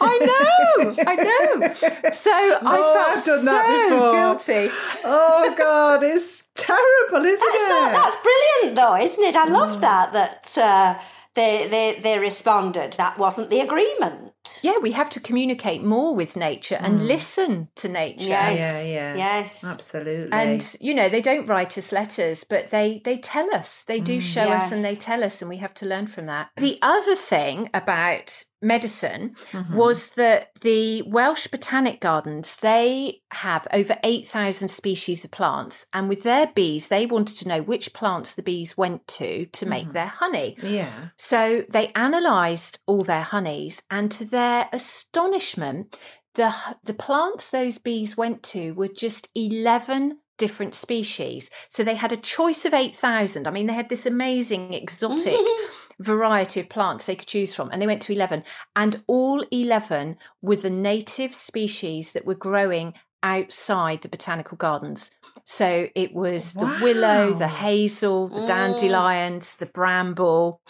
I 0.00 0.14
know, 0.30 0.94
I 1.06 1.14
know. 1.14 2.10
So 2.12 2.30
I 2.32 2.58
Oh, 2.62 2.94
felt 3.14 3.26
done 3.26 3.44
that 3.44 3.86
so 3.88 4.12
guilty. 4.12 4.70
oh 5.04 5.54
God, 5.56 6.02
it's 6.02 6.48
terrible, 6.56 7.24
isn't 7.26 7.46
That's, 7.46 7.68
so, 7.68 7.86
it? 7.88 7.92
that's 7.92 8.22
brilliant, 8.22 8.76
though, 8.76 8.96
isn't 8.96 9.24
it? 9.24 9.36
I 9.36 9.46
Mm. 9.46 9.52
love 9.52 9.80
that 9.80 10.12
that 10.12 10.58
uh, 10.58 11.00
they, 11.36 11.68
they 11.68 12.00
they 12.02 12.18
responded. 12.18 12.94
That 12.94 13.18
wasn't 13.18 13.50
the 13.50 13.60
agreement. 13.60 14.32
Yeah, 14.62 14.78
we 14.80 14.92
have 14.92 15.10
to 15.10 15.20
communicate 15.20 15.82
more 15.82 16.14
with 16.14 16.36
nature 16.36 16.78
and 16.80 17.00
mm. 17.00 17.06
listen 17.06 17.68
to 17.76 17.88
nature. 17.88 18.26
Yes, 18.26 18.90
yeah, 18.90 19.12
yeah. 19.12 19.16
yes. 19.16 19.64
Absolutely. 19.64 20.32
and 20.32 20.76
you 20.80 20.94
know 20.94 21.08
they 21.08 21.20
don't 21.20 21.48
write 21.48 21.76
us 21.76 21.92
letters 21.92 22.44
but 22.44 22.70
they 22.70 23.00
they 23.04 23.16
tell 23.16 23.54
us 23.54 23.84
they 23.84 24.00
do 24.00 24.16
mm. 24.16 24.20
show 24.20 24.42
us 24.42 24.72
and 24.72 24.82
they 24.84 24.94
tell 24.94 25.22
us 25.22 25.42
and 25.42 25.48
we 25.48 25.58
have 25.58 25.74
to 25.74 25.86
learn 25.86 26.06
from 26.06 26.26
that 26.26 26.50
the 26.56 26.78
other 26.82 27.14
thing 27.14 27.68
about 27.74 28.44
medicine 28.62 29.34
Mm-hmm. 29.52 29.76
was 29.76 30.10
that 30.14 30.48
the 30.62 31.02
welsh 31.02 31.46
botanic 31.46 32.00
gardens 32.00 32.56
they 32.58 33.20
have 33.32 33.66
over 33.72 33.96
8000 34.02 34.68
species 34.68 35.24
of 35.24 35.30
plants 35.30 35.86
and 35.92 36.08
with 36.08 36.22
their 36.22 36.48
bees 36.48 36.88
they 36.88 37.06
wanted 37.06 37.36
to 37.38 37.48
know 37.48 37.62
which 37.62 37.92
plants 37.92 38.34
the 38.34 38.42
bees 38.42 38.76
went 38.76 39.06
to 39.06 39.46
to 39.46 39.66
make 39.66 39.92
their 39.92 40.06
honey 40.06 40.56
yeah. 40.62 41.08
so 41.16 41.62
they 41.68 41.92
analysed 41.94 42.80
all 42.86 43.02
their 43.02 43.22
honeys, 43.22 43.82
and 43.90 44.10
to 44.12 44.24
their 44.24 44.68
astonishment, 44.72 45.96
the 46.34 46.54
the 46.84 46.94
plants 46.94 47.50
those 47.50 47.78
bees 47.78 48.16
went 48.16 48.42
to 48.42 48.72
were 48.72 48.88
just 48.88 49.28
eleven 49.34 50.18
different 50.38 50.74
species. 50.74 51.50
So 51.68 51.82
they 51.84 51.94
had 51.94 52.12
a 52.12 52.16
choice 52.16 52.64
of 52.64 52.74
eight 52.74 52.94
thousand. 52.96 53.46
I 53.46 53.50
mean, 53.50 53.66
they 53.66 53.72
had 53.74 53.88
this 53.88 54.06
amazing 54.06 54.72
exotic 54.72 55.36
variety 56.00 56.60
of 56.60 56.68
plants 56.68 57.06
they 57.06 57.16
could 57.16 57.28
choose 57.28 57.54
from, 57.54 57.70
and 57.70 57.80
they 57.80 57.86
went 57.86 58.02
to 58.02 58.12
eleven, 58.12 58.44
and 58.74 59.02
all 59.06 59.42
eleven 59.50 60.16
were 60.42 60.56
the 60.56 60.70
native 60.70 61.34
species 61.34 62.12
that 62.12 62.26
were 62.26 62.34
growing 62.34 62.94
outside 63.22 64.02
the 64.02 64.08
botanical 64.08 64.56
gardens. 64.56 65.10
So 65.44 65.88
it 65.94 66.14
was 66.14 66.54
the 66.54 66.78
willow, 66.80 67.32
the 67.32 67.46
Wow. 67.46 67.48
hazel, 67.48 68.28
the 68.28 68.46
dandelions, 68.46 69.56
the 69.56 69.66
bramble. 69.66 70.60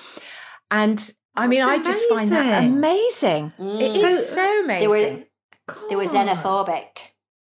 And 0.71 0.99
I 1.35 1.47
mean, 1.49 1.63
I 1.63 1.83
just 1.83 2.09
find 2.09 2.31
that 2.33 2.65
amazing. 2.65 3.53
amazing. 3.59 3.81
It 3.81 3.93
Mm. 3.93 4.05
is 4.05 4.29
so 4.31 4.61
amazing. 4.65 4.89
They 4.89 4.89
were 4.89 5.25
they 5.91 5.97
were 5.97 6.05
xenophobic. 6.05 6.99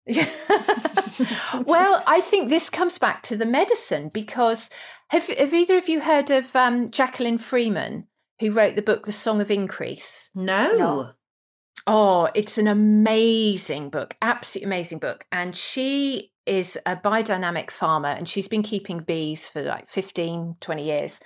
well, 1.64 2.02
I 2.06 2.20
think 2.22 2.48
this 2.48 2.70
comes 2.70 2.98
back 2.98 3.22
to 3.24 3.36
the 3.36 3.46
medicine 3.46 4.10
because 4.12 4.70
have, 5.08 5.28
have 5.28 5.54
either 5.54 5.76
of 5.76 5.88
you 5.88 6.00
heard 6.00 6.30
of 6.30 6.54
um, 6.56 6.88
Jacqueline 6.88 7.38
Freeman, 7.38 8.06
who 8.40 8.50
wrote 8.52 8.76
the 8.76 8.82
book 8.82 9.04
The 9.04 9.12
Song 9.12 9.40
of 9.40 9.50
Increase? 9.50 10.30
No. 10.34 10.72
No. 10.76 11.10
Oh, 11.86 12.28
it's 12.34 12.58
an 12.58 12.68
amazing 12.68 13.90
book, 13.90 14.16
absolutely 14.22 14.66
amazing 14.66 14.98
book. 14.98 15.24
And 15.32 15.54
she 15.56 16.32
is 16.46 16.78
a 16.86 16.96
biodynamic 16.96 17.70
farmer 17.70 18.08
and 18.08 18.28
she's 18.28 18.48
been 18.48 18.62
keeping 18.62 19.00
bees 19.00 19.48
for 19.48 19.62
like 19.62 19.88
15, 19.88 20.56
20 20.60 20.84
years. 20.84 21.20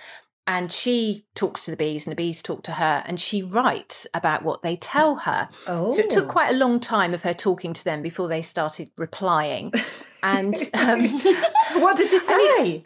And 0.47 0.71
she 0.71 1.25
talks 1.35 1.63
to 1.63 1.71
the 1.71 1.77
bees 1.77 2.07
and 2.07 2.11
the 2.11 2.15
bees 2.15 2.41
talk 2.41 2.63
to 2.63 2.71
her 2.71 3.03
and 3.05 3.19
she 3.19 3.43
writes 3.43 4.07
about 4.13 4.43
what 4.43 4.63
they 4.63 4.77
tell 4.77 5.17
her. 5.17 5.49
Oh. 5.67 5.91
So 5.91 5.99
it 5.99 6.09
took 6.09 6.29
quite 6.29 6.53
a 6.53 6.57
long 6.57 6.79
time 6.79 7.13
of 7.13 7.23
her 7.23 7.33
talking 7.33 7.73
to 7.73 7.83
them 7.83 8.01
before 8.01 8.29
they 8.29 8.41
started 8.41 8.89
replying. 8.97 9.73
And 10.23 10.55
um, 10.73 11.03
What 11.75 11.97
did 11.97 12.11
they 12.11 12.17
say? 12.17 12.83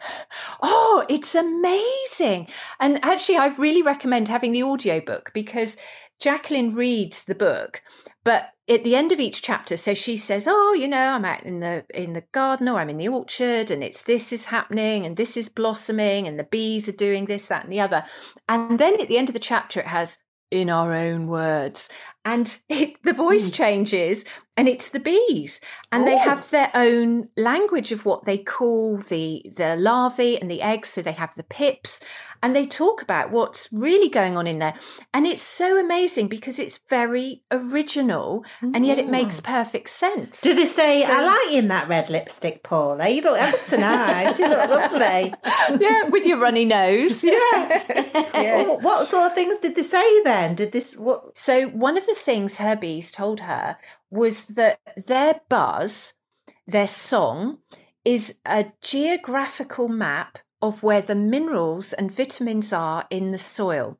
Oh, 0.62 1.04
it's 1.08 1.34
amazing. 1.34 2.48
And 2.78 3.02
actually, 3.04 3.38
I 3.38 3.46
really 3.58 3.82
recommend 3.82 4.28
having 4.28 4.52
the 4.52 4.62
audiobook 4.62 5.30
because 5.32 5.76
Jacqueline 6.22 6.76
reads 6.76 7.24
the 7.24 7.34
book, 7.34 7.82
but 8.22 8.50
at 8.68 8.84
the 8.84 8.94
end 8.94 9.10
of 9.10 9.18
each 9.18 9.42
chapter, 9.42 9.76
so 9.76 9.92
she 9.92 10.16
says, 10.16 10.46
"Oh, 10.48 10.72
you 10.72 10.86
know, 10.86 10.96
I'm 10.96 11.24
out 11.24 11.42
in 11.42 11.58
the 11.58 11.84
in 11.92 12.12
the 12.12 12.22
garden 12.30 12.68
or 12.68 12.78
I'm 12.78 12.88
in 12.90 12.98
the 12.98 13.08
orchard 13.08 13.72
and 13.72 13.82
it's 13.82 14.02
this 14.02 14.32
is 14.32 14.46
happening 14.46 15.04
and 15.04 15.16
this 15.16 15.36
is 15.36 15.48
blossoming 15.48 16.28
and 16.28 16.38
the 16.38 16.44
bees 16.44 16.88
are 16.88 16.92
doing 16.92 17.24
this, 17.24 17.48
that, 17.48 17.64
and 17.64 17.72
the 17.72 17.80
other." 17.80 18.04
And 18.48 18.78
then 18.78 19.00
at 19.00 19.08
the 19.08 19.18
end 19.18 19.30
of 19.30 19.32
the 19.32 19.40
chapter, 19.40 19.80
it 19.80 19.86
has 19.86 20.18
in 20.52 20.70
our 20.70 20.92
own 20.92 21.26
words 21.26 21.88
and 22.24 22.60
it, 22.68 23.02
the 23.02 23.12
voice 23.12 23.48
hmm. 23.48 23.54
changes 23.54 24.24
and 24.56 24.68
it's 24.68 24.90
the 24.90 25.00
bees 25.00 25.60
and 25.90 26.06
they 26.06 26.18
have 26.18 26.40
oh. 26.40 26.48
their 26.50 26.70
own 26.74 27.28
language 27.36 27.90
of 27.90 28.04
what 28.04 28.24
they 28.24 28.36
call 28.36 28.98
the 28.98 29.42
the 29.56 29.76
larvae 29.76 30.38
and 30.38 30.50
the 30.50 30.60
eggs 30.60 30.90
so 30.90 31.00
they 31.00 31.12
have 31.12 31.34
the 31.36 31.42
pips 31.42 32.00
and 32.42 32.54
they 32.54 32.66
talk 32.66 33.00
about 33.00 33.30
what's 33.30 33.72
really 33.72 34.10
going 34.10 34.36
on 34.36 34.46
in 34.46 34.58
there 34.58 34.74
and 35.14 35.26
it's 35.26 35.40
so 35.40 35.78
amazing 35.78 36.28
because 36.28 36.58
it's 36.58 36.80
very 36.90 37.42
original 37.50 38.44
and 38.60 38.84
yet 38.84 38.98
it 38.98 39.02
mm-hmm. 39.02 39.12
makes 39.12 39.40
perfect 39.40 39.88
sense 39.88 40.42
do 40.42 40.54
they 40.54 40.66
say, 40.66 41.04
So- 41.04 41.14
I 41.14 41.24
like 41.24 41.52
you 41.52 41.58
in 41.60 41.68
that 41.68 41.88
red 41.88 42.10
lipstick, 42.10 42.62
Paula? 42.62 43.08
You 43.08 43.22
look 43.22 43.38
ever 43.38 43.56
so 43.56 43.76
nice. 43.76 44.38
You 44.38 44.48
look 44.48 44.68
lovely. 44.68 45.32
yeah 45.80 46.08
with 46.08 46.26
your 46.26 46.38
runny 46.38 46.64
nose 46.64 47.22
Yeah. 47.24 47.82
Well, 48.34 48.80
what 48.80 49.06
sort 49.06 49.26
of 49.26 49.34
things 49.34 49.58
did 49.60 49.76
they 49.76 49.82
say 49.82 50.22
then? 50.24 50.54
Did 50.54 50.72
this, 50.72 50.96
what? 50.96 51.36
So, 51.36 51.68
one 51.68 51.96
of 51.96 52.06
the 52.06 52.11
things 52.14 52.58
her 52.58 52.76
bees 52.76 53.10
told 53.10 53.40
her 53.40 53.76
was 54.10 54.46
that 54.46 54.78
their 54.96 55.40
buzz, 55.48 56.14
their 56.66 56.86
song, 56.86 57.58
is 58.04 58.38
a 58.46 58.66
geographical 58.80 59.88
map 59.88 60.38
of 60.60 60.82
where 60.82 61.02
the 61.02 61.14
minerals 61.14 61.92
and 61.92 62.12
vitamins 62.12 62.72
are 62.72 63.06
in 63.10 63.32
the 63.32 63.38
soil. 63.38 63.98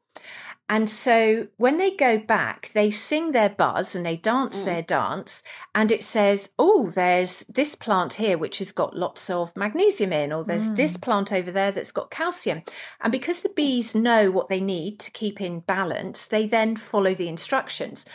And 0.73 0.89
so 0.89 1.49
when 1.59 1.77
they 1.77 1.95
go 1.95 2.17
back, 2.17 2.71
they 2.73 2.91
sing 2.91 3.33
their 3.33 3.51
buzz 3.51 3.95
and 3.95 4.07
they 4.07 4.17
dance 4.17 4.63
mm. 4.63 4.65
their 4.65 4.81
dance. 4.81 5.43
And 5.75 5.93
it 5.93 6.03
says, 6.03 6.53
oh, 6.59 6.89
there's 6.89 7.41
this 7.41 7.75
plant 7.75 8.15
here 8.15 8.39
which 8.39 8.59
has 8.61 8.73
got 8.73 8.97
lots 8.97 9.29
of 9.29 9.55
magnesium 9.55 10.15
in, 10.15 10.33
or 10.33 10.45
there's 10.45 10.71
this 10.71 10.97
mm. 10.97 11.03
plant 11.03 11.31
over 11.31 11.53
there 11.53 11.73
that's 11.73 11.93
got 11.93 12.11
calcium. 12.11 12.63
And 13.03 13.13
because 13.13 13.43
the 13.43 13.51
bees 13.51 13.95
know 13.95 14.31
what 14.31 14.49
they 14.49 14.63
need 14.63 14.99
to 15.01 15.11
keep 15.11 15.43
in 15.43 15.61
balance, 15.61 16.27
they 16.27 16.47
then 16.47 16.77
follow 16.77 17.13
the 17.13 17.29
instructions. 17.29 18.07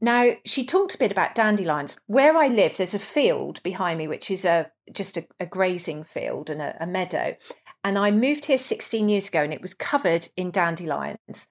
Now, 0.00 0.30
she 0.46 0.64
talked 0.64 0.94
a 0.94 0.98
bit 0.98 1.12
about 1.12 1.34
dandelions. 1.34 1.98
Where 2.06 2.38
I 2.38 2.48
live, 2.48 2.78
there's 2.78 2.94
a 2.94 2.98
field 2.98 3.62
behind 3.62 3.98
me, 3.98 4.08
which 4.08 4.30
is 4.30 4.46
a 4.46 4.70
just 4.90 5.18
a, 5.18 5.26
a 5.40 5.44
grazing 5.44 6.04
field 6.04 6.48
and 6.48 6.62
a, 6.62 6.74
a 6.80 6.86
meadow. 6.86 7.36
And 7.84 7.98
I 7.98 8.12
moved 8.12 8.46
here 8.46 8.56
16 8.56 9.10
years 9.10 9.28
ago 9.28 9.42
and 9.42 9.52
it 9.52 9.60
was 9.60 9.74
covered 9.74 10.30
in 10.38 10.50
dandelions. 10.50 11.48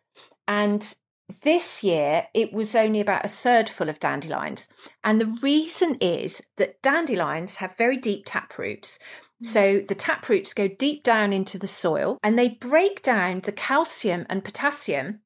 And 0.47 0.95
this 1.43 1.83
year, 1.83 2.27
it 2.33 2.53
was 2.53 2.75
only 2.75 3.01
about 3.01 3.25
a 3.25 3.29
third 3.29 3.69
full 3.69 3.89
of 3.89 3.99
dandelions. 3.99 4.69
And 5.03 5.19
the 5.19 5.37
reason 5.41 5.95
is 5.95 6.41
that 6.55 6.81
dandelions 6.81 7.57
have 7.57 7.77
very 7.77 7.97
deep 7.97 8.23
tap 8.25 8.57
roots. 8.57 8.99
Hmm. 9.41 9.45
So 9.45 9.79
the 9.81 9.95
tap 9.95 10.29
roots 10.29 10.53
go 10.53 10.67
deep 10.67 11.03
down 11.03 11.33
into 11.33 11.59
the 11.59 11.67
soil 11.67 12.17
and 12.23 12.39
they 12.39 12.49
break 12.49 13.01
down 13.01 13.41
the 13.41 13.51
calcium 13.51 14.25
and 14.29 14.43
potassium 14.43 15.19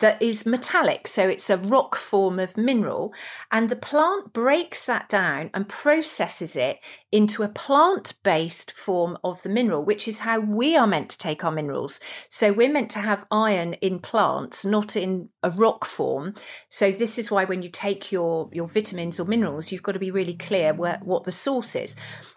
that 0.00 0.20
is 0.20 0.44
metallic. 0.44 1.06
So 1.06 1.28
it's 1.28 1.48
a 1.50 1.56
rock 1.56 1.94
form 1.94 2.38
of 2.38 2.56
mineral. 2.56 3.14
And 3.52 3.68
the 3.68 3.76
plant 3.76 4.32
breaks 4.32 4.86
that 4.86 5.08
down 5.08 5.50
and 5.54 5.68
processes 5.68 6.56
it 6.56 6.78
into 7.12 7.42
a 7.42 7.48
plant 7.48 8.14
based 8.22 8.72
form 8.72 9.16
of 9.22 9.42
the 9.42 9.48
mineral, 9.48 9.84
which 9.84 10.08
is 10.08 10.20
how 10.20 10.40
we 10.40 10.76
are 10.76 10.86
meant 10.86 11.10
to 11.10 11.18
take 11.18 11.44
our 11.44 11.52
minerals. 11.52 12.00
So 12.28 12.52
we're 12.52 12.72
meant 12.72 12.90
to 12.92 12.98
have 12.98 13.26
iron 13.30 13.74
in 13.74 14.00
plants, 14.00 14.64
not 14.64 14.96
in 14.96 15.28
a 15.42 15.50
rock 15.50 15.84
form. 15.84 16.34
So 16.68 16.90
this 16.90 17.18
is 17.18 17.30
why 17.30 17.44
when 17.44 17.62
you 17.62 17.68
take 17.68 18.10
your, 18.10 18.50
your 18.52 18.66
vitamins 18.66 19.20
or 19.20 19.26
minerals, 19.26 19.70
you've 19.70 19.82
got 19.82 19.92
to 19.92 19.98
be 19.98 20.10
really 20.10 20.34
clear 20.34 20.74
where, 20.74 21.00
what 21.04 21.24
the 21.24 21.32
source 21.32 21.76
is. 21.76 21.94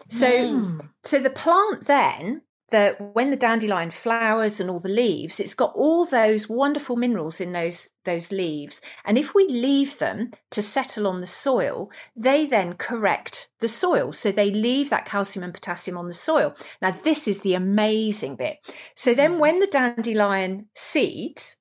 So, 0.08 0.30
mm. 0.30 0.88
so 1.02 1.18
the 1.18 1.30
plant 1.30 1.86
then 1.86 2.42
that 2.70 3.14
when 3.14 3.30
the 3.30 3.36
dandelion 3.36 3.90
flowers 3.90 4.60
and 4.60 4.68
all 4.68 4.80
the 4.80 4.88
leaves, 4.88 5.40
it's 5.40 5.54
got 5.54 5.72
all 5.74 6.04
those 6.04 6.48
wonderful 6.48 6.96
minerals 6.96 7.40
in 7.40 7.52
those 7.52 7.90
those 8.04 8.32
leaves. 8.32 8.80
And 9.04 9.18
if 9.18 9.34
we 9.34 9.46
leave 9.48 9.98
them 9.98 10.30
to 10.50 10.62
settle 10.62 11.06
on 11.06 11.20
the 11.20 11.26
soil, 11.26 11.90
they 12.16 12.46
then 12.46 12.74
correct 12.74 13.50
the 13.60 13.68
soil. 13.68 14.12
So 14.12 14.32
they 14.32 14.50
leave 14.50 14.90
that 14.90 15.04
calcium 15.04 15.44
and 15.44 15.52
potassium 15.52 15.98
on 15.98 16.08
the 16.08 16.14
soil. 16.14 16.54
Now 16.80 16.90
this 16.90 17.28
is 17.28 17.40
the 17.40 17.54
amazing 17.54 18.36
bit. 18.36 18.58
So 18.94 19.14
then 19.14 19.34
mm. 19.34 19.38
when 19.38 19.60
the 19.60 19.66
dandelion 19.66 20.66
seeds, 20.74 21.56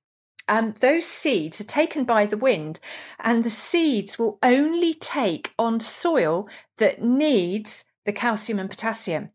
um, 0.47 0.73
those 0.79 1.05
seeds 1.05 1.59
are 1.59 1.65
taken 1.65 2.05
by 2.05 2.25
the 2.25 2.37
wind, 2.37 2.79
and 3.19 3.43
the 3.43 3.49
seeds 3.49 4.17
will 4.17 4.39
only 4.41 4.93
take 4.93 5.53
on 5.59 5.79
soil 5.81 6.47
that 6.77 7.01
needs 7.01 7.85
the 8.05 8.13
calcium 8.13 8.59
and 8.59 8.69
potassium. 8.69 9.31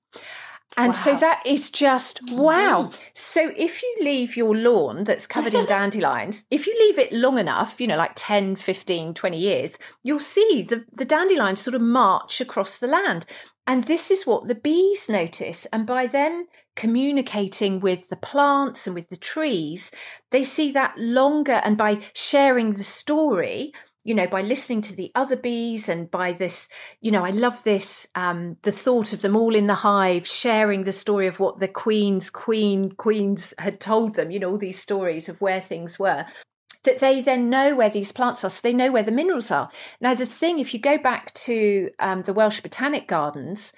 And 0.82 0.94
wow. 0.94 0.98
so 0.98 1.16
that 1.16 1.42
is 1.46 1.70
just 1.70 2.20
wow. 2.32 2.90
So 3.14 3.52
if 3.56 3.82
you 3.82 3.96
leave 4.00 4.36
your 4.36 4.56
lawn 4.56 5.04
that's 5.04 5.28
covered 5.28 5.54
in 5.54 5.64
dandelions, 5.68 6.44
if 6.50 6.66
you 6.66 6.74
leave 6.76 6.98
it 6.98 7.12
long 7.12 7.38
enough, 7.38 7.80
you 7.80 7.86
know, 7.86 7.96
like 7.96 8.12
10, 8.16 8.56
15, 8.56 9.14
20 9.14 9.38
years, 9.38 9.78
you'll 10.02 10.18
see 10.18 10.66
the, 10.68 10.84
the 10.92 11.04
dandelions 11.04 11.60
sort 11.60 11.76
of 11.76 11.82
march 11.82 12.40
across 12.40 12.80
the 12.80 12.88
land. 12.88 13.26
And 13.64 13.84
this 13.84 14.10
is 14.10 14.26
what 14.26 14.48
the 14.48 14.56
bees 14.56 15.08
notice. 15.08 15.66
And 15.66 15.86
by 15.86 16.08
them 16.08 16.46
communicating 16.74 17.78
with 17.78 18.08
the 18.08 18.16
plants 18.16 18.88
and 18.88 18.94
with 18.96 19.08
the 19.08 19.16
trees, 19.16 19.92
they 20.32 20.42
see 20.42 20.72
that 20.72 20.98
longer. 20.98 21.60
And 21.62 21.78
by 21.78 22.00
sharing 22.12 22.72
the 22.72 22.82
story, 22.82 23.72
you 24.04 24.14
know, 24.14 24.26
by 24.26 24.42
listening 24.42 24.82
to 24.82 24.96
the 24.96 25.12
other 25.14 25.36
bees 25.36 25.88
and 25.88 26.10
by 26.10 26.32
this, 26.32 26.68
you 27.00 27.10
know, 27.10 27.24
I 27.24 27.30
love 27.30 27.62
this, 27.62 28.08
um, 28.14 28.56
the 28.62 28.72
thought 28.72 29.12
of 29.12 29.22
them 29.22 29.36
all 29.36 29.54
in 29.54 29.68
the 29.68 29.74
hive 29.74 30.26
sharing 30.26 30.84
the 30.84 30.92
story 30.92 31.26
of 31.28 31.38
what 31.38 31.60
the 31.60 31.68
queen's 31.68 32.28
queen 32.28 32.92
queens 32.92 33.54
had 33.58 33.80
told 33.80 34.14
them, 34.14 34.30
you 34.30 34.40
know, 34.40 34.50
all 34.50 34.58
these 34.58 34.80
stories 34.80 35.28
of 35.28 35.40
where 35.40 35.60
things 35.60 35.98
were. 35.98 36.26
That 36.84 36.98
they 36.98 37.20
then 37.20 37.48
know 37.48 37.76
where 37.76 37.90
these 37.90 38.10
plants 38.10 38.42
are, 38.44 38.50
so 38.50 38.60
they 38.60 38.72
know 38.72 38.90
where 38.90 39.04
the 39.04 39.12
minerals 39.12 39.52
are. 39.52 39.70
Now, 40.00 40.14
the 40.14 40.26
thing, 40.26 40.58
if 40.58 40.74
you 40.74 40.80
go 40.80 40.98
back 40.98 41.32
to 41.34 41.90
um, 42.00 42.22
the 42.22 42.32
Welsh 42.32 42.60
Botanic 42.60 43.06
Gardens, 43.06 43.72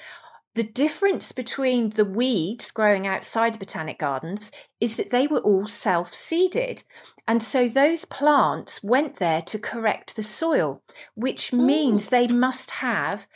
the 0.54 0.62
difference 0.62 1.32
between 1.32 1.90
the 1.90 2.04
weeds 2.04 2.70
growing 2.70 3.06
outside 3.06 3.54
the 3.54 3.58
botanic 3.58 3.98
gardens 3.98 4.52
is 4.80 4.96
that 4.96 5.10
they 5.10 5.26
were 5.26 5.40
all 5.40 5.66
self 5.66 6.14
seeded. 6.14 6.84
And 7.26 7.42
so 7.42 7.68
those 7.68 8.04
plants 8.04 8.82
went 8.82 9.16
there 9.16 9.42
to 9.42 9.58
correct 9.58 10.16
the 10.16 10.22
soil, 10.22 10.82
which 11.14 11.52
oh. 11.52 11.56
means 11.56 12.08
they 12.08 12.26
must 12.26 12.70
have 12.72 13.26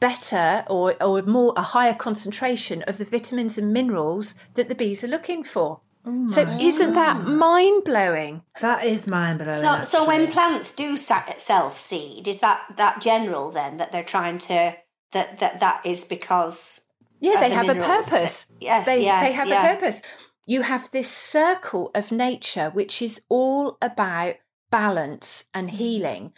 better 0.00 0.64
or, 0.68 1.00
or 1.02 1.22
more 1.22 1.52
a 1.56 1.62
higher 1.62 1.94
concentration 1.94 2.82
of 2.82 2.98
the 2.98 3.04
vitamins 3.04 3.56
and 3.56 3.72
minerals 3.72 4.34
that 4.54 4.68
the 4.68 4.74
bees 4.74 5.02
are 5.04 5.08
looking 5.08 5.42
for. 5.42 5.80
Oh 6.08 6.28
so 6.28 6.42
isn't 6.42 6.94
that 6.94 7.26
mind 7.26 7.82
blowing? 7.84 8.42
That 8.60 8.84
is 8.84 9.08
mind 9.08 9.38
blowing. 9.38 9.52
So, 9.52 9.82
so 9.82 10.06
when 10.06 10.30
plants 10.30 10.72
do 10.72 10.96
self 10.96 11.76
seed, 11.76 12.28
is 12.28 12.38
that 12.40 12.62
that 12.76 13.00
general 13.00 13.50
then 13.50 13.78
that 13.78 13.90
they're 13.90 14.04
trying 14.04 14.38
to 14.38 14.76
that 15.10 15.40
that 15.40 15.58
that 15.58 15.84
is 15.84 16.04
because 16.04 16.82
yeah 17.18 17.40
they 17.40 17.48
the 17.48 17.54
have 17.56 17.66
minerals. 17.66 17.88
a 17.88 18.10
purpose. 18.10 18.46
Yes, 18.60 18.86
they, 18.86 19.02
yes, 19.02 19.28
they 19.28 19.36
have 19.36 19.48
yeah. 19.48 19.66
a 19.66 19.74
purpose 19.74 20.02
you 20.46 20.62
have 20.62 20.90
this 20.90 21.10
circle 21.10 21.90
of 21.94 22.12
nature, 22.12 22.70
which 22.70 23.02
is 23.02 23.20
all 23.28 23.76
about 23.82 24.36
balance 24.70 25.46
and 25.52 25.68
mm-hmm. 25.68 25.76
healing. 25.76 26.32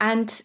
And 0.00 0.42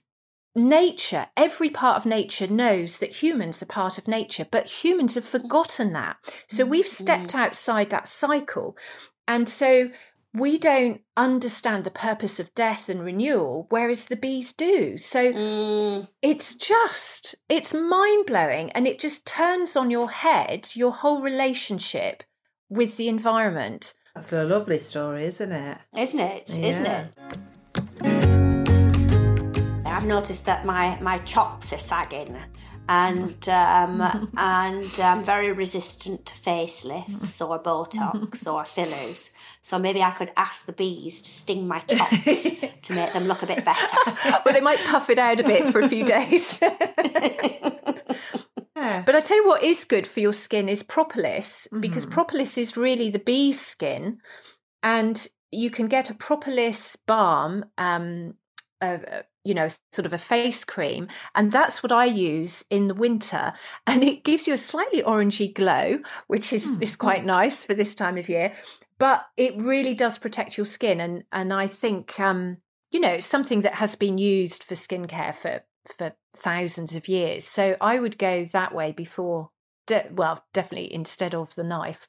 nature, 0.55 1.27
every 1.35 1.69
part 1.69 1.97
of 1.97 2.05
nature 2.05 2.47
knows 2.47 2.99
that 2.99 3.21
humans 3.21 3.61
are 3.61 3.67
part 3.67 3.97
of 3.97 4.07
nature, 4.07 4.47
but 4.49 4.83
humans 4.83 5.15
have 5.15 5.25
forgotten 5.25 5.93
that. 5.93 6.15
So 6.47 6.65
we've 6.65 6.85
mm-hmm. 6.85 7.03
stepped 7.03 7.35
outside 7.35 7.89
that 7.89 8.07
cycle. 8.07 8.77
And 9.27 9.47
so 9.47 9.89
we 10.33 10.57
don't 10.57 11.01
understand 11.15 11.83
the 11.83 11.91
purpose 11.91 12.39
of 12.39 12.55
death 12.55 12.89
and 12.89 13.03
renewal, 13.03 13.67
whereas 13.69 14.05
the 14.05 14.15
bees 14.15 14.51
do. 14.53 14.97
So 14.97 15.31
mm. 15.31 16.09
it's 16.21 16.55
just, 16.55 17.35
it's 17.49 17.73
mind 17.73 18.25
blowing 18.25 18.71
and 18.71 18.87
it 18.87 18.97
just 18.97 19.27
turns 19.27 19.75
on 19.75 19.91
your 19.91 20.09
head 20.09 20.69
your 20.73 20.91
whole 20.91 21.21
relationship 21.21 22.23
with 22.73 22.97
the 22.97 23.07
environment. 23.07 23.93
That's 24.15 24.33
a 24.33 24.43
lovely 24.43 24.79
story, 24.79 25.25
isn't 25.25 25.51
it? 25.51 25.77
Isn't 25.97 26.19
it? 26.19 26.57
Yeah. 26.57 26.67
Isn't 26.67 26.85
it? 26.85 27.07
I've 29.85 30.05
noticed 30.05 30.45
that 30.47 30.65
my, 30.65 30.99
my 31.01 31.19
chops 31.19 31.71
are 31.71 31.77
sagging 31.77 32.37
and 32.89 33.47
um, 33.47 34.29
and 34.37 34.99
I'm 34.99 35.23
very 35.23 35.51
resistant 35.51 36.25
to 36.25 36.33
facelifts 36.33 37.47
or 37.47 37.59
Botox 37.61 38.47
or 38.51 38.65
fillers. 38.65 39.33
So 39.61 39.79
maybe 39.79 40.01
I 40.01 40.11
could 40.11 40.31
ask 40.35 40.65
the 40.65 40.73
bees 40.73 41.21
to 41.21 41.29
sting 41.29 41.67
my 41.67 41.79
chops 41.79 42.51
to 42.81 42.93
make 42.93 43.13
them 43.13 43.25
look 43.25 43.43
a 43.43 43.47
bit 43.47 43.63
better. 43.63 43.97
well, 44.45 44.53
they 44.53 44.59
might 44.59 44.79
puff 44.87 45.09
it 45.09 45.17
out 45.17 45.39
a 45.39 45.43
bit 45.43 45.67
for 45.67 45.79
a 45.79 45.87
few 45.87 46.03
days. 46.05 46.59
But 49.05 49.15
I 49.15 49.19
tell 49.19 49.37
you 49.37 49.47
what 49.47 49.63
is 49.63 49.85
good 49.85 50.07
for 50.07 50.19
your 50.19 50.33
skin 50.33 50.67
is 50.67 50.83
propolis 50.83 51.67
mm-hmm. 51.67 51.81
because 51.81 52.05
propolis 52.05 52.57
is 52.57 52.77
really 52.77 53.09
the 53.09 53.19
bee's 53.19 53.59
skin, 53.59 54.19
and 54.81 55.27
you 55.51 55.69
can 55.69 55.87
get 55.87 56.09
a 56.09 56.15
propolis 56.15 56.95
balm, 56.95 57.65
um, 57.77 58.33
uh, 58.81 58.97
you 59.43 59.53
know, 59.53 59.67
sort 59.91 60.05
of 60.05 60.13
a 60.13 60.17
face 60.17 60.63
cream, 60.63 61.07
and 61.35 61.51
that's 61.51 61.83
what 61.83 61.91
I 61.91 62.05
use 62.05 62.65
in 62.69 62.87
the 62.87 62.95
winter, 62.95 63.53
and 63.87 64.03
it 64.03 64.23
gives 64.23 64.47
you 64.47 64.53
a 64.53 64.57
slightly 64.57 65.03
orangey 65.03 65.53
glow, 65.53 65.99
which 66.27 66.51
is 66.51 66.65
mm-hmm. 66.65 66.83
is 66.83 66.95
quite 66.95 67.25
nice 67.25 67.65
for 67.65 67.73
this 67.73 67.93
time 67.93 68.17
of 68.17 68.29
year. 68.29 68.53
But 68.99 69.25
it 69.37 69.61
really 69.61 69.95
does 69.95 70.17
protect 70.17 70.57
your 70.57 70.65
skin, 70.65 70.99
and 70.99 71.23
and 71.31 71.53
I 71.53 71.67
think 71.67 72.19
um, 72.19 72.57
you 72.91 72.99
know 72.99 73.11
it's 73.11 73.27
something 73.27 73.61
that 73.61 73.75
has 73.75 73.95
been 73.95 74.17
used 74.17 74.63
for 74.63 74.73
skincare 74.73 75.35
for 75.35 75.63
for 75.85 76.13
thousands 76.35 76.95
of 76.95 77.07
years. 77.07 77.45
So 77.45 77.75
I 77.81 77.99
would 77.99 78.17
go 78.17 78.45
that 78.45 78.73
way 78.73 78.91
before. 78.91 79.49
De- 79.85 80.07
well, 80.13 80.45
definitely 80.53 80.93
instead 80.93 81.35
of 81.35 81.53
the 81.55 81.63
knife. 81.63 82.07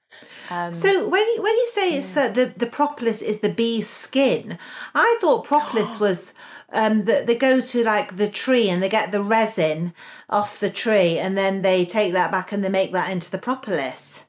Um, 0.49 0.71
so 0.71 1.09
when 1.09 1.27
you, 1.35 1.43
when 1.43 1.57
you 1.57 1.67
say 1.67 1.91
yeah. 1.91 1.99
it's 1.99 2.15
that 2.15 2.37
the 2.37 2.55
the 2.57 2.69
propolis 2.69 3.21
is 3.21 3.41
the 3.41 3.53
bee's 3.53 3.89
skin, 3.89 4.59
I 4.95 5.19
thought 5.21 5.45
propolis 5.45 5.99
was 6.07 6.35
um 6.73 7.05
that 7.07 7.27
they 7.27 7.35
go 7.35 7.61
to 7.61 7.85
like 7.85 8.17
the 8.17 8.29
tree 8.29 8.71
and 8.71 8.81
they 8.81 8.89
get 8.89 9.11
the 9.11 9.25
resin 9.25 9.93
off 10.31 10.61
the 10.61 10.71
tree 10.71 11.19
and 11.19 11.37
then 11.37 11.63
they 11.63 11.85
take 11.85 12.13
that 12.13 12.31
back 12.31 12.53
and 12.53 12.63
they 12.63 12.69
make 12.69 12.93
that 12.93 13.11
into 13.11 13.31
the 13.31 13.39
propolis. 13.39 14.27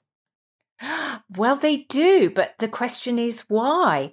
Well, 1.36 1.56
they 1.56 1.78
do, 1.78 2.30
but 2.30 2.56
the 2.60 2.68
question 2.68 3.20
is 3.20 3.42
why. 3.48 4.12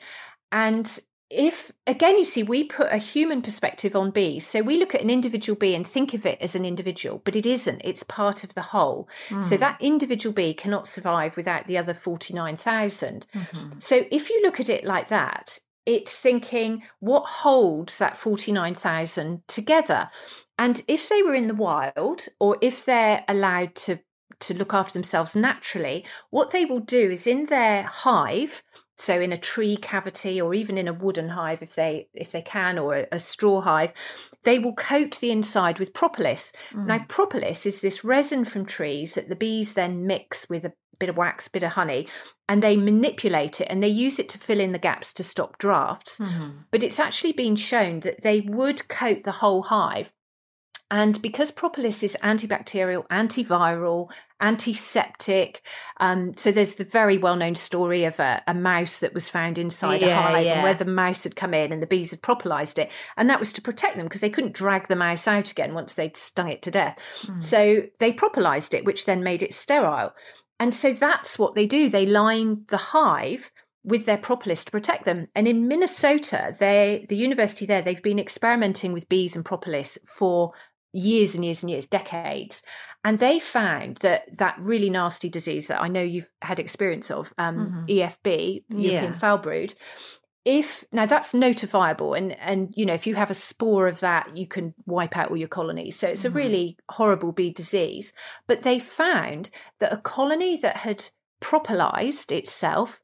And 0.50 0.98
if 1.32 1.72
again 1.86 2.18
you 2.18 2.24
see 2.24 2.42
we 2.42 2.64
put 2.64 2.92
a 2.92 2.98
human 2.98 3.42
perspective 3.42 3.96
on 3.96 4.10
bees 4.10 4.46
so 4.46 4.60
we 4.60 4.76
look 4.76 4.94
at 4.94 5.00
an 5.00 5.10
individual 5.10 5.56
bee 5.56 5.74
and 5.74 5.86
think 5.86 6.14
of 6.14 6.26
it 6.26 6.38
as 6.40 6.54
an 6.54 6.64
individual 6.64 7.20
but 7.24 7.36
it 7.36 7.46
isn't. 7.46 7.80
It's 7.84 8.02
part 8.02 8.44
of 8.44 8.54
the 8.54 8.60
whole. 8.60 9.08
Mm. 9.28 9.42
so 9.42 9.56
that 9.56 9.80
individual 9.80 10.32
bee 10.32 10.54
cannot 10.54 10.86
survive 10.86 11.36
without 11.36 11.66
the 11.66 11.78
other 11.78 11.94
49,000 11.94 13.26
mm-hmm. 13.34 13.78
so 13.78 14.04
if 14.10 14.30
you 14.30 14.40
look 14.42 14.60
at 14.60 14.68
it 14.68 14.84
like 14.84 15.08
that 15.08 15.58
it's 15.86 16.18
thinking 16.18 16.82
what 17.00 17.24
holds 17.26 17.98
that 17.98 18.16
49,000 18.16 19.42
together? 19.48 20.10
And 20.58 20.82
if 20.86 21.08
they 21.08 21.22
were 21.22 21.34
in 21.34 21.48
the 21.48 21.54
wild 21.54 22.26
or 22.38 22.56
if 22.60 22.84
they're 22.84 23.24
allowed 23.28 23.74
to 23.76 24.00
to 24.40 24.54
look 24.54 24.74
after 24.74 24.94
themselves 24.94 25.36
naturally 25.36 26.04
what 26.30 26.50
they 26.50 26.64
will 26.64 26.80
do 26.80 27.12
is 27.12 27.28
in 27.28 27.46
their 27.46 27.84
hive 27.84 28.64
so 28.96 29.20
in 29.20 29.32
a 29.32 29.36
tree 29.36 29.76
cavity 29.76 30.40
or 30.40 30.54
even 30.54 30.76
in 30.76 30.88
a 30.88 30.92
wooden 30.92 31.30
hive 31.30 31.62
if 31.62 31.74
they 31.74 32.08
if 32.14 32.32
they 32.32 32.42
can 32.42 32.78
or 32.78 32.94
a, 32.94 33.06
a 33.12 33.18
straw 33.18 33.60
hive 33.60 33.92
they 34.44 34.58
will 34.58 34.74
coat 34.74 35.18
the 35.20 35.30
inside 35.30 35.78
with 35.78 35.94
propolis 35.94 36.52
mm. 36.72 36.86
now 36.86 37.04
propolis 37.08 37.66
is 37.66 37.80
this 37.80 38.04
resin 38.04 38.44
from 38.44 38.64
trees 38.64 39.14
that 39.14 39.28
the 39.28 39.36
bees 39.36 39.74
then 39.74 40.06
mix 40.06 40.48
with 40.48 40.64
a 40.64 40.72
bit 40.98 41.08
of 41.08 41.16
wax 41.16 41.48
bit 41.48 41.62
of 41.62 41.72
honey 41.72 42.06
and 42.48 42.62
they 42.62 42.76
manipulate 42.76 43.60
it 43.60 43.66
and 43.68 43.82
they 43.82 43.88
use 43.88 44.18
it 44.18 44.28
to 44.28 44.38
fill 44.38 44.60
in 44.60 44.72
the 44.72 44.78
gaps 44.78 45.12
to 45.12 45.24
stop 45.24 45.58
drafts 45.58 46.18
mm. 46.18 46.64
but 46.70 46.82
it's 46.82 47.00
actually 47.00 47.32
been 47.32 47.56
shown 47.56 48.00
that 48.00 48.22
they 48.22 48.40
would 48.40 48.86
coat 48.88 49.24
the 49.24 49.32
whole 49.32 49.62
hive 49.62 50.12
And 50.92 51.22
because 51.22 51.50
propolis 51.50 52.02
is 52.02 52.18
antibacterial, 52.22 53.08
antiviral, 53.08 54.10
antiseptic, 54.42 55.62
um, 56.00 56.34
so 56.36 56.52
there's 56.52 56.74
the 56.74 56.84
very 56.84 57.16
well 57.16 57.34
known 57.34 57.54
story 57.54 58.04
of 58.04 58.20
a, 58.20 58.42
a, 58.46 58.52
mouse 58.52 59.00
that 59.00 59.14
was 59.14 59.30
found 59.30 59.56
inside 59.56 60.02
a 60.02 60.14
hive 60.14 60.44
yeah. 60.44 60.52
and 60.52 60.62
where 60.62 60.74
the 60.74 60.84
mouse 60.84 61.24
had 61.24 61.34
come 61.34 61.54
in 61.54 61.72
and 61.72 61.80
the 61.80 61.86
bees 61.86 62.10
had 62.10 62.20
propolized 62.20 62.78
it. 62.78 62.90
And 63.16 63.30
that 63.30 63.40
was 63.40 63.54
to 63.54 63.62
protect 63.62 63.96
them 63.96 64.04
because 64.04 64.20
they 64.20 64.28
couldn't 64.28 64.52
drag 64.52 64.88
the 64.88 64.94
mouse 64.94 65.26
out 65.26 65.50
again 65.50 65.72
once 65.72 65.94
they'd 65.94 66.14
stung 66.14 66.50
it 66.50 66.60
to 66.60 66.70
death. 66.70 66.98
So 67.38 67.84
they 67.98 68.12
propolized 68.12 68.74
it, 68.74 68.84
which 68.84 69.06
then 69.06 69.22
made 69.22 69.42
it 69.42 69.54
sterile. 69.54 70.12
And 70.60 70.74
so 70.74 70.92
that's 70.92 71.38
what 71.38 71.54
they 71.54 71.66
do. 71.66 71.88
They 71.88 72.04
line 72.04 72.66
the 72.68 72.76
hive 72.76 73.50
with 73.84 74.04
their 74.06 74.18
propolis 74.18 74.64
to 74.64 74.70
protect 74.70 75.04
them. 75.04 75.28
And 75.34 75.48
in 75.48 75.66
Minnesota, 75.66 76.54
they 76.58 77.06
the 77.08 77.16
university 77.16 77.66
there, 77.66 77.82
they've 77.82 78.02
been 78.02 78.18
experimenting 78.18 78.92
with 78.92 79.08
bees 79.08 79.34
and 79.34 79.44
propolis 79.44 79.98
for 80.06 80.52
years 80.92 81.34
and 81.34 81.44
years 81.44 81.62
and 81.62 81.70
years, 81.70 81.86
decades. 81.86 82.62
And 83.04 83.18
they 83.18 83.40
found 83.40 83.98
that 83.98 84.36
that 84.38 84.56
really 84.58 84.90
nasty 84.90 85.28
disease 85.28 85.66
that 85.66 85.82
I 85.82 85.88
know 85.88 86.02
you've 86.02 86.30
had 86.42 86.58
experience 86.58 87.10
of, 87.10 87.32
um, 87.38 87.56
mm-hmm. 87.56 87.84
EFB, 87.86 88.64
European 88.68 89.12
Yeah. 89.12 89.18
foul 89.18 89.38
brood. 89.38 89.74
If 90.44 90.84
now 90.90 91.06
that's 91.06 91.32
notifiable, 91.32 92.18
and 92.18 92.32
and 92.38 92.74
you 92.76 92.84
know 92.84 92.94
if 92.94 93.06
you 93.06 93.14
have 93.14 93.30
a 93.30 93.34
spore 93.34 93.86
of 93.86 94.00
that, 94.00 94.36
you 94.36 94.46
can 94.46 94.74
wipe 94.86 95.16
out 95.16 95.30
all 95.30 95.36
your 95.36 95.48
colonies. 95.48 95.96
So 95.96 96.08
it's 96.08 96.24
a 96.24 96.28
mm-hmm. 96.28 96.36
really 96.36 96.76
horrible 96.90 97.32
bee 97.32 97.50
disease. 97.50 98.12
But 98.48 98.62
they 98.62 98.80
found 98.80 99.50
that 99.78 99.92
a 99.92 99.98
colony 99.98 100.56
that 100.56 100.78
had 100.78 101.08
propolized 101.40 102.32
itself, 102.32 103.00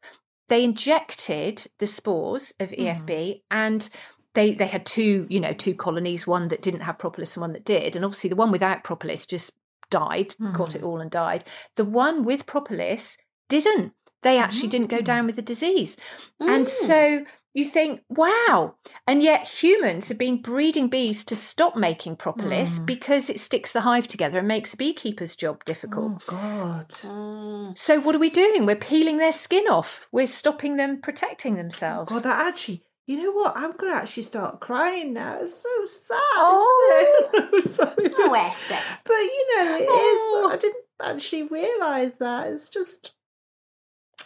they 0.48 0.64
injected 0.64 1.64
the 1.78 1.86
spores 1.86 2.54
of 2.58 2.70
EFB 2.70 3.06
mm-hmm. 3.06 3.38
and 3.50 3.88
they 4.34 4.54
they 4.54 4.66
had 4.66 4.86
two, 4.86 5.26
you 5.28 5.40
know, 5.40 5.52
two 5.52 5.74
colonies, 5.74 6.26
one 6.26 6.48
that 6.48 6.62
didn't 6.62 6.80
have 6.80 6.98
propolis 6.98 7.36
and 7.36 7.42
one 7.42 7.52
that 7.52 7.64
did. 7.64 7.96
And 7.96 8.04
obviously 8.04 8.30
the 8.30 8.36
one 8.36 8.52
without 8.52 8.84
propolis 8.84 9.26
just 9.26 9.52
died, 9.90 10.34
caught 10.52 10.74
it 10.74 10.80
hmm. 10.80 10.86
all 10.86 11.00
and 11.00 11.10
died. 11.10 11.44
The 11.76 11.84
one 11.84 12.24
with 12.24 12.46
propolis 12.46 13.18
didn't. 13.48 13.92
They 14.22 14.38
actually 14.38 14.68
didn't 14.68 14.88
go 14.88 15.00
down 15.00 15.24
ah. 15.24 15.26
with 15.26 15.36
the 15.36 15.42
disease. 15.42 15.96
And 16.40 16.68
so 16.68 17.18
hmm. 17.20 17.24
you 17.54 17.64
think, 17.64 18.02
wow. 18.08 18.74
And 19.06 19.22
yet 19.22 19.46
humans 19.46 20.08
have 20.08 20.18
been 20.18 20.42
breeding 20.42 20.88
bees 20.88 21.24
to 21.24 21.36
stop 21.36 21.76
making 21.76 22.16
propolis 22.16 22.78
hmm. 22.78 22.84
because 22.84 23.30
it 23.30 23.38
sticks 23.38 23.72
the 23.72 23.82
hive 23.82 24.08
together 24.08 24.40
and 24.40 24.48
makes 24.48 24.74
beekeeper's 24.74 25.36
job 25.36 25.64
difficult. 25.64 26.24
Oh 26.28 26.32
God. 26.32 26.88
Mm. 26.88 27.78
So 27.78 28.00
what 28.00 28.14
are 28.14 28.20
we 28.20 28.30
doing? 28.30 28.66
We're 28.66 28.76
peeling 28.76 29.18
their 29.18 29.32
skin 29.32 29.68
off. 29.68 30.08
We're 30.10 30.26
stopping 30.26 30.76
them 30.76 31.00
protecting 31.00 31.54
oh, 31.54 31.58
themselves. 31.58 32.12
God, 32.12 32.24
that 32.24 32.46
actually. 32.46 32.82
You 33.08 33.16
know 33.16 33.32
what? 33.32 33.56
I'm 33.56 33.72
gonna 33.72 33.94
actually 33.94 34.24
start 34.24 34.60
crying 34.60 35.14
now. 35.14 35.38
It's 35.40 35.54
so 35.54 35.86
sad, 35.86 36.20
Oh. 36.36 37.50
isn't 37.64 37.98
it? 37.98 38.14
Oh. 38.20 39.00
But 39.04 39.12
you 39.14 39.56
know, 39.56 39.76
it 39.76 39.82
is. 39.82 39.88
Oh. 39.88 40.50
I 40.52 40.56
didn't 40.58 40.84
actually 41.00 41.44
realise 41.44 42.18
that. 42.18 42.48
It's 42.48 42.68
just. 42.68 43.14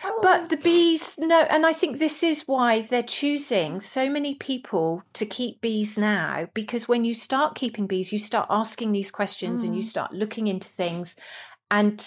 Oh. 0.02 0.18
But 0.20 0.48
the 0.50 0.56
bees, 0.56 1.16
no, 1.16 1.42
and 1.48 1.64
I 1.64 1.72
think 1.72 2.00
this 2.00 2.24
is 2.24 2.42
why 2.48 2.82
they're 2.82 3.04
choosing 3.04 3.78
so 3.78 4.10
many 4.10 4.34
people 4.34 5.04
to 5.12 5.26
keep 5.26 5.60
bees 5.60 5.96
now. 5.96 6.48
Because 6.52 6.88
when 6.88 7.04
you 7.04 7.14
start 7.14 7.54
keeping 7.54 7.86
bees, 7.86 8.12
you 8.12 8.18
start 8.18 8.48
asking 8.50 8.90
these 8.90 9.12
questions 9.12 9.62
and 9.62 9.76
you 9.76 9.82
start 9.82 10.12
looking 10.12 10.48
into 10.48 10.68
things, 10.68 11.14
and 11.70 12.04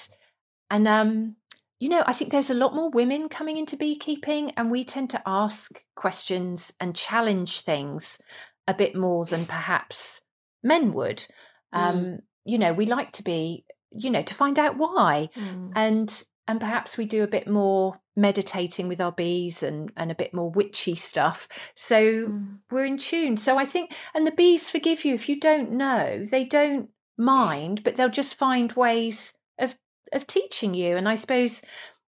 and 0.70 0.90
um, 0.90 1.38
you 1.80 1.90
know, 1.90 2.04
I 2.06 2.14
think 2.14 2.32
there's 2.32 2.50
a 2.50 2.54
lot 2.56 2.74
more 2.76 2.90
women 2.90 3.30
coming 3.30 3.58
into 3.58 3.76
beekeeping, 3.78 4.52
and 4.58 4.72
we 4.72 4.84
tend 4.84 5.10
to 5.12 5.22
ask 5.26 5.82
questions 5.96 6.74
and 6.80 6.96
challenge 6.96 7.62
things 7.62 8.20
a 8.68 8.74
bit 8.74 8.96
more 8.96 9.26
than 9.26 9.46
perhaps 9.46 10.22
men 10.64 10.94
would. 10.94 11.26
Um, 11.74 12.20
you 12.46 12.58
know, 12.58 12.74
we 12.74 12.86
like 12.86 13.12
to 13.14 13.24
be, 13.24 13.66
you 13.92 14.10
know, 14.10 14.24
to 14.24 14.34
find 14.34 14.58
out 14.60 14.78
why 14.78 15.30
Mm. 15.36 15.72
and 15.76 16.24
and 16.48 16.60
perhaps 16.60 16.96
we 16.98 17.06
do 17.06 17.24
a 17.24 17.28
bit 17.28 17.48
more 17.48 18.00
meditating 18.16 18.88
with 18.88 19.02
our 19.02 19.12
bees 19.12 19.64
and 19.64 19.92
and 19.98 20.12
a 20.12 20.16
bit 20.16 20.34
more 20.34 20.50
witchy 20.52 20.96
stuff 20.96 21.48
so 21.76 22.00
Mm. 22.30 22.60
we're 22.72 22.86
in 22.86 22.98
tune 22.98 23.36
so 23.36 23.58
i 23.58 23.66
think 23.66 23.94
and 24.14 24.26
the 24.26 24.32
bees 24.32 24.70
forgive 24.70 25.04
you 25.04 25.14
if 25.16 25.28
you 25.28 25.40
don't 25.40 25.72
know 25.72 26.24
they 26.24 26.46
don't 26.46 26.90
mind 27.18 27.84
but 27.84 27.96
they'll 27.96 28.08
just 28.22 28.36
find 28.36 28.72
ways 28.74 29.34
of 30.14 30.26
teaching 30.28 30.74
you 30.74 30.96
and 30.98 31.08
i 31.10 31.16
suppose 31.16 31.62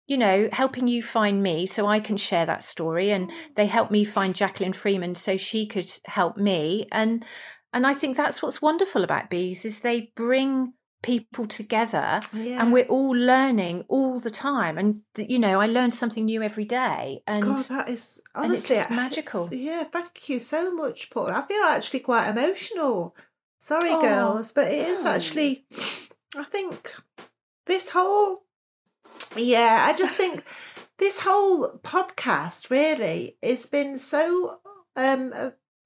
you 0.07 0.17
know 0.17 0.49
helping 0.53 0.89
you 0.89 1.03
find 1.03 1.43
me 1.43 1.67
so 1.67 1.87
i 1.87 2.01
can 2.01 2.17
share 2.17 2.47
that 2.47 2.65
story 2.65 3.11
and 3.11 3.31
they 3.57 3.67
helped 3.67 3.93
me 3.93 4.05
find 4.05 4.35
jacqueline 4.35 4.73
freeman 4.73 5.15
so 5.15 5.37
she 5.37 5.67
could 5.67 5.91
help 6.07 6.37
me 6.37 6.87
and 6.93 7.25
and 7.73 7.87
i 7.87 7.95
think 7.95 8.17
that's 8.17 8.43
what's 8.43 8.61
wonderful 8.63 9.05
about 9.05 9.31
bees 9.31 9.65
is 9.65 9.81
they 9.81 10.13
bring 10.17 10.73
people 11.03 11.47
together 11.47 12.21
Yeah. 12.33 12.63
and 12.63 12.73
we're 12.73 12.85
all 12.87 13.11
learning 13.11 13.85
all 13.89 14.21
the 14.21 14.31
time 14.31 14.79
and 14.79 15.01
you 15.17 15.37
know 15.39 15.61
i 15.61 15.67
learn 15.67 15.91
something 15.91 16.27
new 16.27 16.43
every 16.43 16.65
day 16.65 17.23
and 17.27 17.43
God, 17.43 17.59
that 17.71 17.89
is 17.89 18.19
it's 18.19 18.21
honestly 18.37 18.77
it's- 18.77 18.91
magical. 18.91 19.49
Yeah, 19.51 19.83
thank 19.85 20.29
you 20.29 20.39
so 20.39 20.73
much, 20.73 21.11
Paul. 21.11 21.33
I 21.33 21.43
feel 21.43 21.63
actually 21.65 22.01
quite 22.01 22.29
emotional. 22.29 23.17
Sorry, 23.59 23.91
Oh. 23.91 24.01
girls, 24.01 24.53
but 24.53 24.69
it 24.73 24.87
is 24.89 25.05
oh. 25.05 25.09
actually. 25.09 25.67
I 26.39 26.45
think 26.45 26.95
this 27.67 27.91
whole. 27.91 28.45
Yeah, 29.37 29.87
I 29.89 29.97
just 29.97 30.15
think 30.17 30.45
this 30.99 31.21
whole 31.23 31.79
podcast 31.83 32.71
really 32.71 33.37
has 33.43 33.67
been 33.67 33.97
so 33.99 34.61
um 34.97 35.33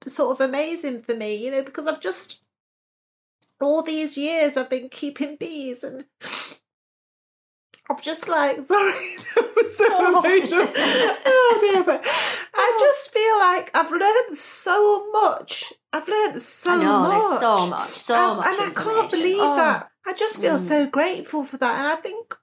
sort 0.07 0.39
of 0.41 0.47
amazing 0.49 1.03
for 1.03 1.14
me. 1.14 1.37
You 1.37 1.51
know, 1.51 1.62
because 1.62 1.87
I've 1.87 2.01
just 2.01 2.43
all 3.61 3.83
these 3.83 4.16
years 4.18 4.57
I've 4.57 4.70
been 4.70 4.89
keeping 4.89 5.37
bees 5.37 5.83
and. 5.85 6.05
I'm 7.89 8.01
just 8.03 8.29
like 8.29 8.57
sorry, 8.66 9.16
that 9.37 9.53
was 9.55 9.77
so 9.79 9.85
Oh. 9.89 10.09
emotional. 10.09 10.66
oh 11.27 11.59
dear, 11.72 11.85
but 11.85 12.01
I 12.53 12.77
just 12.81 13.12
feel 13.12 13.39
like 13.39 13.70
I've 13.77 13.93
learned 13.93 14.37
so 14.37 15.09
much. 15.12 15.72
I've 15.93 16.09
learned 16.09 16.41
so 16.41 16.72
I 16.72 16.83
know, 16.83 16.99
much. 17.03 17.11
there's 17.12 17.39
so 17.41 17.66
much, 17.68 17.95
so 17.95 18.29
and, 18.31 18.37
much 18.39 18.47
and 18.59 18.70
I 18.77 18.83
can't 18.83 19.11
believe 19.11 19.37
Oh. 19.39 19.57
that. 19.57 19.91
I 20.07 20.13
just 20.13 20.41
feel 20.41 20.59
so 20.59 20.87
grateful 20.89 21.45
for 21.45 21.57
that, 21.59 21.79
and 21.79 21.87
I 21.89 21.97
think 21.97 22.37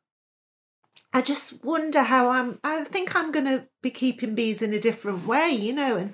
I 1.14 1.22
just 1.22 1.64
wonder 1.64 2.02
how 2.04 2.30
I'm. 2.30 2.60
I 2.64 2.84
think 2.84 3.16
I'm 3.16 3.32
going 3.32 3.46
to 3.46 3.68
be 3.82 3.90
keeping 3.92 4.36
bees 4.36 4.62
in 4.62 4.74
a 4.74 4.80
different 4.80 5.26
way, 5.28 5.50
you 5.52 5.74
know, 5.74 5.96
and 5.98 6.14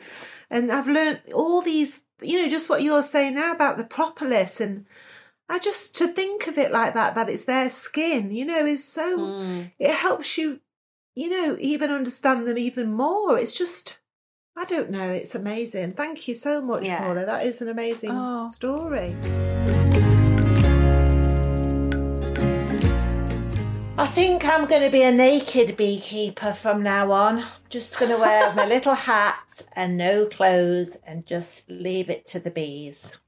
and 0.50 0.72
I've 0.72 0.88
learned 0.88 1.22
all 1.34 1.62
these, 1.62 2.04
you 2.22 2.42
know, 2.42 2.50
just 2.50 2.70
what 2.70 2.82
you're 2.84 3.04
saying 3.04 3.36
now 3.36 3.54
about 3.54 3.78
the 3.78 3.84
propolis 3.86 4.62
and. 4.62 4.86
I 5.52 5.58
just 5.58 5.98
to 5.98 6.08
think 6.08 6.46
of 6.46 6.60
it 6.60 6.72
like 6.72 6.94
that, 6.94 7.16
that 7.16 7.28
it's 7.28 7.46
their 7.46 7.72
skin, 7.72 8.32
you 8.32 8.46
know, 8.46 8.68
is 8.68 8.86
so 8.88 9.18
Mm. 9.18 9.72
it 9.80 9.96
helps 9.96 10.38
you, 10.38 10.60
you 11.16 11.28
know, 11.28 11.58
even 11.60 11.90
understand 11.90 12.48
them 12.48 12.60
even 12.60 12.94
more. 12.94 13.36
It's 13.40 13.56
just, 13.56 13.98
I 14.56 14.66
don't 14.66 14.92
know, 14.92 15.10
it's 15.10 15.34
amazing. 15.34 15.94
Thank 15.94 16.28
you 16.28 16.36
so 16.36 16.62
much, 16.62 16.88
Paula. 16.88 17.26
That 17.26 17.44
is 17.44 17.64
an 17.64 17.70
amazing 17.70 18.12
Oh. 18.14 18.48
story. 18.48 19.16
I 24.00 24.08
think 24.08 24.46
I'm 24.46 24.66
going 24.66 24.84
to 24.84 24.90
be 24.90 25.04
a 25.04 25.12
naked 25.12 25.76
beekeeper 25.76 26.54
from 26.54 26.82
now 26.82 27.12
on. 27.12 27.44
Just 27.70 28.00
going 28.00 28.10
to 28.10 28.18
wear 28.18 28.54
my 28.54 28.66
little 28.76 28.94
hat 28.94 29.62
and 29.76 29.98
no 29.98 30.26
clothes 30.26 30.96
and 31.06 31.26
just 31.26 31.70
leave 31.70 32.10
it 32.10 32.26
to 32.28 32.40
the 32.40 32.50
bees. 32.50 33.20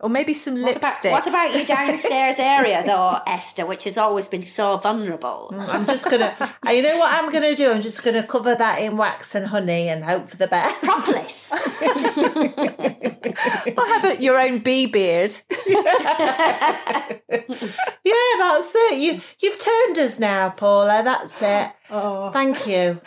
Or 0.00 0.08
maybe 0.08 0.32
some 0.32 0.54
What 0.54 0.76
about, 0.76 1.04
lipstick 1.04 1.12
what 1.12 1.26
about 1.26 1.54
your 1.54 1.64
downstairs 1.64 2.38
area, 2.38 2.82
though, 2.84 3.18
Esther, 3.26 3.66
which 3.66 3.84
has 3.84 3.98
always 3.98 4.28
been 4.28 4.44
so 4.44 4.76
vulnerable? 4.78 5.50
Mm, 5.52 5.68
I'm 5.68 5.86
just 5.86 6.10
going 6.10 6.20
to, 6.20 6.54
you 6.72 6.82
know 6.82 6.98
what 6.98 7.12
I'm 7.12 7.30
going 7.30 7.44
to 7.44 7.54
do? 7.54 7.70
I'm 7.70 7.82
just 7.82 8.02
going 8.02 8.20
to 8.20 8.26
cover 8.26 8.54
that 8.54 8.80
in 8.80 8.96
wax 8.96 9.34
and 9.34 9.46
honey 9.46 9.88
and 9.88 10.04
hope 10.04 10.30
for 10.30 10.36
the 10.36 10.46
best. 10.46 10.82
Propolis. 10.82 11.52
or 13.76 13.86
have 13.86 14.04
a, 14.04 14.22
your 14.22 14.38
own 14.40 14.58
bee 14.58 14.86
beard 14.86 15.36
Yeah, 18.02 18.14
that's 18.38 18.72
it. 18.74 18.98
You 18.98 19.20
you've 19.40 19.58
turned 19.58 19.98
us 19.98 20.18
now, 20.18 20.50
Paula. 20.50 21.02
That's 21.04 21.40
it. 21.42 21.70
oh 21.90 22.30
Thank 22.32 22.66
you. 22.66 23.00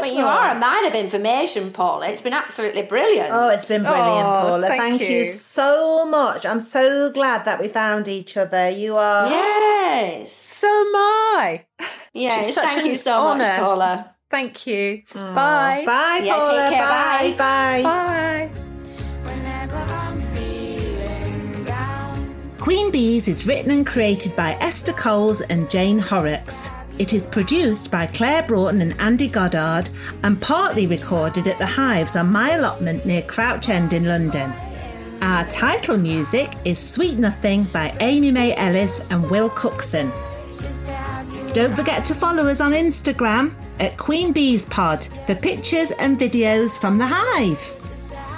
I 0.00 0.08
mean, 0.08 0.16
you 0.16 0.24
are 0.24 0.50
a 0.56 0.58
mine 0.58 0.86
of 0.86 0.94
information, 0.94 1.70
Paula. 1.72 2.08
It's 2.08 2.22
been 2.22 2.32
absolutely 2.32 2.82
brilliant. 2.82 3.30
Oh, 3.32 3.48
it's 3.50 3.68
been 3.68 3.82
brilliant, 3.82 4.26
Oh, 4.28 4.42
Paula. 4.48 4.66
thank 4.68 4.80
Thank, 4.80 5.02
you. 5.02 5.08
you. 5.18 5.24
so 5.24 6.06
much. 6.06 6.44
I'm 6.46 6.60
so 6.60 7.10
glad 7.12 7.44
that 7.44 7.60
we 7.60 7.68
found 7.68 8.08
each 8.08 8.36
other. 8.36 8.68
You 8.70 8.96
are. 8.96 9.28
yes. 9.28 10.32
so 10.32 10.68
am 10.68 10.96
i 10.96 11.64
Yes. 12.12 12.54
such 12.54 12.64
Thank 12.64 12.86
you 12.86 12.96
so 12.96 13.34
much. 13.36 13.58
Paula. 13.58 14.14
thank 14.30 14.66
you 14.66 15.02
bye 15.14 15.82
Bye, 15.86 16.20
Yeah, 16.24 16.36
take 16.36 16.44
Paula. 16.44 16.70
care. 16.70 16.88
Bye. 16.88 17.34
Bye. 17.38 17.82
Bye. 17.82 18.50
bye 18.52 19.30
Whenever 19.30 19.76
I'm 19.76 20.18
feeling 20.34 21.62
down. 21.62 22.56
Queen 22.58 22.90
Bees 22.90 23.28
is 23.28 23.46
written 23.46 23.70
and 23.70 23.86
created 23.86 24.34
by 24.36 24.56
Esther 24.60 24.92
Coles 24.92 25.40
and 25.42 25.70
Jane 25.70 25.98
Horrocks. 25.98 26.70
It 27.00 27.14
is 27.14 27.26
produced 27.26 27.90
by 27.90 28.08
Claire 28.08 28.42
Broughton 28.42 28.82
and 28.82 28.94
Andy 29.00 29.26
Goddard 29.26 29.88
and 30.22 30.38
partly 30.38 30.86
recorded 30.86 31.48
at 31.48 31.56
the 31.56 31.64
Hives 31.64 32.14
on 32.14 32.30
my 32.30 32.50
allotment 32.50 33.06
near 33.06 33.22
Crouch 33.22 33.70
End 33.70 33.94
in 33.94 34.04
London. 34.04 34.52
Our 35.22 35.46
title 35.46 35.96
music 35.96 36.52
is 36.66 36.78
Sweet 36.78 37.16
Nothing 37.16 37.64
by 37.64 37.96
Amy 38.00 38.30
May 38.30 38.54
Ellis 38.54 39.10
and 39.10 39.30
Will 39.30 39.48
Cookson. 39.48 40.12
Don't 41.54 41.74
forget 41.74 42.04
to 42.04 42.14
follow 42.14 42.46
us 42.46 42.60
on 42.60 42.72
Instagram 42.72 43.54
at 43.78 43.96
Queen 43.96 44.34
Bees 44.34 44.66
Pod 44.66 45.02
for 45.26 45.34
pictures 45.34 45.92
and 45.92 46.20
videos 46.20 46.78
from 46.78 46.98
the 46.98 47.06
hive. 47.08 47.72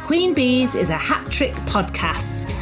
Queen 0.06 0.34
Bees 0.34 0.76
is 0.76 0.88
a 0.88 0.94
hat 0.94 1.28
trick 1.32 1.54
podcast. 1.66 2.61